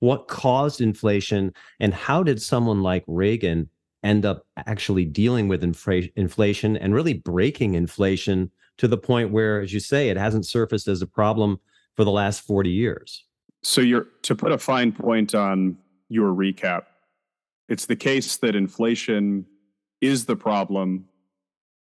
What 0.00 0.28
caused 0.28 0.80
inflation? 0.80 1.52
And 1.78 1.94
how 1.94 2.22
did 2.22 2.42
someone 2.42 2.82
like 2.82 3.04
Reagan 3.06 3.70
end 4.02 4.24
up 4.24 4.46
actually 4.56 5.04
dealing 5.04 5.46
with 5.46 5.62
inflation 5.62 6.76
and 6.76 6.94
really 6.94 7.14
breaking 7.14 7.74
inflation 7.74 8.50
to 8.78 8.88
the 8.88 8.96
point 8.96 9.30
where, 9.30 9.60
as 9.60 9.72
you 9.72 9.80
say, 9.80 10.08
it 10.08 10.16
hasn't 10.16 10.46
surfaced 10.46 10.88
as 10.88 11.02
a 11.02 11.06
problem 11.06 11.60
for 11.96 12.04
the 12.04 12.10
last 12.10 12.40
40 12.40 12.70
years? 12.70 13.24
So, 13.62 13.82
you're 13.82 14.06
to 14.22 14.34
put 14.34 14.52
a 14.52 14.58
fine 14.58 14.90
point 14.90 15.34
on 15.34 15.76
your 16.08 16.34
recap, 16.34 16.84
it's 17.70 17.86
the 17.86 17.96
case 17.96 18.36
that 18.38 18.56
inflation 18.56 19.46
is 20.00 20.26
the 20.26 20.34
problem 20.34 21.06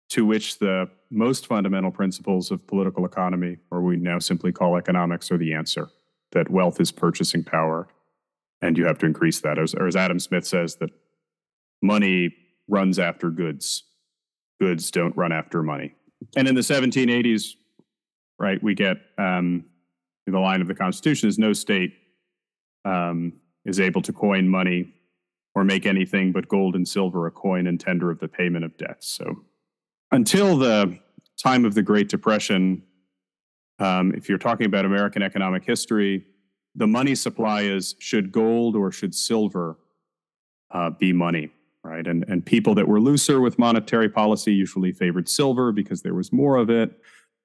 to 0.09 0.23
which 0.25 0.59
the 0.59 0.87
most 1.09 1.47
fundamental 1.47 1.91
principles 1.91 2.51
of 2.51 2.65
political 2.67 3.05
economy, 3.05 3.57
or 3.71 3.81
we 3.81 3.97
now 3.97 4.19
simply 4.19 4.51
call 4.51 4.77
economics, 4.77 5.31
are 5.31 5.37
the 5.37 5.53
answer. 5.53 5.89
That 6.31 6.49
wealth 6.49 6.79
is 6.79 6.91
purchasing 6.91 7.43
power, 7.43 7.87
and 8.61 8.77
you 8.77 8.85
have 8.85 8.99
to 8.99 9.07
increase 9.07 9.39
that. 9.41 9.57
As, 9.57 9.73
or 9.73 9.87
as 9.87 9.95
Adam 9.95 10.19
Smith 10.19 10.45
says, 10.45 10.75
that 10.75 10.91
money 11.81 12.35
runs 12.67 12.99
after 12.99 13.31
goods, 13.31 13.83
goods 14.61 14.91
don't 14.91 15.17
run 15.17 15.31
after 15.31 15.63
money. 15.63 15.95
And 16.35 16.47
in 16.47 16.53
the 16.53 16.61
1780s, 16.61 17.53
right, 18.37 18.61
we 18.61 18.75
get 18.75 18.97
um, 19.17 19.65
the 20.27 20.39
line 20.39 20.61
of 20.61 20.67
the 20.67 20.75
Constitution 20.75 21.29
is 21.29 21.39
no 21.39 21.53
state 21.53 21.93
um, 22.85 23.33
is 23.65 23.79
able 23.79 24.03
to 24.03 24.13
coin 24.13 24.47
money 24.47 24.93
or 25.59 25.65
make 25.65 25.85
anything 25.85 26.31
but 26.31 26.47
gold 26.47 26.73
and 26.73 26.87
silver 26.87 27.27
a 27.27 27.31
coin 27.31 27.67
and 27.67 27.81
tender 27.81 28.09
of 28.09 28.19
the 28.19 28.29
payment 28.29 28.63
of 28.63 28.77
debts. 28.77 29.09
So 29.09 29.43
until 30.09 30.57
the 30.57 30.97
time 31.43 31.65
of 31.65 31.73
the 31.73 31.81
Great 31.81 32.07
Depression, 32.07 32.81
um, 33.77 34.13
if 34.15 34.29
you're 34.29 34.37
talking 34.37 34.65
about 34.65 34.85
American 34.85 35.21
economic 35.21 35.65
history, 35.65 36.23
the 36.75 36.87
money 36.87 37.13
supply 37.13 37.63
is 37.63 37.95
should 37.99 38.31
gold 38.31 38.77
or 38.77 38.89
should 38.89 39.13
silver 39.13 39.77
uh, 40.71 40.91
be 40.91 41.11
money, 41.11 41.49
right? 41.83 42.07
And, 42.07 42.23
and 42.29 42.45
people 42.45 42.73
that 42.75 42.87
were 42.87 43.01
looser 43.01 43.41
with 43.41 43.59
monetary 43.59 44.07
policy 44.07 44.53
usually 44.53 44.93
favored 44.93 45.27
silver 45.27 45.73
because 45.73 46.01
there 46.01 46.13
was 46.13 46.31
more 46.31 46.55
of 46.55 46.69
it. 46.69 46.91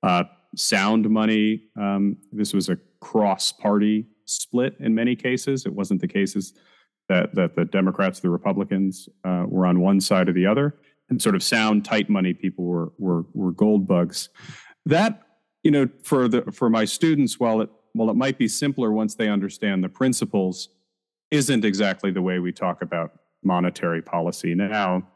Uh, 0.05 0.22
sound 0.55 1.11
money, 1.11 1.64
um, 1.77 2.16
this 2.31 2.55
was 2.55 2.68
a 2.68 2.79
cross 3.00 3.50
party 3.50 4.07
split 4.24 4.77
in 4.79 4.94
many 4.94 5.16
cases. 5.16 5.66
It 5.66 5.74
wasn't 5.74 6.00
the 6.00 6.07
cases 6.07 6.55
that 7.08 7.34
that 7.34 7.56
the 7.56 7.64
Democrats, 7.64 8.20
the 8.20 8.30
Republicans 8.30 9.08
uh, 9.24 9.44
were 9.46 9.66
on 9.66 9.80
one 9.80 10.00
side 10.00 10.28
or 10.28 10.32
the 10.32 10.46
other, 10.46 10.76
and 11.08 11.20
sort 11.20 11.34
of 11.34 11.42
sound 11.42 11.84
tight 11.84 12.08
money 12.08 12.34
people 12.34 12.64
were 12.64 12.92
were 12.98 13.24
were 13.34 13.52
gold 13.52 13.86
bugs. 13.86 14.28
That 14.86 15.22
you 15.62 15.70
know 15.70 15.88
for 16.02 16.28
the 16.28 16.42
for 16.52 16.70
my 16.70 16.84
students, 16.84 17.38
while 17.38 17.60
it 17.60 17.70
while 17.92 18.10
it 18.10 18.16
might 18.16 18.38
be 18.38 18.48
simpler 18.48 18.92
once 18.92 19.14
they 19.14 19.28
understand 19.28 19.84
the 19.84 19.88
principles, 19.88 20.68
isn't 21.30 21.64
exactly 21.64 22.10
the 22.10 22.22
way 22.22 22.38
we 22.38 22.52
talk 22.52 22.82
about 22.82 23.12
monetary 23.42 24.02
policy 24.02 24.54
now. 24.54 25.06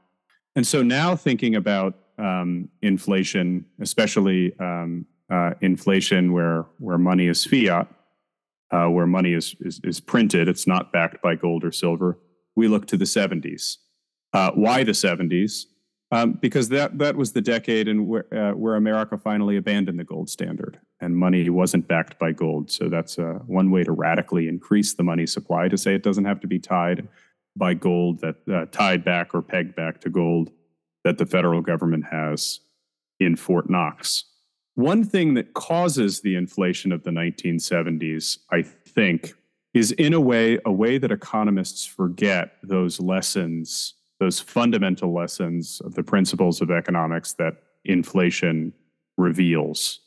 And 0.54 0.66
so 0.66 0.82
now 0.82 1.16
thinking 1.16 1.56
about 1.56 1.94
um, 2.18 2.68
inflation, 2.82 3.64
especially 3.80 4.52
um, 4.58 5.06
uh, 5.30 5.52
inflation 5.60 6.32
where 6.32 6.66
where 6.78 6.98
money 6.98 7.28
is 7.28 7.44
fiat, 7.44 7.88
uh, 8.70 8.86
where 8.86 9.06
money 9.06 9.32
is, 9.32 9.54
is, 9.60 9.80
is 9.84 10.00
printed. 10.00 10.48
It's 10.48 10.66
not 10.66 10.92
backed 10.92 11.22
by 11.22 11.34
gold 11.34 11.64
or 11.64 11.72
silver. 11.72 12.18
We 12.56 12.68
look 12.68 12.86
to 12.88 12.96
the 12.96 13.04
70s. 13.04 13.76
Uh, 14.32 14.50
why 14.52 14.84
the 14.84 14.92
70s? 14.92 15.64
Um, 16.10 16.38
because 16.40 16.70
that 16.70 16.98
that 16.98 17.16
was 17.16 17.32
the 17.32 17.42
decade 17.42 17.86
in 17.86 18.06
where, 18.06 18.26
uh, 18.34 18.52
where 18.52 18.76
America 18.76 19.18
finally 19.18 19.58
abandoned 19.58 19.98
the 19.98 20.04
gold 20.04 20.30
standard, 20.30 20.80
and 21.02 21.14
money 21.14 21.50
wasn't 21.50 21.86
backed 21.86 22.18
by 22.18 22.32
gold. 22.32 22.70
So 22.70 22.88
that's 22.88 23.18
uh, 23.18 23.40
one 23.46 23.70
way 23.70 23.84
to 23.84 23.92
radically 23.92 24.48
increase 24.48 24.94
the 24.94 25.02
money 25.02 25.26
supply 25.26 25.68
to 25.68 25.76
say 25.76 25.94
it 25.94 26.02
doesn't 26.02 26.24
have 26.24 26.40
to 26.40 26.46
be 26.46 26.58
tied 26.58 27.08
by 27.56 27.74
gold 27.74 28.20
that 28.20 28.36
uh, 28.50 28.64
tied 28.70 29.04
back 29.04 29.34
or 29.34 29.42
pegged 29.42 29.76
back 29.76 30.00
to 30.00 30.08
gold 30.08 30.50
that 31.04 31.18
the 31.18 31.26
federal 31.26 31.60
government 31.60 32.06
has 32.10 32.60
in 33.20 33.36
Fort 33.36 33.68
Knox. 33.68 34.24
One 34.78 35.02
thing 35.02 35.34
that 35.34 35.54
causes 35.54 36.20
the 36.20 36.36
inflation 36.36 36.92
of 36.92 37.02
the 37.02 37.10
1970s, 37.10 38.38
I 38.52 38.62
think, 38.62 39.34
is 39.74 39.90
in 39.90 40.14
a 40.14 40.20
way 40.20 40.60
a 40.64 40.70
way 40.70 40.98
that 40.98 41.10
economists 41.10 41.84
forget 41.84 42.52
those 42.62 43.00
lessons, 43.00 43.94
those 44.20 44.38
fundamental 44.38 45.12
lessons 45.12 45.82
of 45.84 45.96
the 45.96 46.04
principles 46.04 46.60
of 46.60 46.70
economics 46.70 47.32
that 47.40 47.54
inflation 47.84 48.72
reveals 49.16 49.98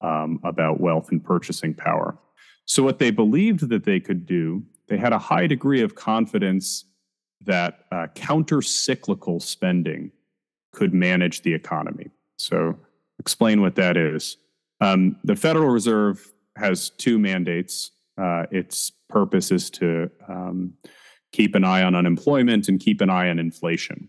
um, 0.00 0.40
about 0.42 0.80
wealth 0.80 1.12
and 1.12 1.22
purchasing 1.22 1.72
power. 1.72 2.18
So, 2.64 2.82
what 2.82 2.98
they 2.98 3.12
believed 3.12 3.68
that 3.68 3.84
they 3.84 4.00
could 4.00 4.26
do, 4.26 4.64
they 4.88 4.98
had 4.98 5.12
a 5.12 5.20
high 5.20 5.46
degree 5.46 5.82
of 5.82 5.94
confidence 5.94 6.84
that 7.42 7.84
uh, 7.92 8.08
counter 8.16 8.60
cyclical 8.60 9.38
spending 9.38 10.10
could 10.72 10.92
manage 10.92 11.42
the 11.42 11.54
economy. 11.54 12.10
So, 12.38 12.76
explain 13.18 13.60
what 13.60 13.74
that 13.76 13.96
is. 13.96 14.36
Um, 14.80 15.16
the 15.24 15.36
Federal 15.36 15.68
Reserve 15.68 16.32
has 16.56 16.90
two 16.90 17.18
mandates. 17.18 17.92
Uh, 18.18 18.44
its 18.50 18.92
purpose 19.08 19.50
is 19.50 19.70
to 19.70 20.10
um, 20.28 20.74
keep 21.32 21.54
an 21.54 21.64
eye 21.64 21.82
on 21.82 21.94
unemployment 21.94 22.68
and 22.68 22.80
keep 22.80 23.00
an 23.00 23.10
eye 23.10 23.28
on 23.28 23.38
inflation. 23.38 24.08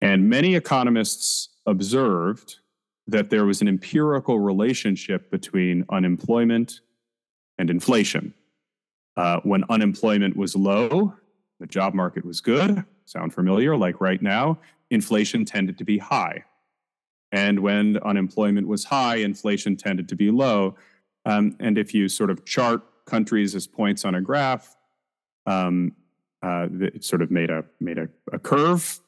And 0.00 0.28
many 0.28 0.54
economists 0.54 1.50
observed 1.66 2.56
that 3.06 3.30
there 3.30 3.44
was 3.44 3.60
an 3.60 3.68
empirical 3.68 4.38
relationship 4.40 5.30
between 5.30 5.84
unemployment 5.90 6.80
and 7.58 7.70
inflation. 7.70 8.34
Uh, 9.16 9.40
when 9.44 9.64
unemployment 9.68 10.36
was 10.36 10.56
low, 10.56 11.14
the 11.60 11.66
job 11.66 11.94
market 11.94 12.24
was 12.24 12.40
good. 12.40 12.84
Sound 13.04 13.34
familiar? 13.34 13.76
Like 13.76 14.00
right 14.00 14.22
now, 14.22 14.58
inflation 14.90 15.44
tended 15.44 15.78
to 15.78 15.84
be 15.84 15.98
high. 15.98 16.44
And 17.32 17.60
when 17.60 17.98
unemployment 17.98 18.68
was 18.68 18.84
high, 18.84 19.16
inflation 19.16 19.76
tended 19.76 20.08
to 20.10 20.16
be 20.16 20.30
low. 20.30 20.76
Um, 21.24 21.56
and 21.58 21.78
if 21.78 21.94
you 21.94 22.08
sort 22.08 22.30
of 22.30 22.44
chart 22.44 22.82
countries 23.06 23.54
as 23.54 23.66
points 23.66 24.04
on 24.04 24.14
a 24.14 24.20
graph, 24.20 24.76
um, 25.46 25.92
uh, 26.42 26.68
it 26.80 27.04
sort 27.04 27.22
of 27.22 27.30
made 27.30 27.50
a 27.50 27.64
made 27.80 27.98
a, 27.98 28.08
a 28.32 28.38
curve. 28.38 29.00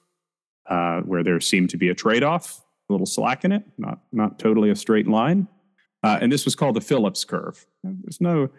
uh, 0.67 1.01
where 1.01 1.23
there 1.23 1.41
seemed 1.41 1.71
to 1.71 1.77
be 1.77 1.89
a 1.89 1.95
trade 1.95 2.23
off, 2.23 2.63
a 2.89 2.93
little 2.93 3.07
slack 3.07 3.45
in 3.45 3.53
it, 3.53 3.65
not, 3.79 4.01
not 4.13 4.39
totally 4.39 4.71
a 4.71 4.77
straight 4.77 5.07
line. 5.07 5.49
Uh, 6.03 6.19
and 6.21 6.31
this 6.31 6.45
was 6.45 6.55
called 6.55 6.77
the 6.77 6.81
Phillips 6.81 7.25
curve. 7.25 7.67
There's 7.83 8.21
no 8.21 8.51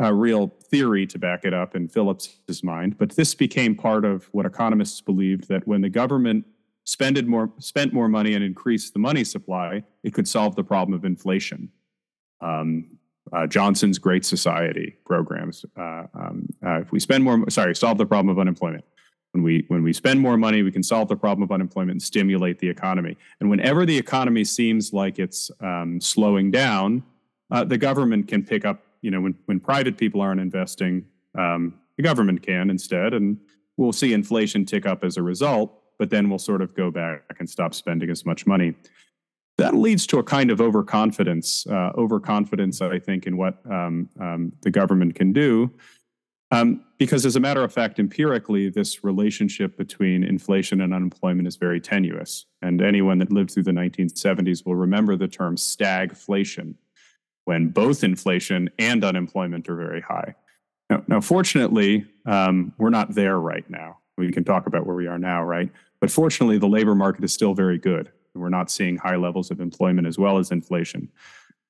uh, 0.00 0.12
real 0.12 0.48
theory 0.70 1.06
to 1.06 1.18
back 1.18 1.44
it 1.44 1.52
up 1.52 1.74
in 1.74 1.88
Phillips's 1.88 2.62
mind, 2.62 2.96
but 2.98 3.10
this 3.10 3.34
became 3.34 3.74
part 3.74 4.04
of 4.04 4.26
what 4.32 4.46
economists 4.46 5.00
believed 5.00 5.48
that 5.48 5.66
when 5.66 5.80
the 5.82 5.88
government 5.90 6.46
spended 6.88 7.28
more, 7.28 7.50
spent 7.58 7.92
more 7.92 8.08
money 8.08 8.32
and 8.32 8.42
increased 8.42 8.94
the 8.94 8.98
money 8.98 9.22
supply, 9.22 9.82
it 10.02 10.14
could 10.14 10.26
solve 10.26 10.56
the 10.56 10.64
problem 10.64 10.94
of 10.94 11.04
inflation. 11.04 11.68
Um, 12.40 12.96
uh, 13.30 13.46
Johnson's 13.46 13.98
Great 13.98 14.24
Society 14.24 14.96
programs. 15.04 15.66
Uh, 15.76 16.04
um, 16.14 16.48
uh, 16.64 16.80
if 16.80 16.90
we 16.90 16.98
spend 16.98 17.22
more, 17.22 17.44
sorry, 17.50 17.76
solve 17.76 17.98
the 17.98 18.06
problem 18.06 18.30
of 18.30 18.38
unemployment. 18.38 18.86
When 19.32 19.42
we 19.42 19.66
when 19.68 19.82
we 19.82 19.92
spend 19.92 20.18
more 20.18 20.38
money, 20.38 20.62
we 20.62 20.72
can 20.72 20.82
solve 20.82 21.08
the 21.08 21.16
problem 21.16 21.42
of 21.42 21.52
unemployment 21.52 21.90
and 21.90 22.02
stimulate 22.02 22.58
the 22.58 22.70
economy. 22.70 23.18
And 23.40 23.50
whenever 23.50 23.84
the 23.84 23.98
economy 23.98 24.42
seems 24.44 24.94
like 24.94 25.18
it's 25.18 25.50
um, 25.60 26.00
slowing 26.00 26.50
down, 26.50 27.02
uh, 27.50 27.64
the 27.64 27.76
government 27.76 28.28
can 28.28 28.42
pick 28.42 28.64
up. 28.64 28.82
You 29.02 29.10
know, 29.10 29.20
when 29.20 29.34
when 29.44 29.60
private 29.60 29.98
people 29.98 30.22
aren't 30.22 30.40
investing, 30.40 31.04
um, 31.36 31.74
the 31.98 32.02
government 32.02 32.42
can 32.42 32.70
instead, 32.70 33.12
and 33.12 33.36
we'll 33.76 33.92
see 33.92 34.14
inflation 34.14 34.64
tick 34.64 34.86
up 34.86 35.04
as 35.04 35.18
a 35.18 35.22
result. 35.22 35.78
But 35.98 36.10
then 36.10 36.28
we'll 36.28 36.38
sort 36.38 36.62
of 36.62 36.74
go 36.74 36.90
back 36.90 37.22
and 37.38 37.48
stop 37.50 37.74
spending 37.74 38.10
as 38.10 38.24
much 38.24 38.46
money 38.46 38.74
that 39.58 39.74
leads 39.74 40.06
to 40.06 40.18
a 40.18 40.22
kind 40.22 40.50
of 40.50 40.60
overconfidence, 40.60 41.66
uh, 41.66 41.90
overconfidence, 41.96 42.80
I 42.80 43.00
think, 43.00 43.26
in 43.26 43.36
what 43.36 43.58
um, 43.70 44.08
um, 44.20 44.52
the 44.62 44.70
government 44.70 45.16
can 45.16 45.32
do. 45.32 45.70
Um, 46.50 46.84
because, 46.96 47.26
as 47.26 47.36
a 47.36 47.40
matter 47.40 47.62
of 47.62 47.72
fact, 47.72 47.98
empirically, 47.98 48.70
this 48.70 49.04
relationship 49.04 49.76
between 49.76 50.24
inflation 50.24 50.80
and 50.80 50.94
unemployment 50.94 51.46
is 51.46 51.56
very 51.56 51.80
tenuous. 51.80 52.46
And 52.62 52.80
anyone 52.80 53.18
that 53.18 53.30
lived 53.30 53.50
through 53.50 53.64
the 53.64 53.72
1970s 53.72 54.64
will 54.64 54.76
remember 54.76 55.16
the 55.16 55.28
term 55.28 55.56
stagflation, 55.56 56.74
when 57.44 57.68
both 57.68 58.02
inflation 58.02 58.70
and 58.78 59.04
unemployment 59.04 59.68
are 59.68 59.76
very 59.76 60.00
high. 60.00 60.36
Now, 60.88 61.02
now 61.06 61.20
fortunately, 61.20 62.06
um, 62.24 62.72
we're 62.78 62.90
not 62.90 63.14
there 63.14 63.38
right 63.38 63.68
now. 63.68 63.98
We 64.16 64.32
can 64.32 64.44
talk 64.44 64.66
about 64.66 64.86
where 64.86 64.96
we 64.96 65.06
are 65.06 65.18
now, 65.18 65.42
right? 65.42 65.70
But 66.00 66.10
fortunately, 66.10 66.58
the 66.58 66.68
labor 66.68 66.94
market 66.94 67.24
is 67.24 67.32
still 67.32 67.54
very 67.54 67.78
good. 67.78 68.10
We're 68.34 68.48
not 68.48 68.70
seeing 68.70 68.96
high 68.96 69.16
levels 69.16 69.50
of 69.50 69.60
employment 69.60 70.06
as 70.06 70.18
well 70.18 70.38
as 70.38 70.50
inflation. 70.50 71.10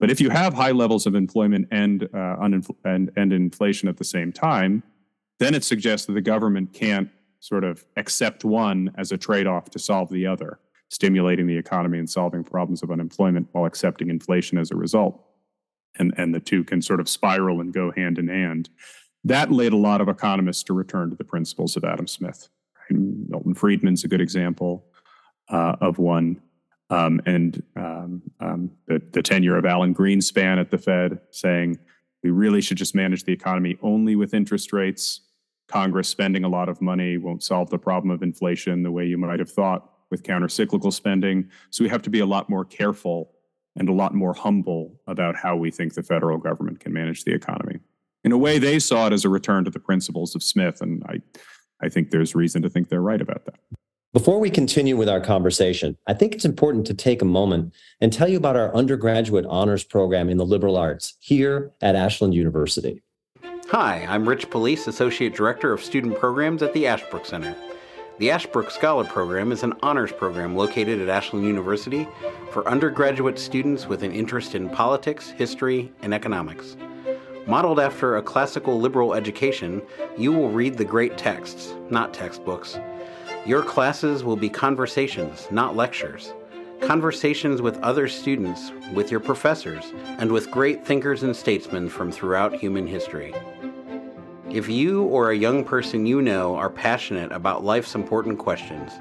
But 0.01 0.11
if 0.11 0.21
you 0.21 0.31
have 0.31 0.55
high 0.55 0.71
levels 0.71 1.07
of 1.07 1.15
employment 1.15 1.69
and, 1.71 2.05
uh, 2.05 2.37
uninfl- 2.37 2.77
and, 2.85 3.11
and 3.17 3.33
inflation 3.33 3.89
at 3.89 3.97
the 3.97 4.05
same 4.05 4.33
time, 4.33 4.83
then 5.39 5.55
it 5.55 5.65
suggests 5.65 6.07
that 6.07 6.13
the 6.13 6.21
government 6.21 6.73
can't 6.73 7.11
sort 7.41 7.65
of 7.65 7.85
accept 7.97 8.45
one 8.45 8.93
as 8.97 9.13
a 9.13 9.17
trade 9.17 9.47
off 9.47 9.71
to 9.71 9.79
solve 9.79 10.11
the 10.11 10.27
other, 10.27 10.59
stimulating 10.89 11.47
the 11.47 11.57
economy 11.57 11.99
and 11.99 12.11
solving 12.11 12.45
problems 12.45 12.83
of 12.83 12.91
unemployment 12.91 13.49
while 13.53 13.65
accepting 13.65 14.11
inflation 14.11 14.59
as 14.59 14.71
a 14.71 14.77
result. 14.77 15.25
And, 15.99 16.13
and 16.17 16.35
the 16.35 16.41
two 16.41 16.65
can 16.65 16.83
sort 16.83 17.01
of 17.01 17.09
spiral 17.09 17.61
and 17.61 17.73
go 17.73 17.91
hand 17.93 18.19
in 18.19 18.29
hand. 18.29 18.69
That 19.25 19.51
led 19.51 19.73
a 19.73 19.77
lot 19.77 20.01
of 20.01 20.09
economists 20.09 20.63
to 20.65 20.75
return 20.75 21.11
to 21.11 21.17
the 21.17 21.25
principles 21.25 21.77
of 21.77 21.85
Adam 21.85 22.07
Smith. 22.07 22.49
Milton 22.91 23.55
Friedman's 23.55 24.05
a 24.05 24.09
good 24.09 24.21
example 24.21 24.85
uh, 25.49 25.77
of 25.81 25.99
one 25.99 26.41
um, 26.91 27.21
and 27.27 27.63
um, 27.77 28.23
um, 28.41 28.71
the, 28.87 29.03
the 29.13 29.23
tenure 29.23 29.57
of 29.57 29.67
Alan 29.67 29.95
Greenspan 29.95 30.59
at 30.59 30.71
the 30.71 30.79
Fed 30.79 31.21
saying 31.31 31.79
we 32.23 32.31
really 32.31 32.61
should 32.61 32.79
just 32.79 32.95
manage 32.95 33.25
the 33.25 33.33
economy 33.33 33.79
only 33.83 34.17
with 34.17 34.35
interest 34.35 34.73
rates. 34.73 35.21
Congress 35.69 36.09
spending 36.09 36.45
a 36.45 36.49
lot 36.49 36.69
of 36.69 36.81
money 36.81 37.19
won't 37.19 37.43
solve 37.43 37.69
the 37.71 37.79
problem 37.79 38.11
of 38.11 38.23
inflation 38.23 38.83
the 38.83 38.91
way 38.91 39.05
you 39.05 39.19
might 39.19 39.39
have 39.39 39.51
thought 39.51 39.91
with 40.11 40.23
countercyclical 40.23 40.93
spending. 40.93 41.49
So 41.71 41.85
we 41.85 41.91
have 41.91 42.03
to 42.03 42.11
be 42.11 42.21
a 42.21 42.27
lot 42.27 42.49
more 42.49 42.65
careful 42.65 43.33
and 43.77 43.89
a 43.89 43.93
lot 43.93 44.15
more 44.15 44.33
humble 44.33 44.99
about 45.07 45.37
how 45.37 45.57
we 45.57 45.71
think 45.71 45.95
the 45.95 46.03
federal 46.03 46.39
government 46.39 46.81
can 46.81 46.93
manage 46.93 47.25
the 47.25 47.35
economy. 47.35 47.79
In 48.25 48.33
a 48.33 48.39
way, 48.39 48.59
they 48.59 48.79
saw 48.79 49.07
it 49.07 49.13
as 49.13 49.25
a 49.25 49.29
return 49.29 49.65
to 49.65 49.71
the 49.71 49.79
principles 49.79 50.35
of 50.35 50.43
Smith, 50.43 50.81
and 50.81 51.05
I, 51.07 51.21
I 51.81 51.89
think 51.89 52.11
there's 52.11 52.35
reason 52.35 52.63
to 52.63 52.71
think 52.71 52.89
they're 52.89 53.01
right 53.01 53.21
about 53.21 53.45
that. 53.47 53.57
Before 54.13 54.41
we 54.41 54.51
continue 54.51 54.97
with 54.97 55.09
our 55.09 55.21
conversation, 55.21 55.97
I 56.07 56.15
think 56.15 56.35
it's 56.35 56.47
important 56.47 56.87
to 56.87 56.95
take 56.95 57.21
a 57.21 57.27
moment 57.27 57.75
and 58.01 58.13
tell 58.13 58.27
you 58.27 58.39
about 58.39 58.57
our 58.57 58.75
undergraduate 58.75 59.45
honors 59.47 59.85
program 59.85 60.29
in 60.31 60.39
the 60.39 60.47
liberal 60.47 60.77
arts 60.77 61.15
here 61.21 61.73
at 61.83 61.95
Ashland 61.95 62.35
University. 62.35 63.03
Hi, 63.69 64.07
I'm 64.09 64.27
Rich 64.27 64.49
Police, 64.49 64.87
Associate 64.87 65.35
Director 65.35 65.73
of 65.73 65.85
Student 65.85 66.19
Programs 66.19 66.63
at 66.63 66.73
the 66.73 66.87
Ashbrook 66.87 67.27
Center. 67.27 67.55
The 68.19 68.31
Ashbrook 68.31 68.71
Scholar 68.71 69.05
Program 69.05 69.53
is 69.53 69.63
an 69.63 69.75
honors 69.83 70.11
program 70.11 70.57
located 70.57 71.01
at 71.03 71.09
Ashland 71.11 71.47
University 71.47 72.09
for 72.51 72.67
undergraduate 72.67 73.39
students 73.39 73.87
with 73.87 74.03
an 74.03 74.11
interest 74.11 74.55
in 74.55 74.71
politics, 74.71 75.31
history, 75.31 75.93
and 76.01 76.15
economics. 76.15 76.77
Modeled 77.49 77.81
after 77.81 78.17
a 78.17 78.23
classical 78.23 78.79
liberal 78.79 79.15
education, 79.15 79.83
you 80.17 80.33
will 80.33 80.51
read 80.51 80.77
the 80.77 80.85
great 80.85 81.19
texts, 81.19 81.75
not 81.91 82.15
textbooks 82.15 82.79
your 83.49 83.63
classes 83.63 84.25
will 84.25 84.37
be 84.37 84.51
conversations, 84.51 85.49
not 85.51 85.75
lectures. 85.75 86.35
Conversations 86.83 87.63
with 87.63 87.79
other 87.79 88.07
students, 88.07 88.73
with 88.93 89.11
your 89.11 89.21
professors, 89.21 89.95
and 90.19 90.31
with 90.31 90.51
great 90.51 90.85
thinkers 90.85 91.23
and 91.23 91.35
statesmen 91.35 91.89
from 91.89 92.13
throughout 92.13 92.55
human 92.55 92.87
history. 92.87 93.35
If 94.51 94.69
you 94.69 95.05
or 95.05 95.31
a 95.31 95.37
young 95.37 95.65
person 95.65 96.05
you 96.05 96.21
know 96.21 96.57
are 96.57 96.69
passionate 96.69 97.33
about 97.33 97.65
life's 97.65 97.95
important 97.95 98.39
questions, 98.39 98.93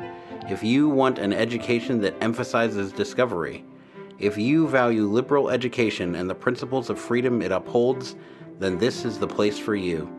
if 0.50 0.64
you 0.64 0.88
want 0.88 1.20
an 1.20 1.34
education 1.34 2.00
that 2.00 2.16
emphasizes 2.22 2.94
discovery, 2.94 3.66
if 4.18 4.38
you 4.38 4.66
value 4.66 5.08
liberal 5.08 5.50
education 5.50 6.16
and 6.16 6.30
the 6.30 6.36
principles 6.36 6.90
of 6.90 6.98
freedom 6.98 7.42
it 7.42 7.52
upholds, 7.52 8.16
then 8.60 8.78
this 8.78 9.06
is 9.06 9.20
the 9.20 9.28
place 9.28 9.60
for 9.60 9.76
you. 9.76 10.10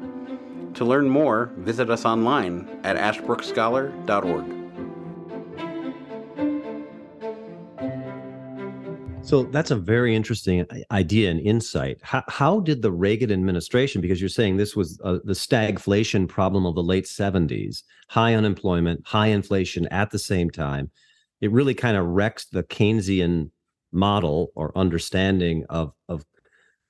To 0.74 0.84
learn 0.84 1.08
more, 1.08 1.52
visit 1.56 1.90
us 1.90 2.04
online 2.04 2.80
at 2.84 2.96
ashbrookscholar.org. 2.96 4.58
So 9.28 9.42
that's 9.42 9.70
a 9.70 9.76
very 9.76 10.16
interesting 10.16 10.64
idea 10.90 11.30
and 11.30 11.38
insight. 11.40 11.98
How, 12.00 12.22
how 12.28 12.60
did 12.60 12.80
the 12.80 12.90
Reagan 12.90 13.30
administration, 13.30 14.00
because 14.00 14.22
you're 14.22 14.28
saying 14.30 14.56
this 14.56 14.74
was 14.74 14.98
uh, 15.04 15.18
the 15.22 15.34
stagflation 15.34 16.26
problem 16.26 16.64
of 16.64 16.74
the 16.74 16.82
late 16.82 17.04
70s, 17.04 17.82
high 18.08 18.32
unemployment, 18.34 19.06
high 19.06 19.26
inflation 19.26 19.86
at 19.88 20.10
the 20.10 20.18
same 20.18 20.48
time, 20.48 20.90
it 21.42 21.52
really 21.52 21.74
kind 21.74 21.98
of 21.98 22.06
wrecks 22.06 22.46
the 22.46 22.62
Keynesian 22.62 23.50
model 23.92 24.50
or 24.54 24.76
understanding 24.76 25.66
of, 25.68 25.92
of 26.08 26.24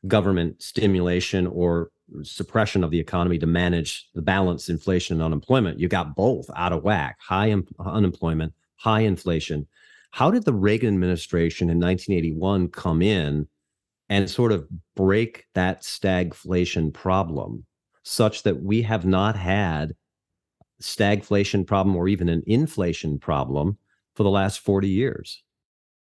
government 0.09 0.63
stimulation 0.63 1.47
or 1.47 1.91
suppression 2.23 2.83
of 2.83 2.91
the 2.91 2.99
economy 2.99 3.39
to 3.39 3.47
manage 3.47 4.09
the 4.15 4.23
balance 4.23 4.69
inflation 4.69 5.17
and 5.17 5.23
unemployment. 5.23 5.79
You 5.79 5.89
got 5.89 6.17
both 6.17 6.49
out 6.57 6.73
of 6.73 6.83
whack. 6.83 7.19
High 7.21 7.53
un- 7.53 7.67
unemployment 7.79 8.55
high 8.77 9.01
inflation. 9.01 9.67
How 10.13 10.31
did 10.31 10.45
the 10.45 10.55
reagan 10.55 10.95
administration 10.95 11.69
in 11.69 11.79
1981 11.79 12.69
come 12.69 13.03
in 13.03 13.47
and 14.09 14.31
sort 14.31 14.53
of 14.53 14.67
break 14.97 15.45
that 15.55 15.83
stagflation 15.83 16.93
problem 16.93 17.67
such 18.05 18.43
that 18.45 18.63
we 18.63 18.83
have 18.83 19.05
not 19.05 19.37
had 19.37 19.95
stagflation 20.81 21.67
problem 21.67 21.95
or 21.95 22.09
even 22.09 22.29
an 22.29 22.43
inflation 22.47 23.19
problem 23.19 23.77
for 24.15 24.23
the 24.23 24.31
last 24.31 24.61
40 24.61 24.89
years? 24.89 25.43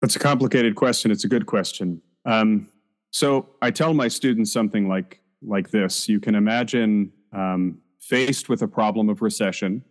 That's 0.01 0.17
a 0.17 0.19
complicated 0.19 0.75
question. 0.75 1.11
It's 1.11 1.23
a 1.23 1.29
good 1.29 1.45
question. 1.45 2.01
Um, 2.25 2.67
so 3.13 3.47
i 3.61 3.71
tell 3.71 3.93
my 3.93 4.09
students 4.09 4.51
something 4.51 4.89
like 4.89 5.23
like 5.45 5.69
this. 5.69 6.07
You 6.07 6.19
can 6.19 6.35
imagine 6.35 7.11
um, 7.31 7.79
faced 7.99 8.49
with 8.49 8.61
a 8.61 8.67
problem 8.67 9.09
of 9.09 9.21
recession, 9.21 9.83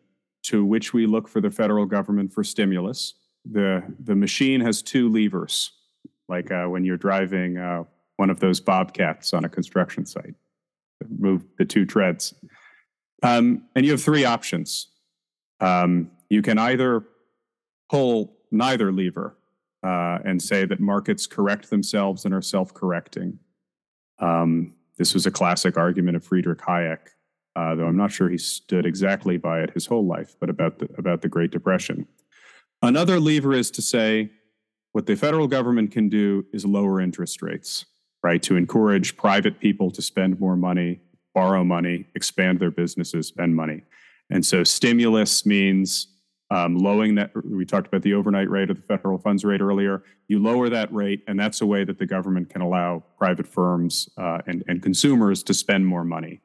to 0.44 0.64
which 0.64 0.92
we 0.92 1.06
look 1.06 1.28
for 1.28 1.40
the 1.40 1.50
federal 1.50 1.86
government 1.86 2.32
for 2.32 2.42
stimulus. 2.42 3.14
The, 3.50 3.82
the 4.00 4.14
machine 4.14 4.60
has 4.60 4.82
two 4.82 5.08
levers, 5.08 5.72
like 6.28 6.50
uh, 6.50 6.66
when 6.66 6.84
you're 6.84 6.96
driving 6.96 7.58
uh, 7.58 7.84
one 8.16 8.30
of 8.30 8.40
those 8.40 8.60
bobcats 8.60 9.32
on 9.32 9.44
a 9.44 9.48
construction 9.48 10.06
site, 10.06 10.34
move 11.18 11.44
the 11.58 11.64
two 11.64 11.84
treads. 11.84 12.34
Um, 13.22 13.64
and 13.74 13.84
you 13.84 13.92
have 13.92 14.02
three 14.02 14.24
options. 14.24 14.88
Um, 15.60 16.10
you 16.28 16.42
can 16.42 16.58
either 16.58 17.04
pull 17.88 18.36
neither 18.50 18.92
lever 18.92 19.36
uh, 19.82 20.18
and 20.24 20.40
say 20.40 20.64
that 20.64 20.80
markets 20.80 21.26
correct 21.26 21.70
themselves 21.70 22.24
and 22.24 22.34
are 22.34 22.42
self 22.42 22.72
correcting. 22.72 23.38
Um, 24.18 24.74
this 24.98 25.14
was 25.14 25.26
a 25.26 25.30
classic 25.30 25.76
argument 25.76 26.16
of 26.16 26.24
Friedrich 26.24 26.60
Hayek, 26.60 27.08
uh, 27.56 27.74
though 27.74 27.86
I'm 27.86 27.96
not 27.96 28.12
sure 28.12 28.28
he 28.28 28.38
stood 28.38 28.86
exactly 28.86 29.36
by 29.36 29.60
it 29.60 29.70
his 29.70 29.86
whole 29.86 30.06
life, 30.06 30.36
but 30.38 30.50
about 30.50 30.78
the, 30.78 30.88
about 30.96 31.22
the 31.22 31.28
Great 31.28 31.50
Depression. 31.50 32.06
Another 32.82 33.18
lever 33.18 33.52
is 33.52 33.70
to 33.72 33.82
say 33.82 34.30
what 34.92 35.06
the 35.06 35.16
federal 35.16 35.48
government 35.48 35.90
can 35.90 36.08
do 36.08 36.44
is 36.52 36.64
lower 36.64 37.00
interest 37.00 37.42
rates, 37.42 37.86
right? 38.22 38.42
To 38.42 38.56
encourage 38.56 39.16
private 39.16 39.58
people 39.58 39.90
to 39.90 40.02
spend 40.02 40.38
more 40.38 40.56
money, 40.56 41.00
borrow 41.34 41.64
money, 41.64 42.06
expand 42.14 42.60
their 42.60 42.70
businesses, 42.70 43.28
spend 43.28 43.56
money. 43.56 43.82
And 44.30 44.44
so 44.44 44.64
stimulus 44.64 45.46
means 45.46 46.08
um, 46.52 46.76
lowering 46.76 47.14
that. 47.14 47.30
We 47.44 47.64
talked 47.64 47.86
about 47.86 48.02
the 48.02 48.12
overnight 48.12 48.50
rate 48.50 48.70
or 48.70 48.74
the 48.74 48.82
federal 48.82 49.16
funds 49.16 49.42
rate 49.42 49.62
earlier. 49.62 50.02
You 50.28 50.38
lower 50.38 50.68
that 50.68 50.92
rate, 50.92 51.24
and 51.26 51.40
that's 51.40 51.62
a 51.62 51.66
way 51.66 51.82
that 51.84 51.98
the 51.98 52.04
government 52.04 52.50
can 52.50 52.60
allow 52.60 53.02
private 53.16 53.46
firms 53.46 54.08
uh, 54.18 54.38
and, 54.46 54.62
and 54.68 54.82
consumers 54.82 55.42
to 55.44 55.54
spend 55.54 55.86
more 55.86 56.04
money. 56.04 56.42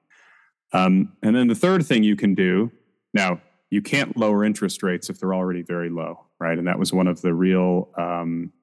Um, 0.71 1.13
and 1.21 1.35
then 1.35 1.47
the 1.47 1.55
third 1.55 1.85
thing 1.85 2.03
you 2.03 2.15
can 2.15 2.35
do 2.35 2.71
now, 3.13 3.41
you 3.69 3.81
can't 3.81 4.15
lower 4.15 4.45
interest 4.45 4.81
rates 4.81 5.09
if 5.09 5.19
they're 5.19 5.33
already 5.33 5.61
very 5.61 5.89
low, 5.89 6.25
right? 6.39 6.57
And 6.57 6.67
that 6.67 6.79
was 6.79 6.93
one 6.93 7.07
of 7.07 7.21
the 7.21 7.33
real 7.33 7.89
um, 7.97 8.53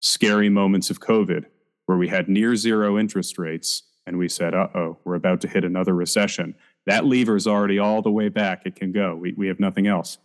scary 0.00 0.48
moments 0.48 0.88
of 0.88 1.00
COVID, 1.00 1.44
where 1.84 1.98
we 1.98 2.08
had 2.08 2.26
near 2.26 2.56
zero 2.56 2.98
interest 2.98 3.36
rates, 3.38 3.82
and 4.06 4.16
we 4.16 4.30
said, 4.30 4.54
"Uh 4.54 4.68
oh, 4.74 4.96
we're 5.04 5.14
about 5.14 5.42
to 5.42 5.48
hit 5.48 5.62
another 5.62 5.94
recession." 5.94 6.54
That 6.86 7.04
lever 7.04 7.36
is 7.36 7.46
already 7.46 7.78
all 7.78 8.00
the 8.00 8.10
way 8.10 8.30
back; 8.30 8.62
it 8.64 8.76
can 8.76 8.92
go. 8.92 9.14
We 9.14 9.34
we 9.36 9.48
have 9.48 9.60
nothing 9.60 9.86
else. 9.86 10.16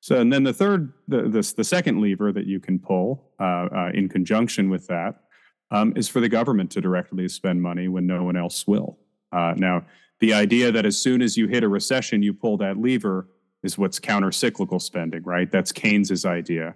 So, 0.00 0.20
and 0.20 0.32
then 0.32 0.44
the 0.44 0.52
third, 0.52 0.92
the 1.08 1.22
the, 1.22 1.54
the 1.56 1.64
second 1.64 2.00
lever 2.00 2.32
that 2.32 2.46
you 2.46 2.60
can 2.60 2.78
pull 2.78 3.32
uh, 3.40 3.68
uh, 3.74 3.90
in 3.94 4.08
conjunction 4.08 4.70
with 4.70 4.86
that 4.86 5.22
um, 5.70 5.92
is 5.96 6.08
for 6.08 6.20
the 6.20 6.28
government 6.28 6.70
to 6.72 6.80
directly 6.80 7.28
spend 7.28 7.60
money 7.60 7.88
when 7.88 8.06
no 8.06 8.22
one 8.22 8.36
else 8.36 8.66
will. 8.66 8.98
Uh, 9.32 9.54
now, 9.56 9.84
the 10.20 10.32
idea 10.32 10.72
that 10.72 10.86
as 10.86 10.96
soon 10.96 11.20
as 11.22 11.36
you 11.36 11.48
hit 11.48 11.64
a 11.64 11.68
recession, 11.68 12.22
you 12.22 12.32
pull 12.32 12.56
that 12.58 12.78
lever 12.78 13.28
is 13.62 13.76
what's 13.76 13.98
counter-cyclical 13.98 14.78
spending, 14.78 15.22
right? 15.24 15.50
That's 15.50 15.72
Keynes's 15.72 16.24
idea. 16.24 16.74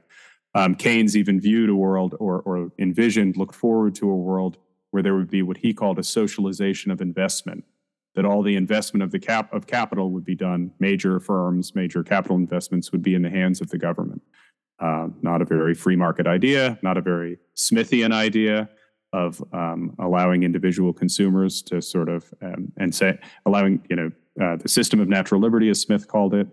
Um, 0.54 0.74
Keynes 0.74 1.16
even 1.16 1.40
viewed 1.40 1.70
a 1.70 1.74
world 1.74 2.16
or, 2.18 2.40
or 2.40 2.72
envisioned, 2.78 3.36
looked 3.36 3.54
forward 3.54 3.94
to 3.96 4.10
a 4.10 4.16
world 4.16 4.56
where 4.90 5.02
there 5.02 5.14
would 5.14 5.30
be 5.30 5.42
what 5.42 5.58
he 5.58 5.72
called 5.72 5.98
a 5.98 6.02
socialization 6.02 6.90
of 6.90 7.00
investment, 7.00 7.64
that 8.14 8.24
all 8.24 8.42
the 8.42 8.56
investment 8.56 9.02
of 9.02 9.10
the 9.10 9.18
cap 9.18 9.52
of 9.52 9.66
capital 9.66 10.10
would 10.10 10.24
be 10.24 10.34
done, 10.34 10.72
major 10.78 11.20
firms, 11.20 11.74
major 11.74 12.02
capital 12.02 12.36
investments 12.36 12.92
would 12.92 13.02
be 13.02 13.14
in 13.14 13.22
the 13.22 13.30
hands 13.30 13.60
of 13.60 13.70
the 13.70 13.78
government. 13.78 14.22
Uh, 14.80 15.08
not 15.22 15.42
a 15.42 15.44
very 15.44 15.74
free 15.74 15.96
market 15.96 16.26
idea, 16.26 16.78
not 16.82 16.96
a 16.96 17.02
very 17.02 17.38
Smithian 17.54 18.12
idea, 18.12 18.68
of 19.12 19.42
um, 19.52 19.94
allowing 19.98 20.42
individual 20.42 20.92
consumers 20.92 21.62
to 21.62 21.82
sort 21.82 22.08
of 22.08 22.32
um, 22.42 22.72
and 22.76 22.94
say 22.94 23.18
allowing 23.46 23.84
you 23.90 23.96
know 23.96 24.10
uh, 24.40 24.56
the 24.56 24.68
system 24.68 25.00
of 25.00 25.08
natural 25.08 25.40
liberty 25.40 25.68
as 25.68 25.80
smith 25.80 26.06
called 26.06 26.34
it 26.34 26.46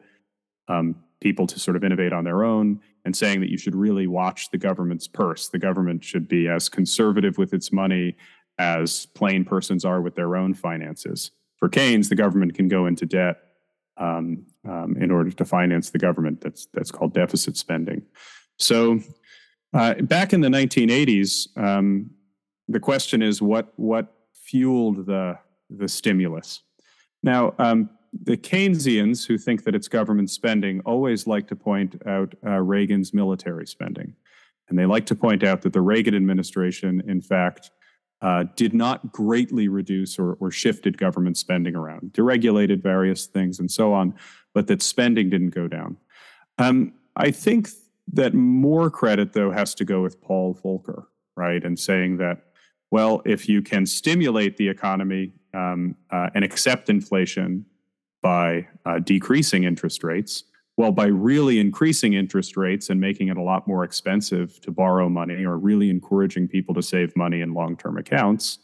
um, 0.68 0.96
people 1.22 1.46
to 1.46 1.60
sort 1.60 1.78
of 1.78 1.84
innovate 1.84 2.14
on 2.14 2.24
their 2.24 2.44
own 2.44 2.80
and 3.06 3.16
saying 3.16 3.40
that 3.40 3.50
you 3.50 3.58
should 3.58 3.76
really 3.76 4.08
watch 4.08 4.50
the 4.50 4.58
government's 4.58 5.08
purse 5.08 5.50
the 5.50 5.60
government 5.60 6.04
should 6.04 6.28
be 6.28 6.48
as 6.48 6.68
conservative 6.68 7.38
with 7.38 7.54
its 7.54 7.72
money 7.72 8.16
as 8.58 9.06
plain 9.08 9.46
persons 9.46 9.86
are 9.86 10.02
with 10.02 10.16
their 10.16 10.36
own 10.36 10.54
finances 10.54 11.32
for 11.58 11.70
keynes 11.70 12.10
the 12.10 12.16
government 12.16 12.54
can 12.54 12.68
go 12.68 12.86
into 12.86 13.06
debt 13.06 13.38
um, 13.98 14.46
um, 14.68 14.96
in 15.00 15.10
order 15.12 15.32
to 15.32 15.46
finance 15.46 15.90
the 15.90 15.98
government 15.98 16.42
that's 16.42 16.68
that's 16.74 16.92
called 16.92 17.14
deficit 17.14 17.58
spending 17.58 18.02
so 18.58 19.00
uh, 19.74 19.94
back 19.96 20.34
in 20.34 20.42
the 20.42 20.48
1980s 20.48 21.48
the 22.68 22.80
question 22.80 23.22
is 23.22 23.42
what 23.42 23.74
what 23.78 24.14
fueled 24.34 25.06
the 25.06 25.38
the 25.70 25.88
stimulus. 25.88 26.62
Now, 27.24 27.54
um, 27.60 27.90
the 28.24 28.38
Keynesians 28.38 29.28
who 29.28 29.38
think 29.38 29.64
that 29.66 29.76
it's 29.76 29.88
government 29.88 30.30
spending 30.30 30.80
always 30.82 31.28
like 31.28 31.48
to 31.50 31.56
point 31.56 32.02
out 32.08 32.34
uh, 32.46 32.60
Reagan's 32.62 33.14
military 33.14 33.68
spending, 33.68 34.14
and 34.70 34.80
they 34.80 34.86
like 34.86 35.06
to 35.08 35.16
point 35.16 35.44
out 35.44 35.62
that 35.64 35.74
the 35.74 35.82
Reagan 35.82 36.16
administration, 36.16 37.02
in 37.08 37.22
fact, 37.22 37.72
uh, 38.22 38.46
did 38.56 38.74
not 38.74 39.12
greatly 39.12 39.68
reduce 39.68 40.18
or, 40.18 40.34
or 40.40 40.50
shifted 40.52 40.98
government 40.98 41.38
spending 41.38 41.76
around, 41.76 42.14
deregulated 42.14 42.82
various 42.82 43.26
things 43.28 43.60
and 43.60 43.70
so 43.70 43.94
on, 43.94 44.14
but 44.54 44.68
that 44.68 44.82
spending 44.82 45.30
didn't 45.30 45.52
go 45.52 45.68
down. 45.68 45.98
Um, 46.58 46.94
I 47.16 47.32
think 47.32 47.70
that 48.14 48.34
more 48.34 48.90
credit, 48.90 49.34
though, 49.34 49.52
has 49.52 49.76
to 49.76 49.86
go 49.86 50.02
with 50.02 50.22
Paul 50.22 50.56
Volcker, 50.56 51.06
right, 51.36 51.64
and 51.64 51.78
saying 51.78 52.18
that 52.18 52.42
well, 52.92 53.22
if 53.26 53.50
you 53.50 53.62
can 53.62 53.86
stimulate 53.86 54.58
the 54.58 54.68
economy 54.68 55.34
um, 55.54 55.96
uh, 56.12 56.30
and 56.34 56.44
accept 56.44 56.90
inflation 56.90 57.66
by 58.22 58.68
uh, 58.86 59.00
decreasing 59.00 59.66
interest 59.66 60.04
rates, 60.04 60.46
well, 60.78 60.92
by 60.92 61.08
really 61.08 61.60
increasing 61.60 62.14
interest 62.14 62.56
rates 62.56 62.92
and 62.92 63.02
making 63.02 63.30
it 63.30 63.38
a 63.38 63.42
lot 63.42 63.68
more 63.68 63.84
expensive 63.84 64.62
to 64.62 64.72
borrow 64.72 65.10
money 65.10 65.44
or 65.44 65.58
really 65.58 65.90
encouraging 65.90 66.48
people 66.48 66.76
to 66.76 66.84
save 66.84 67.16
money 67.16 67.42
in 67.42 67.56
long 67.56 67.76
term 67.76 67.98
accounts, 67.98 68.60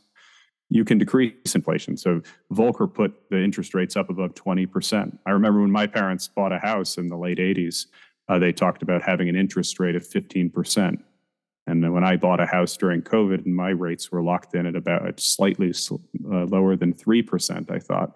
you 0.69 0.85
can 0.85 0.99
decrease 0.99 1.55
inflation. 1.55 1.97
So 1.97 2.21
Volcker 2.51 2.91
put 2.91 3.29
the 3.31 3.43
interest 3.43 3.73
rates 3.73 3.95
up 3.95 4.11
above 4.11 4.35
20%. 4.35 5.17
I 5.25 5.31
remember 5.31 5.61
when 5.61 5.71
my 5.71 5.87
parents 5.87 6.27
bought 6.27 6.53
a 6.53 6.59
house 6.59 6.97
in 6.97 7.09
the 7.09 7.17
late 7.17 7.39
80s, 7.39 7.87
uh, 8.29 8.37
they 8.37 8.53
talked 8.53 8.83
about 8.83 9.01
having 9.01 9.27
an 9.27 9.35
interest 9.35 9.79
rate 9.79 9.95
of 9.95 10.07
15%. 10.07 11.01
And 11.65 11.93
when 11.93 12.03
I 12.03 12.15
bought 12.17 12.39
a 12.39 12.45
house 12.45 12.77
during 12.77 13.01
COVID 13.01 13.45
and 13.45 13.55
my 13.55 13.69
rates 13.69 14.11
were 14.11 14.21
locked 14.21 14.53
in 14.53 14.65
at 14.65 14.75
about 14.75 15.19
slightly 15.19 15.71
uh, 15.71 16.45
lower 16.45 16.75
than 16.75 16.93
3%, 16.93 17.71
I 17.71 17.79
thought, 17.79 18.13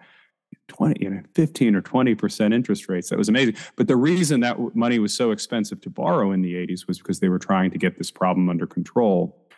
20, 0.68 1.02
you 1.02 1.10
know, 1.10 1.22
15 1.34 1.74
or 1.74 1.82
20% 1.82 2.54
interest 2.54 2.88
rates. 2.88 3.10
That 3.10 3.18
was 3.18 3.28
amazing. 3.28 3.56
But 3.76 3.88
the 3.88 3.96
reason 3.96 4.40
that 4.40 4.74
money 4.74 4.98
was 4.98 5.14
so 5.14 5.30
expensive 5.30 5.80
to 5.82 5.90
borrow 5.90 6.32
in 6.32 6.42
the 6.42 6.54
80s 6.54 6.86
was 6.86 6.98
because 6.98 7.20
they 7.20 7.28
were 7.28 7.38
trying 7.38 7.70
to 7.72 7.78
get 7.78 7.98
this 7.98 8.10
problem 8.10 8.48
under 8.48 8.66
control. 8.66 9.48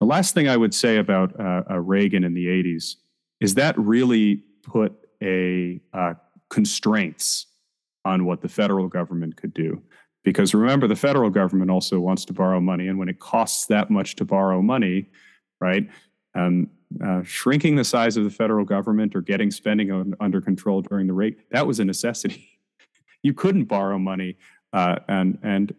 The 0.00 0.06
last 0.06 0.34
thing 0.34 0.48
I 0.48 0.56
would 0.56 0.74
say 0.74 0.98
about 0.98 1.38
uh, 1.38 1.62
uh, 1.70 1.78
Reagan 1.80 2.24
in 2.24 2.34
the 2.34 2.46
80s 2.46 2.94
is 3.40 3.54
that 3.54 3.76
really 3.78 4.44
put 4.62 4.94
a 5.22 5.80
uh, 5.92 6.14
constraints 6.50 7.46
on 8.04 8.24
what 8.24 8.40
the 8.40 8.48
federal 8.48 8.88
government 8.88 9.36
could 9.36 9.52
do. 9.52 9.82
Because 10.24 10.54
remember, 10.54 10.86
the 10.86 10.96
federal 10.96 11.30
government 11.30 11.70
also 11.70 11.98
wants 11.98 12.24
to 12.26 12.32
borrow 12.32 12.60
money. 12.60 12.88
And 12.88 12.98
when 12.98 13.08
it 13.08 13.18
costs 13.18 13.66
that 13.66 13.90
much 13.90 14.16
to 14.16 14.24
borrow 14.24 14.62
money, 14.62 15.08
right, 15.60 15.88
um, 16.34 16.68
uh, 17.04 17.22
shrinking 17.22 17.76
the 17.76 17.84
size 17.84 18.16
of 18.16 18.24
the 18.24 18.30
federal 18.30 18.64
government 18.64 19.14
or 19.14 19.20
getting 19.20 19.50
spending 19.50 19.90
on, 19.90 20.14
under 20.20 20.40
control 20.40 20.82
during 20.82 21.06
the 21.06 21.12
rate, 21.12 21.50
that 21.50 21.66
was 21.66 21.80
a 21.80 21.84
necessity. 21.84 22.58
you 23.22 23.34
couldn't 23.34 23.64
borrow 23.64 23.98
money. 23.98 24.36
Uh, 24.72 24.96
and 25.08 25.38
and 25.42 25.74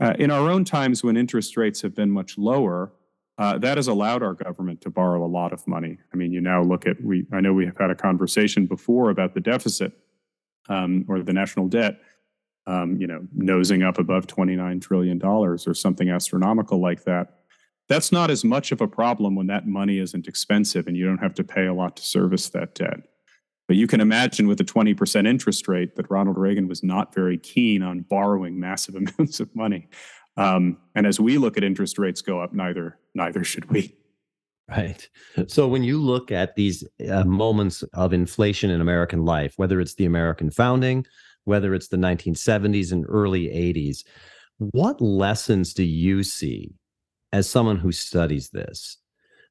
uh, 0.00 0.14
in 0.18 0.30
our 0.30 0.50
own 0.50 0.64
times 0.64 1.04
when 1.04 1.16
interest 1.16 1.56
rates 1.56 1.82
have 1.82 1.94
been 1.94 2.10
much 2.10 2.38
lower, 2.38 2.92
uh, 3.38 3.58
that 3.58 3.76
has 3.76 3.88
allowed 3.88 4.22
our 4.22 4.34
government 4.34 4.80
to 4.80 4.90
borrow 4.90 5.24
a 5.24 5.28
lot 5.28 5.52
of 5.52 5.66
money. 5.66 5.98
I 6.12 6.16
mean, 6.16 6.32
you 6.32 6.40
now 6.40 6.62
look 6.62 6.86
at 6.86 7.02
we. 7.02 7.26
I 7.32 7.40
know 7.40 7.52
we 7.52 7.66
have 7.66 7.76
had 7.78 7.90
a 7.90 7.94
conversation 7.94 8.66
before 8.66 9.10
about 9.10 9.34
the 9.34 9.40
deficit 9.40 9.92
um, 10.68 11.04
or 11.08 11.22
the 11.22 11.32
national 11.32 11.68
debt 11.68 12.00
um, 12.66 12.96
you 13.00 13.06
know, 13.06 13.26
nosing 13.34 13.82
up 13.82 13.98
above 13.98 14.26
$29 14.26 14.80
trillion 14.80 15.22
or 15.24 15.58
something 15.58 16.10
astronomical 16.10 16.80
like 16.80 17.04
that. 17.04 17.39
That's 17.90 18.12
not 18.12 18.30
as 18.30 18.44
much 18.44 18.70
of 18.70 18.80
a 18.80 18.86
problem 18.86 19.34
when 19.34 19.48
that 19.48 19.66
money 19.66 19.98
isn't 19.98 20.28
expensive 20.28 20.86
and 20.86 20.96
you 20.96 21.04
don't 21.04 21.18
have 21.18 21.34
to 21.34 21.44
pay 21.44 21.66
a 21.66 21.74
lot 21.74 21.96
to 21.96 22.02
service 22.02 22.48
that 22.50 22.76
debt. 22.76 23.00
But 23.66 23.76
you 23.76 23.88
can 23.88 24.00
imagine 24.00 24.46
with 24.46 24.60
a 24.60 24.64
20% 24.64 25.26
interest 25.26 25.66
rate 25.66 25.96
that 25.96 26.08
Ronald 26.08 26.38
Reagan 26.38 26.68
was 26.68 26.84
not 26.84 27.12
very 27.12 27.36
keen 27.36 27.82
on 27.82 28.06
borrowing 28.08 28.60
massive 28.60 28.94
amounts 29.18 29.40
of 29.40 29.54
money. 29.56 29.88
Um, 30.36 30.78
and 30.94 31.04
as 31.04 31.18
we 31.18 31.36
look 31.36 31.56
at 31.56 31.64
interest 31.64 31.98
rates 31.98 32.22
go 32.22 32.40
up, 32.40 32.52
neither 32.52 32.96
neither 33.16 33.42
should 33.42 33.68
we. 33.72 33.96
Right. 34.68 35.08
So 35.48 35.66
when 35.66 35.82
you 35.82 36.00
look 36.00 36.30
at 36.30 36.54
these 36.54 36.84
uh, 37.10 37.24
moments 37.24 37.82
of 37.92 38.12
inflation 38.12 38.70
in 38.70 38.80
American 38.80 39.24
life, 39.24 39.54
whether 39.56 39.80
it's 39.80 39.96
the 39.96 40.04
American 40.04 40.52
founding, 40.52 41.04
whether 41.44 41.74
it's 41.74 41.88
the 41.88 41.96
1970s 41.96 42.92
and 42.92 43.04
early 43.08 43.48
80s. 43.48 44.04
What 44.58 45.00
lessons 45.00 45.74
do 45.74 45.82
you 45.82 46.22
see 46.22 46.72
as 47.32 47.48
someone 47.48 47.76
who 47.76 47.92
studies 47.92 48.50
this 48.50 48.98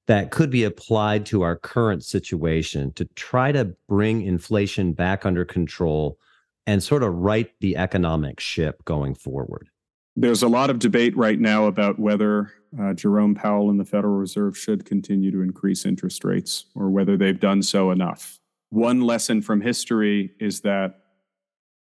that 0.07 0.31
could 0.31 0.49
be 0.49 0.63
applied 0.63 1.25
to 1.27 1.43
our 1.43 1.55
current 1.55 2.03
situation 2.03 2.91
to 2.93 3.05
try 3.15 3.51
to 3.51 3.75
bring 3.87 4.23
inflation 4.23 4.93
back 4.93 5.25
under 5.25 5.45
control 5.45 6.17
and 6.65 6.81
sort 6.83 7.03
of 7.03 7.13
right 7.13 7.51
the 7.61 7.77
economic 7.77 8.39
ship 8.39 8.83
going 8.85 9.13
forward? 9.13 9.69
There's 10.15 10.43
a 10.43 10.47
lot 10.47 10.69
of 10.69 10.79
debate 10.79 11.15
right 11.15 11.39
now 11.39 11.65
about 11.65 11.99
whether 11.99 12.51
uh, 12.79 12.93
Jerome 12.93 13.35
Powell 13.35 13.69
and 13.69 13.79
the 13.79 13.85
Federal 13.85 14.15
Reserve 14.15 14.57
should 14.57 14.85
continue 14.85 15.31
to 15.31 15.41
increase 15.41 15.85
interest 15.85 16.23
rates 16.23 16.65
or 16.75 16.89
whether 16.89 17.15
they've 17.15 17.39
done 17.39 17.61
so 17.61 17.91
enough. 17.91 18.39
One 18.69 19.01
lesson 19.01 19.41
from 19.41 19.61
history 19.61 20.31
is 20.39 20.61
that 20.61 20.99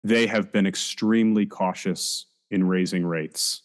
they 0.05 0.27
have 0.27 0.53
been 0.53 0.67
extremely 0.67 1.47
cautious 1.47 2.27
in 2.51 2.67
raising 2.67 3.05
rates. 3.05 3.63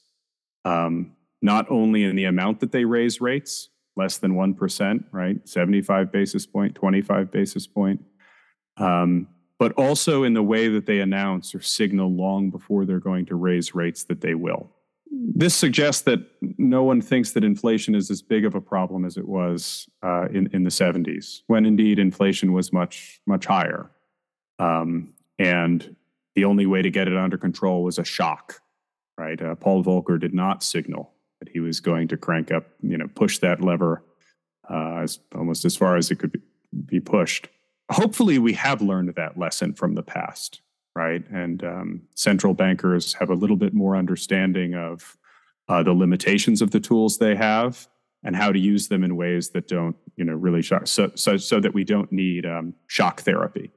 Um, 0.65 1.13
not 1.43 1.69
only 1.69 2.05
in 2.05 2.15
the 2.15 2.23
amount 2.23 2.61
that 2.61 2.71
they 2.71 2.85
raise 2.85 3.21
rates, 3.21 3.69
less 3.95 4.17
than 4.17 4.33
1%, 4.33 5.03
right? 5.11 5.47
75 5.47 6.11
basis 6.11 6.45
point, 6.45 6.73
25 6.73 7.31
basis 7.31 7.67
point. 7.67 8.01
Um, 8.77 9.27
but 9.59 9.73
also 9.73 10.23
in 10.23 10.33
the 10.33 10.41
way 10.41 10.67
that 10.69 10.85
they 10.85 10.99
announce 10.99 11.53
or 11.53 11.61
signal 11.61 12.11
long 12.11 12.49
before 12.49 12.85
they're 12.85 12.99
going 12.99 13.25
to 13.27 13.35
raise 13.35 13.75
rates 13.75 14.05
that 14.05 14.21
they 14.21 14.33
will. 14.33 14.71
This 15.11 15.53
suggests 15.53 16.01
that 16.03 16.19
no 16.57 16.83
one 16.83 17.01
thinks 17.01 17.31
that 17.33 17.43
inflation 17.43 17.93
is 17.93 18.09
as 18.09 18.21
big 18.21 18.45
of 18.45 18.55
a 18.55 18.61
problem 18.61 19.05
as 19.05 19.15
it 19.15 19.27
was 19.27 19.87
uh, 20.01 20.27
in, 20.33 20.49
in 20.53 20.63
the 20.63 20.71
70s, 20.71 21.41
when 21.47 21.65
indeed 21.65 21.99
inflation 21.99 22.51
was 22.51 22.73
much, 22.73 23.21
much 23.27 23.45
higher. 23.45 23.91
Um, 24.59 25.13
and 25.37 25.95
the 26.35 26.45
only 26.45 26.65
way 26.65 26.81
to 26.81 26.89
get 26.89 27.07
it 27.07 27.15
under 27.15 27.37
control 27.37 27.83
was 27.83 27.99
a 27.99 28.03
shock, 28.03 28.59
right? 29.19 29.39
Uh, 29.39 29.55
Paul 29.55 29.83
Volcker 29.83 30.19
did 30.19 30.33
not 30.33 30.63
signal 30.63 31.12
that 31.43 31.51
he 31.51 31.59
was 31.59 31.81
going 31.81 32.07
to 32.07 32.15
crank 32.15 32.51
up, 32.51 32.65
you 32.81 32.97
know, 32.97 33.07
push 33.15 33.39
that 33.39 33.61
lever 33.61 34.01
uh, 34.69 35.01
as 35.01 35.19
almost 35.35 35.65
as 35.65 35.75
far 35.75 35.97
as 35.97 36.09
it 36.09 36.19
could 36.19 36.31
be, 36.31 36.39
be, 36.85 36.99
pushed. 36.99 37.49
Hopefully, 37.91 38.39
we 38.39 38.53
have 38.53 38.81
learned 38.81 39.13
that 39.15 39.37
lesson 39.37 39.73
from 39.73 39.93
the 39.93 40.03
past, 40.03 40.61
right? 40.95 41.23
And 41.29 41.63
um, 41.65 42.01
central 42.15 42.53
bankers 42.53 43.13
have 43.15 43.29
a 43.29 43.33
little 43.35 43.57
bit 43.57 43.73
more 43.73 43.97
understanding 43.97 44.73
of 44.73 45.17
uh, 45.67 45.83
the 45.83 45.91
limitations 45.91 46.61
of 46.61 46.71
the 46.71 46.79
tools 46.79 47.17
they 47.17 47.35
have 47.35 47.87
and 48.23 48.37
how 48.37 48.53
to 48.53 48.59
use 48.59 48.87
them 48.87 49.03
in 49.03 49.17
ways 49.17 49.49
that 49.49 49.67
don't, 49.67 49.97
you 50.15 50.23
know, 50.23 50.33
really 50.33 50.61
shock, 50.61 50.87
so 50.87 51.11
so, 51.15 51.35
so 51.35 51.59
that 51.59 51.73
we 51.73 51.83
don't 51.83 52.11
need 52.11 52.45
um, 52.45 52.73
shock 52.87 53.21
therapy, 53.21 53.69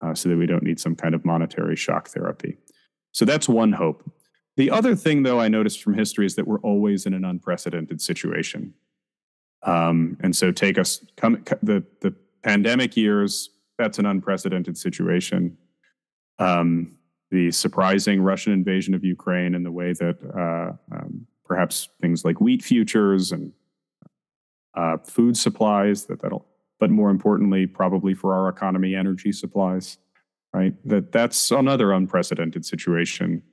uh, 0.00 0.14
so 0.14 0.28
that 0.28 0.36
we 0.36 0.46
don't 0.46 0.64
need 0.64 0.80
some 0.80 0.96
kind 0.96 1.14
of 1.14 1.24
monetary 1.24 1.76
shock 1.76 2.08
therapy. 2.08 2.56
So 3.12 3.24
that's 3.24 3.48
one 3.48 3.72
hope. 3.72 4.02
The 4.58 4.72
other 4.72 4.96
thing, 4.96 5.22
though, 5.22 5.38
I 5.38 5.46
noticed 5.46 5.84
from 5.84 5.94
history 5.94 6.26
is 6.26 6.34
that 6.34 6.48
we're 6.48 6.58
always 6.62 7.06
in 7.06 7.14
an 7.14 7.24
unprecedented 7.24 8.00
situation. 8.00 8.74
Um, 9.62 10.16
and 10.20 10.34
so, 10.34 10.50
take 10.50 10.78
us 10.78 11.04
come 11.16 11.44
the 11.62 11.84
the 12.00 12.12
pandemic 12.42 12.96
years. 12.96 13.50
That's 13.78 14.00
an 14.00 14.06
unprecedented 14.06 14.76
situation. 14.76 15.56
Um, 16.40 16.96
the 17.30 17.52
surprising 17.52 18.20
Russian 18.20 18.52
invasion 18.52 18.94
of 18.94 19.04
Ukraine 19.04 19.54
and 19.54 19.64
the 19.64 19.70
way 19.70 19.92
that 19.92 20.16
uh, 20.36 20.72
um, 20.92 21.28
perhaps 21.44 21.88
things 22.00 22.24
like 22.24 22.40
wheat 22.40 22.64
futures 22.64 23.30
and 23.30 23.52
uh, 24.74 24.96
food 24.96 25.36
supplies 25.36 26.06
that 26.06 26.20
that'll, 26.20 26.46
but 26.80 26.90
more 26.90 27.10
importantly, 27.10 27.68
probably 27.68 28.12
for 28.12 28.34
our 28.34 28.48
economy, 28.48 28.96
energy 28.96 29.30
supplies, 29.30 29.98
right? 30.52 30.74
That 30.84 31.12
that's 31.12 31.52
another 31.52 31.92
unprecedented 31.92 32.64
situation 32.64 33.44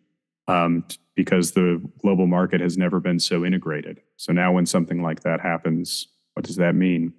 um, 0.48 0.86
because 1.16 1.52
the 1.52 1.82
global 2.02 2.28
market 2.28 2.62
has 2.62 2.78
never 2.78 3.00
been 3.00 3.20
so 3.20 3.46
integrated. 3.46 4.02
So 4.18 4.34
now, 4.34 4.52
when 4.52 4.66
something 4.66 5.02
like 5.02 5.22
that 5.22 5.42
happens, 5.42 6.08
what 6.34 6.46
does 6.46 6.58
that 6.58 6.76
mean? 6.76 7.14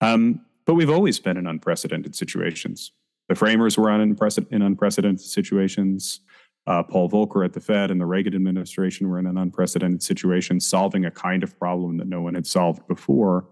Um, 0.00 0.40
but 0.66 0.74
we've 0.74 0.90
always 0.90 1.18
been 1.18 1.36
in 1.36 1.46
unprecedented 1.46 2.14
situations. 2.14 2.92
The 3.28 3.34
framers 3.34 3.78
were 3.78 3.90
in, 3.90 4.16
unprecedented 4.62 5.20
situations. 5.20 6.20
Uh, 6.66 6.82
Paul 6.82 7.10
Volcker 7.10 7.44
at 7.44 7.52
the 7.52 7.60
Fed 7.60 7.90
and 7.90 8.00
the 8.00 8.06
Reagan 8.06 8.34
administration 8.34 9.08
were 9.08 9.18
in 9.18 9.26
an 9.26 9.38
unprecedented 9.38 10.02
situation, 10.02 10.60
solving 10.60 11.04
a 11.04 11.10
kind 11.10 11.42
of 11.42 11.58
problem 11.58 11.98
that 11.98 12.06
no 12.06 12.22
one 12.22 12.34
had 12.34 12.46
solved 12.46 12.86
before. 12.86 13.46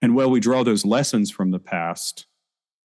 And 0.00 0.14
while 0.14 0.30
we 0.30 0.40
draw 0.40 0.64
those 0.64 0.84
lessons 0.84 1.30
from 1.30 1.50
the 1.50 1.58
past, 1.58 2.26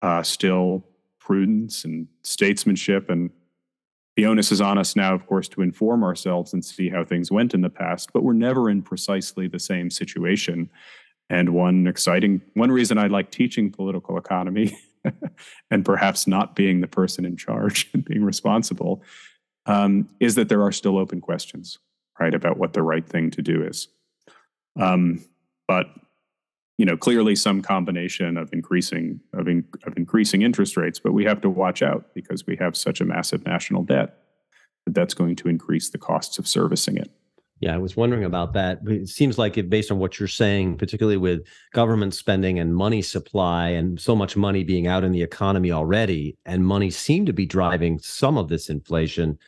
uh, 0.02 0.22
still 0.22 0.86
prudence 1.18 1.84
and 1.84 2.08
statesmanship 2.22 3.08
and 3.08 3.30
the 4.16 4.26
onus 4.26 4.52
is 4.52 4.60
on 4.60 4.78
us 4.78 4.94
now, 4.94 5.14
of 5.14 5.26
course, 5.26 5.48
to 5.48 5.62
inform 5.62 6.04
ourselves 6.04 6.52
and 6.52 6.64
see 6.64 6.88
how 6.88 7.04
things 7.04 7.32
went 7.32 7.54
in 7.54 7.62
the 7.62 7.70
past, 7.70 8.12
but 8.12 8.22
we're 8.22 8.32
never 8.32 8.70
in 8.70 8.82
precisely 8.82 9.48
the 9.48 9.58
same 9.58 9.90
situation. 9.90 10.70
And 11.30 11.50
one 11.50 11.86
exciting, 11.86 12.40
one 12.54 12.70
reason 12.70 12.98
I 12.98 13.08
like 13.08 13.30
teaching 13.30 13.72
political 13.72 14.16
economy 14.16 14.76
and 15.70 15.84
perhaps 15.84 16.26
not 16.26 16.54
being 16.54 16.80
the 16.80 16.86
person 16.86 17.24
in 17.24 17.36
charge 17.36 17.90
and 17.94 18.04
being 18.04 18.24
responsible 18.24 19.02
um, 19.66 20.08
is 20.20 20.34
that 20.36 20.48
there 20.48 20.62
are 20.62 20.72
still 20.72 20.98
open 20.98 21.20
questions, 21.20 21.78
right, 22.20 22.34
about 22.34 22.58
what 22.58 22.74
the 22.74 22.82
right 22.82 23.08
thing 23.08 23.30
to 23.32 23.42
do 23.42 23.64
is. 23.64 23.88
Um, 24.78 25.24
but 25.66 25.86
you 26.78 26.84
know, 26.84 26.96
clearly 26.96 27.36
some 27.36 27.62
combination 27.62 28.36
of 28.36 28.52
increasing 28.52 29.20
of, 29.32 29.46
in, 29.46 29.64
of 29.86 29.96
increasing 29.96 30.42
interest 30.42 30.76
rates, 30.76 30.98
but 30.98 31.12
we 31.12 31.24
have 31.24 31.40
to 31.42 31.50
watch 31.50 31.82
out 31.82 32.12
because 32.14 32.46
we 32.46 32.56
have 32.56 32.76
such 32.76 33.00
a 33.00 33.04
massive 33.04 33.44
national 33.46 33.84
debt 33.84 34.18
that 34.84 34.94
that's 34.94 35.14
going 35.14 35.36
to 35.36 35.48
increase 35.48 35.90
the 35.90 35.98
costs 35.98 36.38
of 36.38 36.48
servicing 36.48 36.96
it. 36.96 37.10
Yeah, 37.60 37.74
I 37.74 37.78
was 37.78 37.96
wondering 37.96 38.24
about 38.24 38.52
that. 38.54 38.80
It 38.86 39.08
seems 39.08 39.38
like 39.38 39.56
it, 39.56 39.70
based 39.70 39.92
on 39.92 39.98
what 39.98 40.18
you're 40.18 40.28
saying, 40.28 40.76
particularly 40.76 41.16
with 41.16 41.46
government 41.72 42.12
spending 42.12 42.58
and 42.58 42.74
money 42.74 43.00
supply 43.00 43.68
and 43.68 43.98
so 43.98 44.16
much 44.16 44.36
money 44.36 44.64
being 44.64 44.88
out 44.88 45.04
in 45.04 45.12
the 45.12 45.22
economy 45.22 45.70
already, 45.70 46.36
and 46.44 46.66
money 46.66 46.90
seem 46.90 47.24
to 47.26 47.32
be 47.32 47.46
driving 47.46 47.98
some 48.00 48.36
of 48.36 48.48
this 48.48 48.68
inflation. 48.68 49.38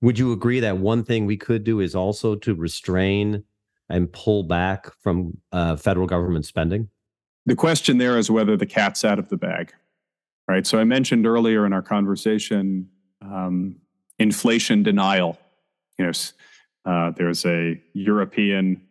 Would 0.00 0.18
you 0.18 0.32
agree 0.32 0.60
that 0.60 0.78
one 0.78 1.04
thing 1.04 1.26
we 1.26 1.36
could 1.36 1.64
do 1.64 1.80
is 1.80 1.94
also 1.94 2.36
to 2.36 2.54
restrain 2.54 3.44
and 3.90 4.10
pull 4.12 4.44
back 4.44 4.92
from 5.02 5.36
uh, 5.52 5.76
federal 5.76 6.06
government 6.06 6.46
spending? 6.46 6.88
The 7.46 7.56
question 7.56 7.98
there 7.98 8.16
is 8.18 8.30
whether 8.30 8.56
the 8.56 8.66
cat's 8.66 9.04
out 9.04 9.18
of 9.18 9.28
the 9.28 9.36
bag, 9.36 9.72
right? 10.48 10.66
So 10.66 10.78
I 10.78 10.84
mentioned 10.84 11.26
earlier 11.26 11.66
in 11.66 11.72
our 11.72 11.82
conversation 11.82 12.88
um, 13.22 13.76
inflation 14.18 14.82
denial. 14.82 15.38
You 15.98 16.06
know, 16.06 16.12
uh, 16.84 17.10
there's 17.10 17.44
a 17.44 17.80
European. 17.92 18.82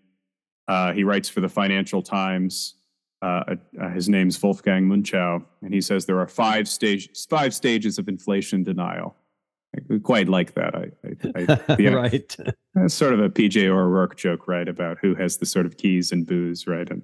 Uh, 0.67 0.93
he 0.93 1.03
writes 1.03 1.29
for 1.29 1.41
the 1.41 1.49
Financial 1.49 2.01
Times. 2.01 2.75
Uh, 3.21 3.55
his 3.93 4.07
name's 4.07 4.41
Wolfgang 4.41 4.87
Münchau, 4.87 5.43
and 5.61 5.73
he 5.73 5.81
says 5.81 6.05
there 6.05 6.19
are 6.19 6.27
five 6.27 6.67
stage 6.67 7.09
five 7.29 7.53
stages 7.53 7.97
of 7.97 8.07
inflation 8.07 8.63
denial. 8.63 9.15
I 9.75 9.99
quite 10.03 10.27
like 10.27 10.53
that. 10.55 10.75
I, 10.75 10.91
I, 11.35 11.59
I 11.73 11.75
yeah, 11.79 11.89
right. 11.91 12.37
It's 12.75 12.93
sort 12.93 13.13
of 13.13 13.19
a 13.19 13.29
PJ 13.29 13.69
or 13.69 13.81
O'Rourke 13.81 14.15
joke, 14.15 14.47
right, 14.47 14.67
about 14.67 14.97
who 14.99 15.15
has 15.15 15.37
the 15.37 15.45
sort 15.45 15.65
of 15.65 15.77
keys 15.77 16.11
and 16.11 16.25
booze, 16.25 16.65
right? 16.67 16.89
And 16.89 17.01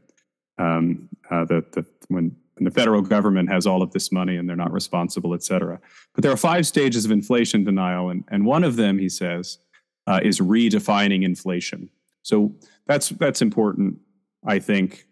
um, 0.57 1.09
uh, 1.29 1.45
the, 1.45 1.65
the 1.71 1.85
when, 2.07 2.35
when 2.55 2.65
the 2.65 2.71
federal 2.71 3.01
government 3.01 3.49
has 3.49 3.67
all 3.67 3.81
of 3.81 3.91
this 3.91 4.11
money 4.11 4.37
and 4.37 4.47
they're 4.47 4.55
not 4.55 4.71
responsible, 4.71 5.33
et 5.33 5.43
cetera. 5.43 5.79
But 6.13 6.23
there 6.23 6.31
are 6.31 6.37
five 6.37 6.65
stages 6.65 7.05
of 7.05 7.11
inflation 7.11 7.63
denial, 7.63 8.09
and 8.09 8.23
and 8.29 8.45
one 8.45 8.63
of 8.63 8.75
them, 8.77 8.97
he 8.97 9.09
says, 9.09 9.59
uh, 10.07 10.19
is 10.23 10.39
redefining 10.39 11.23
inflation. 11.23 11.89
So 12.21 12.55
that's 12.87 13.09
that's 13.09 13.41
important, 13.41 13.99
I 14.45 14.59
think, 14.59 15.07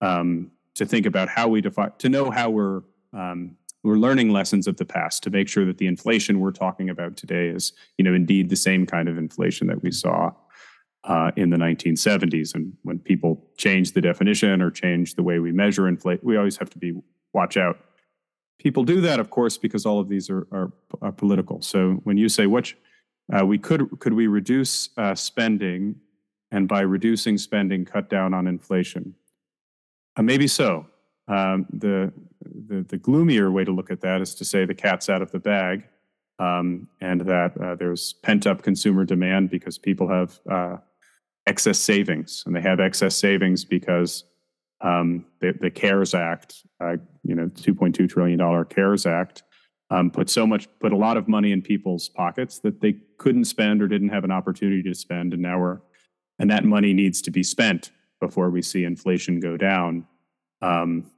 um, 0.00 0.50
to 0.74 0.84
think 0.84 1.06
about 1.06 1.28
how 1.28 1.48
we 1.48 1.60
define 1.60 1.92
to 1.98 2.08
know 2.08 2.30
how 2.30 2.50
we're 2.50 2.82
um, 3.12 3.56
we're 3.84 3.96
learning 3.96 4.30
lessons 4.30 4.66
of 4.66 4.76
the 4.76 4.84
past 4.84 5.22
to 5.22 5.30
make 5.30 5.48
sure 5.48 5.64
that 5.64 5.78
the 5.78 5.86
inflation 5.86 6.40
we're 6.40 6.50
talking 6.50 6.90
about 6.90 7.16
today 7.16 7.48
is, 7.48 7.72
you 7.96 8.04
know, 8.04 8.14
indeed 8.14 8.48
the 8.48 8.56
same 8.56 8.86
kind 8.86 9.08
of 9.08 9.16
inflation 9.16 9.66
that 9.68 9.82
we 9.82 9.92
saw 9.92 10.32
uh, 11.04 11.30
in 11.36 11.50
the 11.50 11.56
1970s. 11.56 12.54
And 12.54 12.72
when 12.82 12.98
people 12.98 13.44
change 13.56 13.92
the 13.92 14.00
definition 14.00 14.60
or 14.60 14.70
change 14.70 15.14
the 15.14 15.22
way 15.22 15.38
we 15.38 15.52
measure 15.52 15.86
inflation, 15.88 16.26
we 16.26 16.36
always 16.36 16.56
have 16.56 16.70
to 16.70 16.78
be 16.78 17.00
watch 17.32 17.56
out. 17.56 17.78
People 18.58 18.82
do 18.82 19.00
that, 19.02 19.20
of 19.20 19.30
course, 19.30 19.56
because 19.56 19.86
all 19.86 20.00
of 20.00 20.08
these 20.08 20.28
are, 20.28 20.46
are, 20.50 20.72
are 21.00 21.12
political. 21.12 21.62
So 21.62 22.00
when 22.02 22.16
you 22.16 22.28
say 22.28 22.46
which 22.46 22.76
uh, 23.32 23.46
we 23.46 23.58
could 23.58 24.00
could 24.00 24.14
we 24.14 24.26
reduce 24.26 24.88
uh, 24.96 25.14
spending, 25.14 25.96
and 26.50 26.66
by 26.66 26.80
reducing 26.80 27.38
spending, 27.38 27.84
cut 27.84 28.08
down 28.08 28.34
on 28.34 28.46
inflation? 28.46 29.14
Uh, 30.16 30.22
maybe 30.22 30.48
so. 30.48 30.86
Um, 31.28 31.66
the, 31.70 32.12
the, 32.42 32.82
the 32.88 32.96
gloomier 32.96 33.50
way 33.50 33.64
to 33.64 33.70
look 33.70 33.90
at 33.90 34.00
that 34.00 34.20
is 34.20 34.34
to 34.36 34.44
say 34.44 34.64
the 34.64 34.74
cat's 34.74 35.10
out 35.10 35.22
of 35.22 35.30
the 35.30 35.38
bag, 35.38 35.84
um, 36.38 36.88
and 37.00 37.20
that 37.22 37.60
uh, 37.60 37.74
there's 37.74 38.14
pent 38.22 38.46
up 38.46 38.62
consumer 38.62 39.04
demand 39.04 39.50
because 39.50 39.76
people 39.76 40.08
have 40.08 40.40
uh, 40.50 40.76
excess 41.46 41.78
savings, 41.78 42.42
and 42.46 42.56
they 42.56 42.60
have 42.60 42.80
excess 42.80 43.16
savings 43.16 43.64
because 43.64 44.24
um, 44.80 45.26
the, 45.40 45.52
the, 45.60 45.70
CARES 45.70 46.14
Act, 46.14 46.64
uh, 46.80 46.96
you 47.24 47.34
know, 47.34 47.48
2.2 47.48 48.08
trillion 48.08 48.38
dollar 48.38 48.64
CARES 48.64 49.06
Act, 49.06 49.42
um, 49.90 50.10
put 50.10 50.30
so 50.30 50.46
much, 50.46 50.68
put 50.80 50.92
a 50.92 50.96
lot 50.96 51.16
of 51.16 51.28
money 51.28 51.52
in 51.52 51.60
people's 51.60 52.08
pockets 52.08 52.60
that 52.60 52.80
they 52.80 52.96
couldn't 53.18 53.46
spend 53.46 53.82
or 53.82 53.88
didn't 53.88 54.10
have 54.10 54.24
an 54.24 54.30
opportunity 54.30 54.82
to 54.84 54.94
spend, 54.94 55.32
and 55.32 55.42
now 55.42 55.58
we're, 55.58 55.80
and 56.38 56.50
that 56.50 56.64
money 56.64 56.94
needs 56.94 57.20
to 57.22 57.30
be 57.30 57.42
spent 57.42 57.90
before 58.20 58.50
we 58.50 58.62
see 58.62 58.84
inflation 58.84 59.40
go 59.40 59.56
down. 59.56 60.06
Um, 60.62 61.10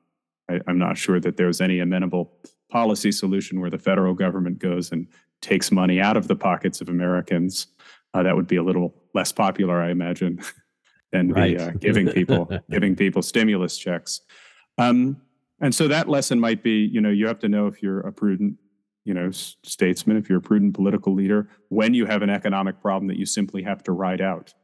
I, 0.51 0.70
am 0.70 0.78
not 0.78 0.98
sure 0.98 1.20
that 1.20 1.36
there's 1.36 1.61
any 1.61 1.78
amenable 1.80 2.32
policy 2.70 3.12
solution 3.12 3.61
where 3.61 3.70
the 3.70 3.78
federal 3.78 4.14
government 4.14 4.59
goes 4.59 4.92
and 4.92 5.07
takes 5.40 5.70
money 5.70 6.01
out 6.01 6.16
of 6.16 6.28
the 6.28 6.36
pockets 6.36 6.80
of 6.80 6.88
Americans. 6.88 7.68
Uh, 8.14 8.22
that 8.22 8.36
would 8.36 8.46
be 8.46 8.57
a 8.57 8.62
little 8.62 8.94
less 9.14 9.32
popular, 9.32 9.80
I 9.80 9.90
imagine, 9.90 10.40
than 11.12 11.32
right. 11.32 11.57
the, 11.57 11.68
uh, 11.68 11.70
giving 11.72 12.09
people 12.11 12.51
giving 12.70 12.96
people 12.96 13.22
stimulus 13.22 13.78
checks. 13.78 14.20
Um, 14.78 15.20
and 15.61 15.74
so 15.74 15.88
that 15.88 16.09
lesson 16.09 16.40
might 16.40 16.62
be, 16.62 16.88
you 16.92 17.01
know, 17.01 17.11
you 17.11 17.26
have 17.26 17.38
to 17.40 17.48
know 17.48 17.66
if 17.66 17.82
you're 17.82 18.01
a 18.01 18.12
prudent, 18.12 18.57
you 19.05 19.12
know, 19.12 19.30
statesman, 19.30 20.16
if 20.16 20.28
you're 20.28 20.38
a 20.38 20.42
prudent 20.42 20.74
political 20.74 21.14
leader, 21.14 21.51
when 21.68 21.92
you 21.92 22.07
have 22.07 22.22
an 22.22 22.30
economic 22.30 22.80
problem 22.80 23.09
that 23.09 23.18
you 23.18 23.26
simply 23.26 23.62
have 23.62 23.82
to 23.84 23.92
ride 23.92 24.20
out 24.20 24.55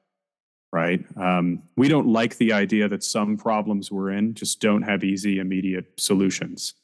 right? 0.73 1.05
Um, 1.17 1.63
we 1.77 1.89
don't 1.89 2.07
like 2.07 2.37
the 2.37 2.53
idea 2.53 2.89
that 2.89 3.05
some 3.05 3.37
problems 3.37 3.91
we're 3.91 4.11
in 4.11 4.35
just 4.35 4.61
don't 4.61 4.83
have 4.83 5.05
easy, 5.05 5.39
immediate 5.39 5.87
solutions. 5.99 6.75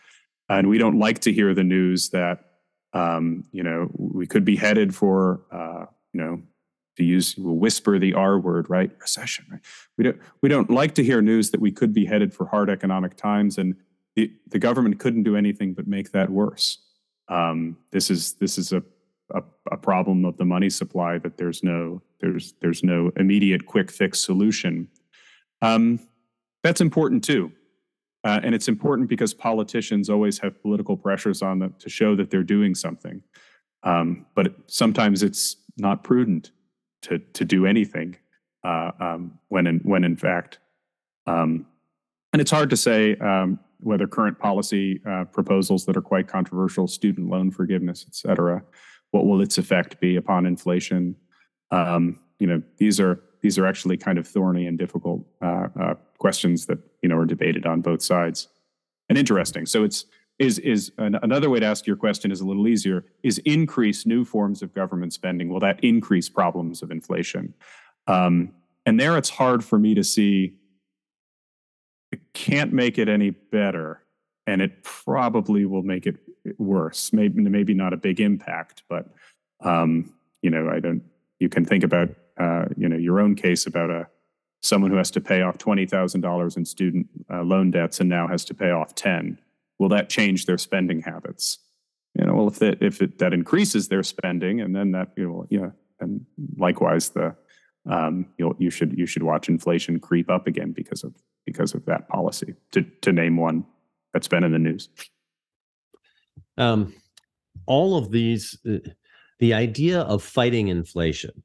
And 0.48 0.68
we 0.68 0.78
don't 0.78 0.98
like 0.98 1.20
to 1.20 1.32
hear 1.32 1.54
the 1.54 1.64
news 1.64 2.10
that, 2.10 2.44
um, 2.92 3.44
you 3.52 3.62
know, 3.62 3.90
we 3.96 4.26
could 4.26 4.44
be 4.44 4.56
headed 4.56 4.94
for, 4.94 5.42
uh, 5.50 5.86
you 6.12 6.20
know, 6.20 6.42
to 6.96 7.04
use, 7.04 7.36
we'll 7.38 7.56
whisper 7.56 7.98
the 7.98 8.12
R 8.14 8.38
word, 8.38 8.68
right? 8.68 8.90
Recession, 9.00 9.46
right? 9.50 9.60
We 9.96 10.04
don't, 10.04 10.20
we 10.42 10.48
don't 10.48 10.70
like 10.70 10.94
to 10.96 11.04
hear 11.04 11.22
news 11.22 11.50
that 11.50 11.60
we 11.60 11.72
could 11.72 11.94
be 11.94 12.04
headed 12.04 12.34
for 12.34 12.46
hard 12.46 12.68
economic 12.68 13.16
times 13.16 13.56
and 13.56 13.76
the, 14.14 14.30
the 14.48 14.58
government 14.58 14.98
couldn't 14.98 15.22
do 15.22 15.36
anything 15.36 15.72
but 15.72 15.86
make 15.86 16.12
that 16.12 16.30
worse. 16.30 16.78
Um, 17.28 17.78
this 17.90 18.10
is 18.10 18.34
this 18.34 18.58
is 18.58 18.72
a, 18.72 18.82
a, 19.34 19.42
a 19.72 19.76
problem 19.76 20.24
of 20.24 20.36
the 20.36 20.44
money 20.44 20.70
supply 20.70 21.18
that 21.18 21.36
there's 21.36 21.62
no 21.62 22.02
there's 22.20 22.54
there's 22.60 22.82
no 22.82 23.10
immediate 23.16 23.66
quick 23.66 23.90
fix 23.90 24.20
solution. 24.20 24.88
Um, 25.60 26.00
that's 26.62 26.80
important 26.80 27.24
too. 27.24 27.52
Uh, 28.24 28.40
and 28.44 28.54
it's 28.54 28.68
important 28.68 29.08
because 29.08 29.34
politicians 29.34 30.08
always 30.08 30.38
have 30.38 30.60
political 30.62 30.96
pressures 30.96 31.42
on 31.42 31.58
them 31.58 31.74
to 31.80 31.88
show 31.88 32.14
that 32.14 32.30
they're 32.30 32.44
doing 32.44 32.74
something. 32.74 33.20
Um, 33.82 34.26
but 34.36 34.54
sometimes 34.68 35.24
it's 35.24 35.56
not 35.76 36.04
prudent 36.04 36.52
to 37.02 37.18
to 37.18 37.44
do 37.44 37.66
anything 37.66 38.16
uh, 38.64 38.92
um, 39.00 39.38
when 39.48 39.66
in 39.66 39.80
when 39.80 40.04
in 40.04 40.16
fact, 40.16 40.58
um, 41.26 41.66
and 42.32 42.40
it's 42.40 42.50
hard 42.50 42.70
to 42.70 42.76
say 42.76 43.16
um, 43.16 43.58
whether 43.80 44.06
current 44.06 44.38
policy 44.38 45.00
uh, 45.04 45.24
proposals 45.24 45.84
that 45.86 45.96
are 45.96 46.02
quite 46.02 46.28
controversial, 46.28 46.86
student 46.86 47.28
loan 47.28 47.50
forgiveness, 47.50 48.04
et 48.06 48.14
cetera, 48.14 48.62
what 49.12 49.26
will 49.26 49.40
its 49.40 49.56
effect 49.56 50.00
be 50.00 50.16
upon 50.16 50.44
inflation? 50.44 51.14
Um, 51.70 52.18
you 52.38 52.46
know, 52.46 52.60
these 52.78 52.98
are 52.98 53.22
these 53.40 53.58
are 53.58 53.66
actually 53.66 53.96
kind 53.96 54.18
of 54.18 54.26
thorny 54.26 54.66
and 54.66 54.78
difficult 54.78 55.24
uh, 55.40 55.68
uh, 55.80 55.94
questions 56.18 56.66
that 56.66 56.78
you 57.02 57.08
know 57.08 57.16
are 57.16 57.26
debated 57.26 57.64
on 57.66 57.80
both 57.80 58.02
sides, 58.02 58.48
and 59.08 59.16
interesting. 59.16 59.66
So 59.66 59.84
it's 59.84 60.06
is 60.38 60.58
is 60.58 60.92
an, 60.98 61.16
another 61.22 61.50
way 61.50 61.60
to 61.60 61.66
ask 61.66 61.86
your 61.86 61.96
question 61.96 62.32
is 62.32 62.40
a 62.40 62.46
little 62.46 62.66
easier. 62.66 63.04
Is 63.22 63.38
increase 63.38 64.06
new 64.06 64.24
forms 64.24 64.62
of 64.62 64.74
government 64.74 65.12
spending? 65.12 65.48
Will 65.48 65.60
that 65.60 65.82
increase 65.84 66.28
problems 66.28 66.82
of 66.82 66.90
inflation? 66.90 67.54
Um, 68.06 68.52
and 68.84 68.98
there, 68.98 69.16
it's 69.16 69.30
hard 69.30 69.64
for 69.64 69.78
me 69.78 69.94
to 69.94 70.02
see. 70.02 70.54
It 72.10 72.20
can't 72.34 72.72
make 72.72 72.98
it 72.98 73.08
any 73.08 73.30
better, 73.30 74.01
and 74.46 74.60
it 74.60 74.82
probably 74.82 75.64
will 75.64 75.82
make 75.82 76.06
it 76.06 76.16
worse. 76.58 77.12
Maybe 77.12 77.42
maybe 77.42 77.74
not 77.74 77.92
a 77.92 77.96
big 77.96 78.20
impact, 78.20 78.82
but 78.88 79.06
um, 79.60 80.12
you 80.42 80.50
know, 80.50 80.68
I 80.68 80.80
don't. 80.80 81.02
You 81.38 81.48
can 81.48 81.64
think 81.64 81.84
about 81.84 82.10
uh, 82.38 82.66
you 82.76 82.88
know 82.88 82.96
your 82.96 83.20
own 83.20 83.34
case 83.34 83.66
about 83.66 83.90
a 83.90 84.08
someone 84.62 84.90
who 84.90 84.96
has 84.96 85.10
to 85.12 85.20
pay 85.20 85.42
off 85.42 85.58
twenty 85.58 85.86
thousand 85.86 86.20
dollars 86.20 86.56
in 86.56 86.64
student 86.64 87.06
uh, 87.32 87.42
loan 87.42 87.70
debts 87.70 88.00
and 88.00 88.08
now 88.08 88.26
has 88.28 88.44
to 88.46 88.54
pay 88.54 88.70
off 88.70 88.94
ten. 88.94 89.38
Will 89.78 89.88
that 89.88 90.08
change 90.08 90.46
their 90.46 90.58
spending 90.58 91.02
habits? 91.02 91.58
You 92.18 92.26
know, 92.26 92.34
well, 92.34 92.48
if 92.48 92.58
that 92.58 92.82
if 92.82 93.00
it, 93.00 93.18
that 93.18 93.32
increases 93.32 93.88
their 93.88 94.02
spending, 94.02 94.60
and 94.60 94.74
then 94.74 94.92
that 94.92 95.12
you 95.16 95.28
know, 95.28 95.46
yeah, 95.50 95.70
and 96.00 96.24
likewise 96.56 97.10
the 97.10 97.34
um, 97.88 98.26
you 98.38 98.54
you 98.58 98.70
should 98.70 98.98
you 98.98 99.06
should 99.06 99.22
watch 99.22 99.48
inflation 99.48 99.98
creep 99.98 100.30
up 100.30 100.46
again 100.46 100.72
because 100.72 101.04
of 101.04 101.14
because 101.46 101.74
of 101.74 101.84
that 101.86 102.08
policy. 102.08 102.54
To 102.72 102.82
to 102.82 103.12
name 103.12 103.36
one 103.36 103.64
that's 104.12 104.28
been 104.28 104.44
in 104.44 104.52
the 104.52 104.58
news. 104.58 104.88
Um, 106.58 106.94
all 107.66 107.96
of 107.96 108.10
these, 108.10 108.58
uh, 108.68 108.78
the 109.38 109.54
idea 109.54 110.00
of 110.00 110.22
fighting 110.22 110.68
inflation 110.68 111.42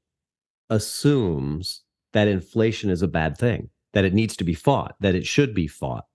assumes 0.70 1.84
that 2.14 2.28
inflation 2.28 2.90
is 2.90 3.02
a 3.02 3.08
bad 3.08 3.38
thing, 3.38 3.70
that 3.94 4.06
it 4.06 4.14
needs 4.14 4.36
to 4.38 4.44
be 4.44 4.54
fought, 4.54 4.96
that 5.00 5.16
it 5.16 5.26
should 5.26 5.54
be 5.54 5.68
fought. 5.68 6.06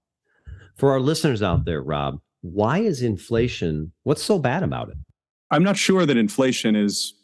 For 0.77 0.91
our 0.91 1.01
listeners 1.01 1.43
out 1.43 1.65
there, 1.65 1.83
Rob, 1.83 2.21
why 2.41 2.79
is 2.79 3.03
inflation? 3.03 3.93
What's 4.03 4.23
so 4.23 4.39
bad 4.39 4.63
about 4.63 4.89
it? 4.89 4.97
I'm 5.51 5.63
not 5.63 5.77
sure 5.77 6.07
that 6.07 6.17
inflation 6.17 6.77
is 6.77 7.15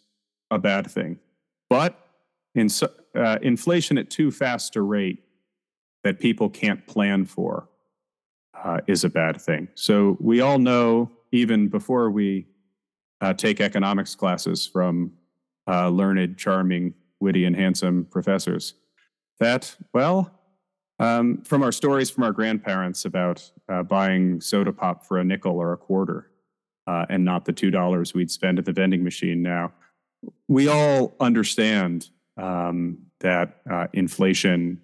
a 0.50 0.58
bad 0.58 0.90
thing, 0.90 1.18
but 1.68 1.98
in, 2.54 2.68
uh, 3.14 3.38
inflation 3.42 3.98
at 3.98 4.10
too 4.10 4.30
fast 4.30 4.76
a 4.76 4.82
rate 4.82 5.24
that 6.04 6.20
people 6.20 6.48
can't 6.48 6.86
plan 6.86 7.24
for 7.24 7.68
uh, 8.64 8.80
is 8.86 9.04
a 9.04 9.08
bad 9.08 9.40
thing. 9.40 9.68
So 9.74 10.16
we 10.20 10.40
all 10.40 10.58
know, 10.58 11.10
even 11.32 11.68
before 11.68 12.10
we 12.10 12.46
uh, 13.20 13.34
take 13.34 13.60
economics 13.60 14.14
classes 14.14 14.66
from 14.66 15.12
uh, 15.66 15.88
learned, 15.88 16.38
charming, 16.38 16.94
witty, 17.20 17.44
and 17.44 17.54
handsome 17.54 18.06
professors, 18.10 18.74
that, 19.40 19.76
well, 19.92 20.32
um, 21.00 21.42
from 21.42 21.62
our 21.62 21.70
stories 21.70 22.10
from 22.10 22.24
our 22.24 22.32
grandparents 22.32 23.04
about 23.04 23.50
uh, 23.68 23.82
buying 23.82 24.40
soda 24.40 24.72
pop 24.72 25.06
for 25.06 25.18
a 25.18 25.24
nickel 25.24 25.52
or 25.52 25.72
a 25.72 25.76
quarter 25.76 26.30
uh, 26.86 27.06
and 27.08 27.24
not 27.24 27.44
the 27.44 27.52
$2 27.52 28.14
we'd 28.14 28.30
spend 28.30 28.58
at 28.58 28.64
the 28.64 28.72
vending 28.72 29.04
machine 29.04 29.42
now, 29.42 29.72
we 30.48 30.66
all 30.66 31.14
understand 31.20 32.08
um, 32.36 32.98
that 33.20 33.60
uh, 33.70 33.86
inflation 33.92 34.80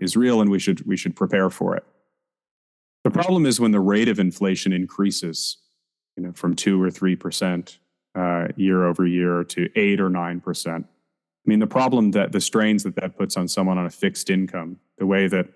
is 0.00 0.16
real 0.16 0.40
and 0.40 0.50
we 0.50 0.58
should 0.58 0.86
we 0.86 0.96
should 0.96 1.16
prepare 1.16 1.50
for 1.50 1.74
it. 1.74 1.84
The 3.08 3.22
problem 3.22 3.46
is 3.46 3.60
when 3.60 3.72
the 3.72 3.80
rate 3.80 4.08
of 4.08 4.18
inflation 4.18 4.72
increases, 4.72 5.58
you 6.16 6.22
know, 6.22 6.32
from 6.32 6.54
two 6.54 6.82
or 6.82 6.90
three 6.90 7.16
percent 7.16 7.78
uh, 8.14 8.48
year 8.56 8.86
over 8.86 9.06
year 9.06 9.44
to 9.44 9.68
eight 9.76 10.00
or 10.00 10.10
nine 10.10 10.40
percent. 10.40 10.86
I 10.86 11.46
mean, 11.46 11.58
the 11.58 11.66
problem 11.66 12.10
that 12.12 12.32
the 12.32 12.40
strains 12.40 12.82
that 12.82 12.96
that 12.96 13.16
puts 13.16 13.36
on 13.36 13.48
someone 13.48 13.78
on 13.78 13.86
a 13.86 13.90
fixed 13.90 14.30
income, 14.30 14.78
the 14.98 15.06
way 15.06 15.28
that 15.28 15.46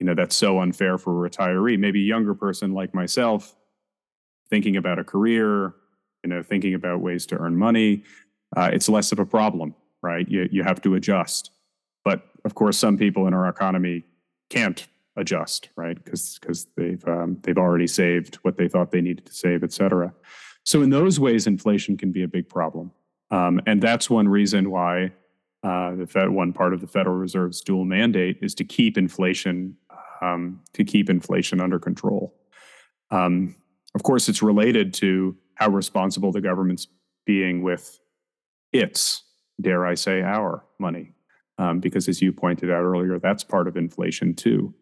you 0.00 0.06
know 0.06 0.14
that's 0.14 0.36
so 0.36 0.60
unfair 0.60 0.96
for 0.98 1.26
a 1.26 1.28
retiree, 1.28 1.78
maybe 1.78 2.00
a 2.00 2.06
younger 2.06 2.34
person 2.34 2.72
like 2.72 2.94
myself, 2.94 3.54
thinking 4.48 4.76
about 4.76 4.98
a 4.98 5.04
career, 5.04 5.74
you 6.24 6.30
know, 6.30 6.42
thinking 6.42 6.74
about 6.74 7.00
ways 7.00 7.26
to 7.26 7.36
earn 7.36 7.56
money, 7.56 8.04
uh, 8.56 8.70
it's 8.72 8.88
less 8.88 9.12
of 9.12 9.18
a 9.18 9.26
problem 9.26 9.74
right? 10.06 10.28
You, 10.28 10.48
you 10.50 10.62
have 10.62 10.80
to 10.82 10.94
adjust. 10.94 11.50
But 12.04 12.22
of 12.44 12.54
course, 12.54 12.78
some 12.78 12.96
people 12.96 13.26
in 13.26 13.34
our 13.34 13.48
economy 13.48 14.04
can't 14.50 14.86
adjust, 15.16 15.70
right? 15.76 16.02
Because 16.02 16.38
because 16.38 16.66
they've 16.76 17.06
um, 17.06 17.38
they've 17.42 17.58
already 17.58 17.86
saved 17.86 18.36
what 18.36 18.56
they 18.56 18.68
thought 18.68 18.90
they 18.90 19.00
needed 19.00 19.26
to 19.26 19.34
save, 19.34 19.62
et 19.62 19.72
cetera. 19.72 20.12
So 20.64 20.82
in 20.82 20.90
those 20.90 21.20
ways, 21.20 21.46
inflation 21.46 21.96
can 21.96 22.12
be 22.12 22.22
a 22.22 22.28
big 22.28 22.48
problem, 22.48 22.90
um, 23.30 23.60
and 23.66 23.82
that's 23.82 24.10
one 24.10 24.28
reason 24.28 24.70
why 24.70 25.12
uh, 25.62 25.94
the 25.94 26.06
Fed, 26.06 26.28
one 26.30 26.52
part 26.52 26.74
of 26.74 26.80
the 26.80 26.86
Federal 26.86 27.16
Reserve's 27.16 27.60
dual 27.60 27.84
mandate 27.84 28.38
is 28.42 28.54
to 28.56 28.64
keep 28.64 28.98
inflation 28.98 29.76
um, 30.20 30.60
to 30.72 30.84
keep 30.84 31.08
inflation 31.10 31.60
under 31.60 31.78
control. 31.78 32.34
Um, 33.10 33.56
of 33.94 34.02
course, 34.02 34.28
it's 34.28 34.42
related 34.42 34.92
to 34.94 35.36
how 35.54 35.70
responsible 35.70 36.32
the 36.32 36.40
government's 36.40 36.88
being 37.24 37.62
with 37.62 38.00
its 38.72 39.22
dare 39.60 39.86
I 39.86 39.94
say, 39.94 40.22
our 40.22 40.64
money. 40.78 41.12
Um, 41.58 41.80
because 41.80 42.08
as 42.08 42.20
you 42.20 42.32
pointed 42.32 42.70
out 42.70 42.82
earlier, 42.82 43.18
that's 43.18 43.42
part 43.42 43.68
of 43.68 43.76
inflation 43.76 44.34
too. 44.34 44.74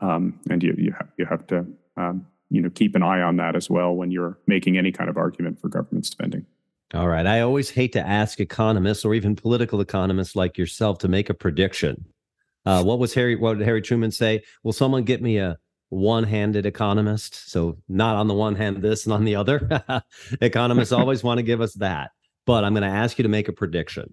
Um, 0.00 0.38
and 0.48 0.62
you, 0.62 0.74
you, 0.78 0.92
have, 0.92 1.08
you 1.18 1.26
have 1.26 1.46
to 1.48 1.66
um, 1.96 2.26
you 2.48 2.60
know, 2.60 2.70
keep 2.70 2.94
an 2.94 3.02
eye 3.02 3.20
on 3.20 3.36
that 3.36 3.54
as 3.54 3.68
well 3.68 3.94
when 3.94 4.10
you're 4.10 4.38
making 4.46 4.78
any 4.78 4.92
kind 4.92 5.10
of 5.10 5.16
argument 5.16 5.60
for 5.60 5.68
government 5.68 6.06
spending. 6.06 6.46
All 6.94 7.08
right. 7.08 7.26
I 7.26 7.40
always 7.40 7.70
hate 7.70 7.92
to 7.92 8.04
ask 8.04 8.40
economists 8.40 9.04
or 9.04 9.14
even 9.14 9.36
political 9.36 9.80
economists 9.80 10.34
like 10.34 10.58
yourself 10.58 10.98
to 10.98 11.08
make 11.08 11.30
a 11.30 11.34
prediction. 11.34 12.04
Uh, 12.66 12.82
what 12.82 12.98
was 12.98 13.14
Harry? 13.14 13.36
What 13.36 13.58
did 13.58 13.64
Harry 13.64 13.80
Truman 13.80 14.10
say? 14.10 14.42
Will 14.64 14.72
someone 14.72 15.04
get 15.04 15.22
me 15.22 15.38
a 15.38 15.56
one-handed 15.90 16.66
economist? 16.66 17.50
So 17.50 17.78
not 17.88 18.16
on 18.16 18.26
the 18.26 18.34
one 18.34 18.56
hand 18.56 18.82
this 18.82 19.04
and 19.04 19.12
on 19.12 19.24
the 19.24 19.36
other. 19.36 20.02
Economists 20.40 20.92
always 20.92 21.22
want 21.22 21.38
to 21.38 21.42
give 21.42 21.60
us 21.60 21.74
that 21.74 22.10
but 22.50 22.64
I'm 22.64 22.74
going 22.74 22.82
to 22.82 22.88
ask 22.88 23.16
you 23.16 23.22
to 23.22 23.28
make 23.28 23.46
a 23.46 23.52
prediction. 23.52 24.12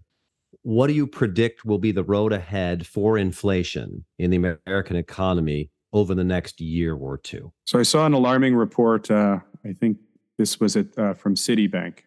What 0.62 0.88
do 0.88 0.94
you 0.94 1.08
predict 1.08 1.66
will 1.66 1.80
be 1.80 1.92
the 1.92 2.04
road 2.04 2.34
ahead 2.34 2.86
for 2.86 3.18
inflation 3.18 4.06
in 4.20 4.30
the 4.30 4.38
American 4.38 4.96
economy 4.96 5.72
over 5.94 6.16
the 6.16 6.24
next 6.24 6.60
year 6.62 6.96
or 6.96 7.18
two? 7.18 7.52
So 7.66 7.80
I 7.80 7.84
saw 7.84 8.06
an 8.06 8.14
alarming 8.14 8.56
report. 8.56 9.10
Uh, 9.10 9.40
I 9.66 9.74
think 9.74 9.98
this 10.38 10.60
was 10.60 10.76
it 10.76 10.98
uh, 10.98 11.14
from 11.14 11.36
Citibank 11.36 12.00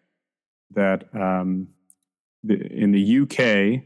that 0.71 1.13
um, 1.13 1.67
the, 2.43 2.55
in 2.71 2.91
the 2.91 3.19
UK 3.21 3.83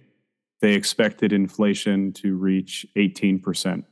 they 0.62 0.74
expected 0.74 1.34
inflation 1.34 2.14
to 2.14 2.36
reach 2.36 2.86
18 2.96 3.40
percent 3.40 3.86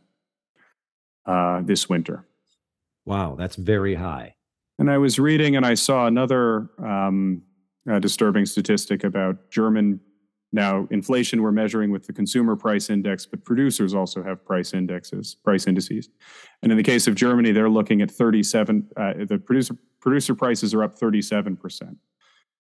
uh, 1.25 1.61
this 1.61 1.89
winter. 1.89 2.25
Wow, 3.05 3.35
that's 3.37 3.55
very 3.55 3.95
high. 3.95 4.35
And 4.79 4.89
I 4.89 4.97
was 4.97 5.19
reading, 5.19 5.55
and 5.55 5.65
I 5.65 5.75
saw 5.75 6.07
another 6.07 6.69
um, 6.79 7.43
uh, 7.89 7.99
disturbing 7.99 8.45
statistic 8.45 9.03
about 9.03 9.51
German 9.51 9.99
now 10.53 10.87
inflation 10.91 11.41
we're 11.41 11.51
measuring 11.51 11.91
with 11.91 12.05
the 12.05 12.13
consumer 12.13 12.55
price 12.55 12.89
index, 12.89 13.25
but 13.25 13.43
producers 13.43 13.93
also 13.93 14.23
have 14.23 14.45
price 14.45 14.73
indexes, 14.73 15.35
price 15.35 15.67
indices. 15.67 16.09
And 16.61 16.71
in 16.71 16.77
the 16.77 16.83
case 16.83 17.07
of 17.07 17.15
Germany, 17.15 17.51
they're 17.51 17.69
looking 17.69 18.01
at 18.01 18.11
37. 18.11 18.87
Uh, 18.95 19.13
the 19.25 19.39
producer 19.39 19.75
producer 19.99 20.35
prices 20.35 20.73
are 20.73 20.83
up 20.83 20.97
37 20.97 21.57
percent. 21.57 21.97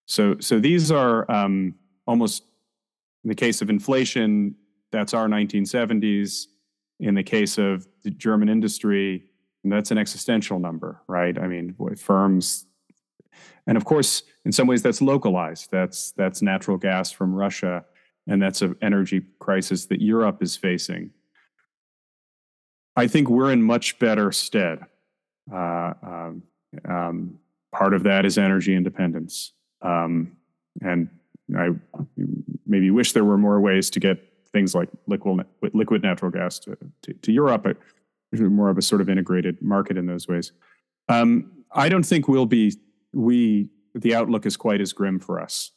So 0.07 0.35
so 0.39 0.59
these 0.59 0.91
are 0.91 1.29
um, 1.31 1.75
almost 2.07 2.43
in 3.23 3.29
the 3.29 3.35
case 3.35 3.61
of 3.61 3.69
inflation, 3.69 4.55
that's 4.91 5.13
our 5.13 5.27
1970s. 5.27 6.47
In 6.99 7.15
the 7.15 7.23
case 7.23 7.57
of 7.57 7.87
the 8.03 8.11
German 8.11 8.49
industry, 8.49 9.23
that's 9.63 9.91
an 9.91 9.97
existential 9.97 10.59
number, 10.59 11.01
right? 11.07 11.37
I 11.37 11.47
mean, 11.47 11.75
firms 11.97 12.65
and 13.67 13.77
of 13.77 13.85
course, 13.85 14.23
in 14.45 14.51
some 14.51 14.67
ways, 14.67 14.81
that's 14.81 15.01
localized. 15.01 15.69
That's 15.71 16.11
that's 16.11 16.41
natural 16.41 16.77
gas 16.77 17.11
from 17.11 17.33
Russia, 17.33 17.85
and 18.27 18.41
that's 18.41 18.61
an 18.61 18.75
energy 18.81 19.21
crisis 19.39 19.85
that 19.85 20.01
Europe 20.01 20.43
is 20.43 20.57
facing. 20.57 21.11
I 22.95 23.07
think 23.07 23.29
we're 23.29 23.51
in 23.51 23.61
much 23.61 23.97
better 23.99 24.31
stead. 24.31 24.79
Uh, 25.51 25.93
um, 26.03 26.43
um, 26.87 27.39
part 27.71 27.93
of 27.93 28.03
that 28.03 28.25
is 28.25 28.37
energy 28.37 28.75
independence. 28.75 29.53
Um, 29.81 30.37
and 30.81 31.09
I 31.57 31.69
maybe 32.65 32.91
wish 32.91 33.11
there 33.13 33.25
were 33.25 33.37
more 33.37 33.59
ways 33.59 33.89
to 33.91 33.99
get 33.99 34.19
things 34.51 34.75
like 34.75 34.89
liquid, 35.07 35.45
liquid 35.73 36.03
natural 36.03 36.31
gas 36.31 36.59
to, 36.59 36.77
to, 37.01 37.13
to 37.13 37.31
Europe, 37.31 37.77
more 38.31 38.69
of 38.69 38.77
a 38.77 38.81
sort 38.81 39.01
of 39.01 39.09
integrated 39.09 39.61
market 39.61 39.97
in 39.97 40.05
those 40.05 40.27
ways. 40.27 40.51
Um, 41.09 41.51
I 41.71 41.89
don't 41.89 42.05
think 42.05 42.27
we'll 42.27 42.45
be, 42.45 42.73
we, 43.13 43.69
the 43.95 44.15
outlook 44.15 44.45
is 44.45 44.57
quite 44.57 44.81
as 44.81 44.93
grim 44.93 45.19
for 45.19 45.39
us 45.39 45.71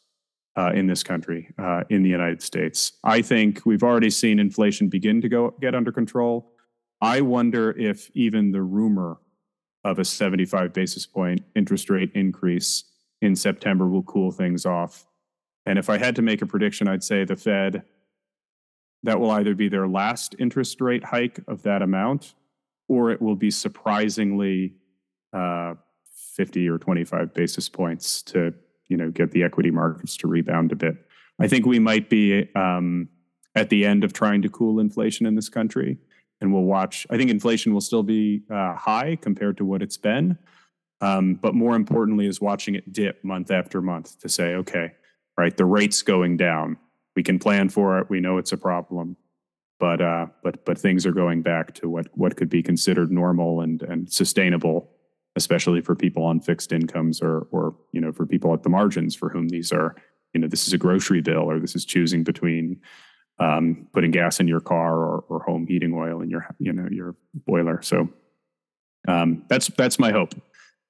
uh, 0.57 0.73
in 0.75 0.87
this 0.87 1.03
country, 1.03 1.53
uh, 1.59 1.85
in 1.91 2.03
the 2.03 2.09
United 2.09 2.43
States. 2.43 2.93
I 3.05 3.23
think 3.23 3.65
we've 3.67 3.83
already 3.83 4.11
seen 4.11 4.39
inflation 4.39 4.89
begin 4.89 5.21
to 5.21 5.29
go 5.29 5.55
get 5.61 5.75
under 5.75 5.93
control. 5.93 6.53
I 7.01 7.21
wonder 7.21 7.71
if 7.73 8.11
even 8.15 8.53
the 8.53 8.63
rumor 8.63 9.19
of 9.85 9.99
a 9.99 10.05
75 10.05 10.73
basis 10.73 11.07
point 11.07 11.43
interest 11.55 11.91
rate 11.91 12.11
increase 12.15 12.85
in 13.21 13.37
September 13.37 13.87
will 13.87 14.03
cool 14.03 14.31
things 14.31 14.67
off. 14.67 15.07
And 15.65 15.79
if 15.79 15.91
I 15.91 15.99
had 15.99 16.17
to 16.17 16.23
make 16.23 16.43
a 16.43 16.47
prediction, 16.47 16.89
I'd 16.89 17.05
say 17.05 17.25
the 17.25 17.37
Fed, 17.37 17.83
that 19.03 19.21
will 19.21 19.31
either 19.31 19.55
be 19.55 19.69
their 19.69 19.87
last 19.87 20.35
interest 20.39 20.81
rate 20.81 21.05
hike 21.05 21.41
of 21.47 21.63
that 21.63 21.83
amount, 21.83 22.35
or 22.89 23.11
it 23.11 23.21
will 23.21 23.37
be 23.37 23.51
surprisingly 23.51 24.75
uh, 25.33 25.75
50 26.37 26.69
or 26.69 26.79
25 26.79 27.35
basis 27.35 27.69
points 27.69 28.23
to 28.23 28.55
you 28.89 28.97
know 28.97 29.11
get 29.11 29.33
the 29.33 29.43
equity 29.43 29.71
markets 29.71 30.17
to 30.19 30.29
rebound 30.29 30.73
a 30.73 30.77
bit. 30.77 30.97
I 31.39 31.49
think 31.49 31.67
we 31.67 31.79
might 31.79 32.09
be 32.09 32.49
um, 32.55 33.09
at 33.55 33.69
the 33.69 33.85
end 33.85 34.05
of 34.05 34.13
trying 34.13 34.43
to 34.43 34.49
cool 34.49 34.81
inflation 34.81 35.27
in 35.27 35.35
this 35.35 35.49
country 35.49 35.99
and 36.41 36.53
we'll 36.53 36.63
watch. 36.63 37.07
I 37.11 37.17
think 37.17 37.31
inflation 37.31 37.73
will 37.73 37.81
still 37.81 38.03
be 38.03 38.43
uh, 38.51 38.75
high 38.75 39.17
compared 39.17 39.57
to 39.59 39.65
what 39.65 39.83
it's 39.83 39.97
been, 39.97 40.39
um, 41.01 41.35
but 41.35 41.55
more 41.55 41.75
importantly, 41.75 42.27
is 42.27 42.41
watching 42.41 42.75
it 42.75 42.93
dip 42.93 43.23
month 43.25 43.51
after 43.51 43.81
month 43.81 44.19
to 44.21 44.29
say, 44.29 44.55
okay, 44.55 44.93
right, 45.37 45.57
the 45.57 45.65
rate's 45.65 46.03
going 46.03 46.37
down. 46.37 46.77
We 47.15 47.23
can 47.23 47.39
plan 47.39 47.69
for 47.69 47.99
it. 47.99 48.11
We 48.11 48.21
know 48.21 48.39
it's 48.39 48.53
a 48.53 48.59
problem, 48.59 49.17
but 49.79 50.01
uh, 50.01 50.27
but 50.43 50.65
but 50.67 50.79
things 50.79 51.07
are 51.07 51.13
going 51.13 51.43
back 51.43 51.75
to 51.77 51.89
what 51.89 52.09
what 52.13 52.37
could 52.37 52.51
be 52.51 52.63
considered 52.63 53.11
normal 53.11 53.63
and 53.63 53.83
and 53.83 54.13
sustainable, 54.13 54.91
especially 55.37 55.81
for 55.81 55.95
people 55.95 56.25
on 56.25 56.41
fixed 56.41 56.73
incomes 56.73 57.21
or 57.21 57.47
or 57.51 57.75
you 57.93 58.01
know 58.01 58.13
for 58.13 58.27
people 58.27 58.53
at 58.53 58.63
the 58.63 58.69
margins 58.69 59.15
for 59.15 59.29
whom 59.29 59.49
these 59.49 59.73
are 59.73 59.95
you 60.35 60.41
know 60.41 60.49
this 60.49 60.67
is 60.67 60.73
a 60.73 60.79
grocery 60.79 61.21
bill 61.21 61.51
or 61.51 61.61
this 61.61 61.77
is 61.77 61.85
choosing 61.85 62.25
between 62.25 62.81
um, 63.39 63.87
putting 63.93 64.11
gas 64.11 64.41
in 64.41 64.49
your 64.49 64.61
car 64.61 64.97
or, 64.97 65.25
or 65.29 65.41
home 65.41 65.67
heating 65.67 65.93
oil 65.93 66.21
in 66.21 66.31
your 66.31 66.47
you 66.59 66.73
know 66.73 66.89
your 66.91 67.15
boiler. 67.35 67.83
So 67.83 68.09
um, 69.07 69.45
that's 69.49 69.69
that's 69.69 69.99
my 69.99 70.11
hope 70.11 70.35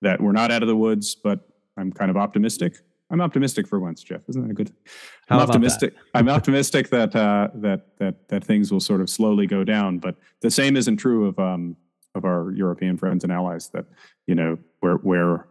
that 0.02 0.20
we're 0.20 0.32
not 0.32 0.50
out 0.50 0.62
of 0.62 0.68
the 0.68 0.76
woods, 0.76 1.14
but 1.14 1.48
I'm 1.76 1.92
kind 1.92 2.10
of 2.10 2.16
optimistic. 2.16 2.78
I'm 3.10 3.20
optimistic 3.20 3.68
for 3.68 3.78
once, 3.78 4.02
Jeff. 4.02 4.22
Isn't 4.28 4.42
that 4.42 4.50
a 4.50 4.54
good? 4.54 4.72
I'm 5.28 5.38
optimistic. 5.38 5.94
I'm 6.14 6.28
optimistic 6.28 6.90
that 6.90 7.14
uh, 7.14 7.48
that 7.54 7.98
that 7.98 8.28
that 8.28 8.44
things 8.44 8.72
will 8.72 8.80
sort 8.80 9.00
of 9.00 9.10
slowly 9.10 9.46
go 9.46 9.64
down. 9.64 9.98
But 9.98 10.16
the 10.40 10.50
same 10.50 10.76
isn't 10.76 10.96
true 10.96 11.26
of 11.26 11.38
um, 11.38 11.76
of 12.16 12.24
our 12.24 12.50
European 12.52 12.96
friends 12.96 13.22
and 13.24 13.32
allies. 13.32 13.68
That 13.68 13.86
you 14.26 14.34
know 14.34 14.58
where 14.80 14.96
where 14.96 15.46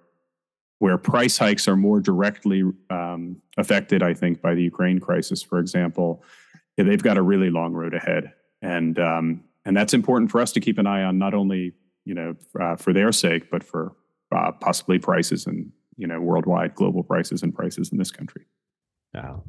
where 0.79 0.97
price 0.97 1.37
hikes 1.37 1.67
are 1.67 1.77
more 1.77 2.01
directly 2.01 2.63
um, 2.89 3.41
affected, 3.57 4.03
I 4.03 4.13
think, 4.13 4.41
by 4.41 4.55
the 4.55 4.63
Ukraine 4.63 4.99
crisis, 4.99 5.41
for 5.41 5.59
example, 5.59 6.21
yeah, 6.77 6.83
they've 6.83 7.01
got 7.01 7.17
a 7.17 7.21
really 7.21 7.49
long 7.49 7.73
road 7.73 7.93
ahead, 7.93 8.33
and 8.61 8.99
um, 8.99 9.43
and 9.63 9.75
that's 9.75 9.93
important 9.93 10.31
for 10.31 10.41
us 10.41 10.51
to 10.53 10.59
keep 10.59 10.77
an 10.77 10.87
eye 10.87 11.03
on, 11.03 11.17
not 11.17 11.33
only 11.33 11.73
you 12.03 12.13
know 12.13 12.35
uh, 12.59 12.75
for 12.75 12.91
their 12.91 13.11
sake, 13.11 13.49
but 13.49 13.63
for 13.63 13.95
uh, 14.35 14.51
possibly 14.51 14.99
prices 14.99 15.47
and 15.47 15.71
you 15.97 16.07
know 16.07 16.19
worldwide 16.19 16.75
global 16.75 17.03
prices 17.03 17.43
and 17.43 17.55
prices 17.55 17.91
in 17.91 17.97
this 17.97 18.11
country. 18.11 18.45
Wow. 19.13 19.43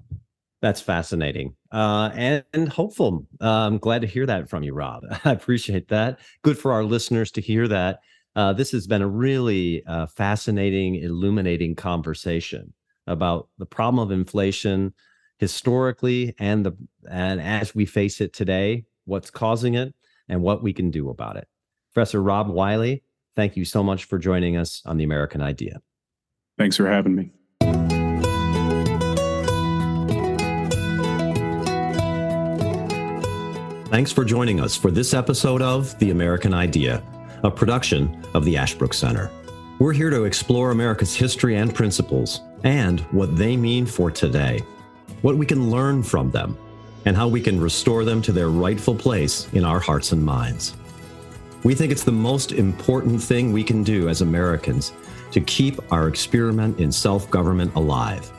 That's 0.63 0.81
fascinating 0.81 1.55
uh, 1.71 2.11
and, 2.15 2.45
and, 2.55 2.69
hopeful. 2.69 3.27
Uh, 3.43 3.67
I'm 3.67 3.77
glad 3.77 4.01
to 4.01 4.07
hear 4.07 4.25
that 4.25 4.49
from 4.49 4.63
you, 4.63 4.73
Rob. 4.73 5.03
I 5.25 5.33
appreciate 5.33 5.89
that. 5.89 6.19
Good 6.43 6.59
for 6.59 6.73
our 6.73 6.85
listeners 6.85 7.31
to 7.33 7.43
hear 7.43 7.69
that. 7.69 8.01
Uh, 8.35 8.53
this 8.53 8.71
has 8.73 8.87
been 8.87 9.03
a 9.03 9.09
really 9.09 9.85
uh, 9.87 10.07
fascinating, 10.07 10.97
illuminating 10.97 11.75
conversation 11.75 12.73
about 13.07 13.49
the 13.59 13.67
problem 13.67 13.99
of 14.03 14.11
inflation, 14.11 14.93
historically 15.39 16.35
and 16.39 16.65
the 16.65 16.73
and 17.11 17.41
as 17.41 17.75
we 17.75 17.85
face 17.85 18.21
it 18.21 18.33
today, 18.33 18.85
what's 19.05 19.31
causing 19.31 19.75
it 19.75 19.95
and 20.29 20.43
what 20.43 20.63
we 20.63 20.73
can 20.73 20.91
do 20.91 21.11
about 21.11 21.37
it. 21.37 21.47
Professor 21.93 22.23
Rob 22.23 22.49
Wyllie, 22.49 23.03
thank 23.37 23.57
you 23.57 23.65
so 23.65 23.83
much 23.83 24.05
for 24.05 24.19
joining 24.19 24.57
us 24.57 24.83
on 24.87 24.97
the 24.97 25.05
American 25.05 25.43
Idea. 25.43 25.81
Thanks 26.59 26.77
for 26.77 26.89
having 26.89 27.15
me. 27.15 27.31
Thanks 33.89 34.11
for 34.11 34.25
joining 34.25 34.61
us 34.61 34.75
for 34.77 34.91
this 34.91 35.15
episode 35.15 35.63
of 35.63 35.97
The 36.01 36.11
American 36.11 36.53
Idea, 36.53 37.05
a 37.45 37.51
production 37.51 38.21
of 38.35 38.45
the 38.45 38.57
Ashbrook 38.57 38.93
Center. 38.93 39.31
We're 39.79 39.93
here 39.93 40.11
to 40.11 40.25
explore 40.25 40.73
America's 40.73 41.15
history 41.15 41.57
and 41.57 41.73
principles 41.73 42.41
and 42.65 42.99
what 43.13 43.37
they 43.37 43.57
mean 43.57 43.87
for 43.87 44.11
today 44.11 44.61
what 45.23 45.37
we 45.37 45.47
can 45.47 45.71
learn 45.71 46.03
from 46.03 46.33
them, 46.33 46.59
and 47.05 47.17
how 47.17 47.29
we 47.29 47.41
can 47.41 47.61
restore 47.61 48.05
them 48.05 48.21
to 48.23 48.33
their 48.33 48.49
rightful 48.49 48.95
place 48.95 49.49
in 49.53 49.65
our 49.65 49.79
hearts 49.79 50.11
and 50.11 50.23
minds. 50.23 50.75
We 51.63 51.75
think 51.75 51.93
it's 51.93 52.05
the 52.05 52.13
most 52.13 52.53
important 52.53 53.23
thing 53.23 53.53
we 53.53 53.65
can 53.65 53.83
do 53.83 54.09
as 54.09 54.21
Americans 54.21 54.93
to 55.31 55.41
keep 55.41 55.81
our 55.93 56.09
experiment 56.09 56.81
in 56.81 56.91
self 56.91 57.31
government 57.31 57.75
alive. 57.77 58.31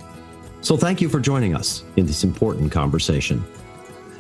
So, 0.62 0.76
thank 0.76 1.02
you 1.02 1.08
for 1.10 1.20
joining 1.20 1.56
us 1.56 1.84
in 1.96 2.06
this 2.06 2.24
important 2.24 2.72
conversation. 2.72 3.44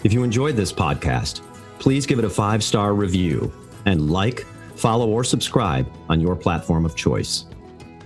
If 0.08 0.14
you 0.14 0.24
enjoyed 0.24 0.56
this 0.56 0.72
podcast, 0.72 1.42
please 1.80 2.06
give 2.06 2.18
it 2.18 2.24
a 2.24 2.30
five 2.30 2.64
star 2.64 2.94
review 2.94 3.52
and 3.86 4.10
like, 4.10 4.46
follow, 4.78 5.10
or 5.10 5.22
subscribe 5.26 5.94
on 6.08 6.22
your 6.22 6.34
platform 6.34 6.86
of 6.86 6.96
choice. 6.96 7.44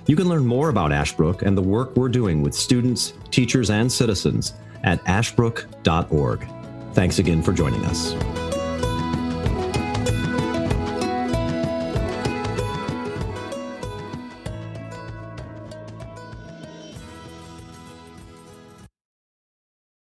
You 0.08 0.16
can 0.16 0.28
learn 0.28 0.44
more 0.44 0.70
about 0.70 0.92
Ashbrook 0.92 1.44
and 1.44 1.56
the 1.56 1.62
work 1.62 1.96
we're 1.96 2.10
doing 2.10 2.42
with 2.42 2.56
students, 2.56 3.14
teachers, 3.30 3.70
and 3.70 3.92
citizens 3.92 4.56
at 4.84 5.00
ashbrook.org. 5.08 6.48
Thanks 6.94 7.20
again 7.20 7.44
for 7.44 7.54
joining 7.54 7.86
us. 7.86 8.51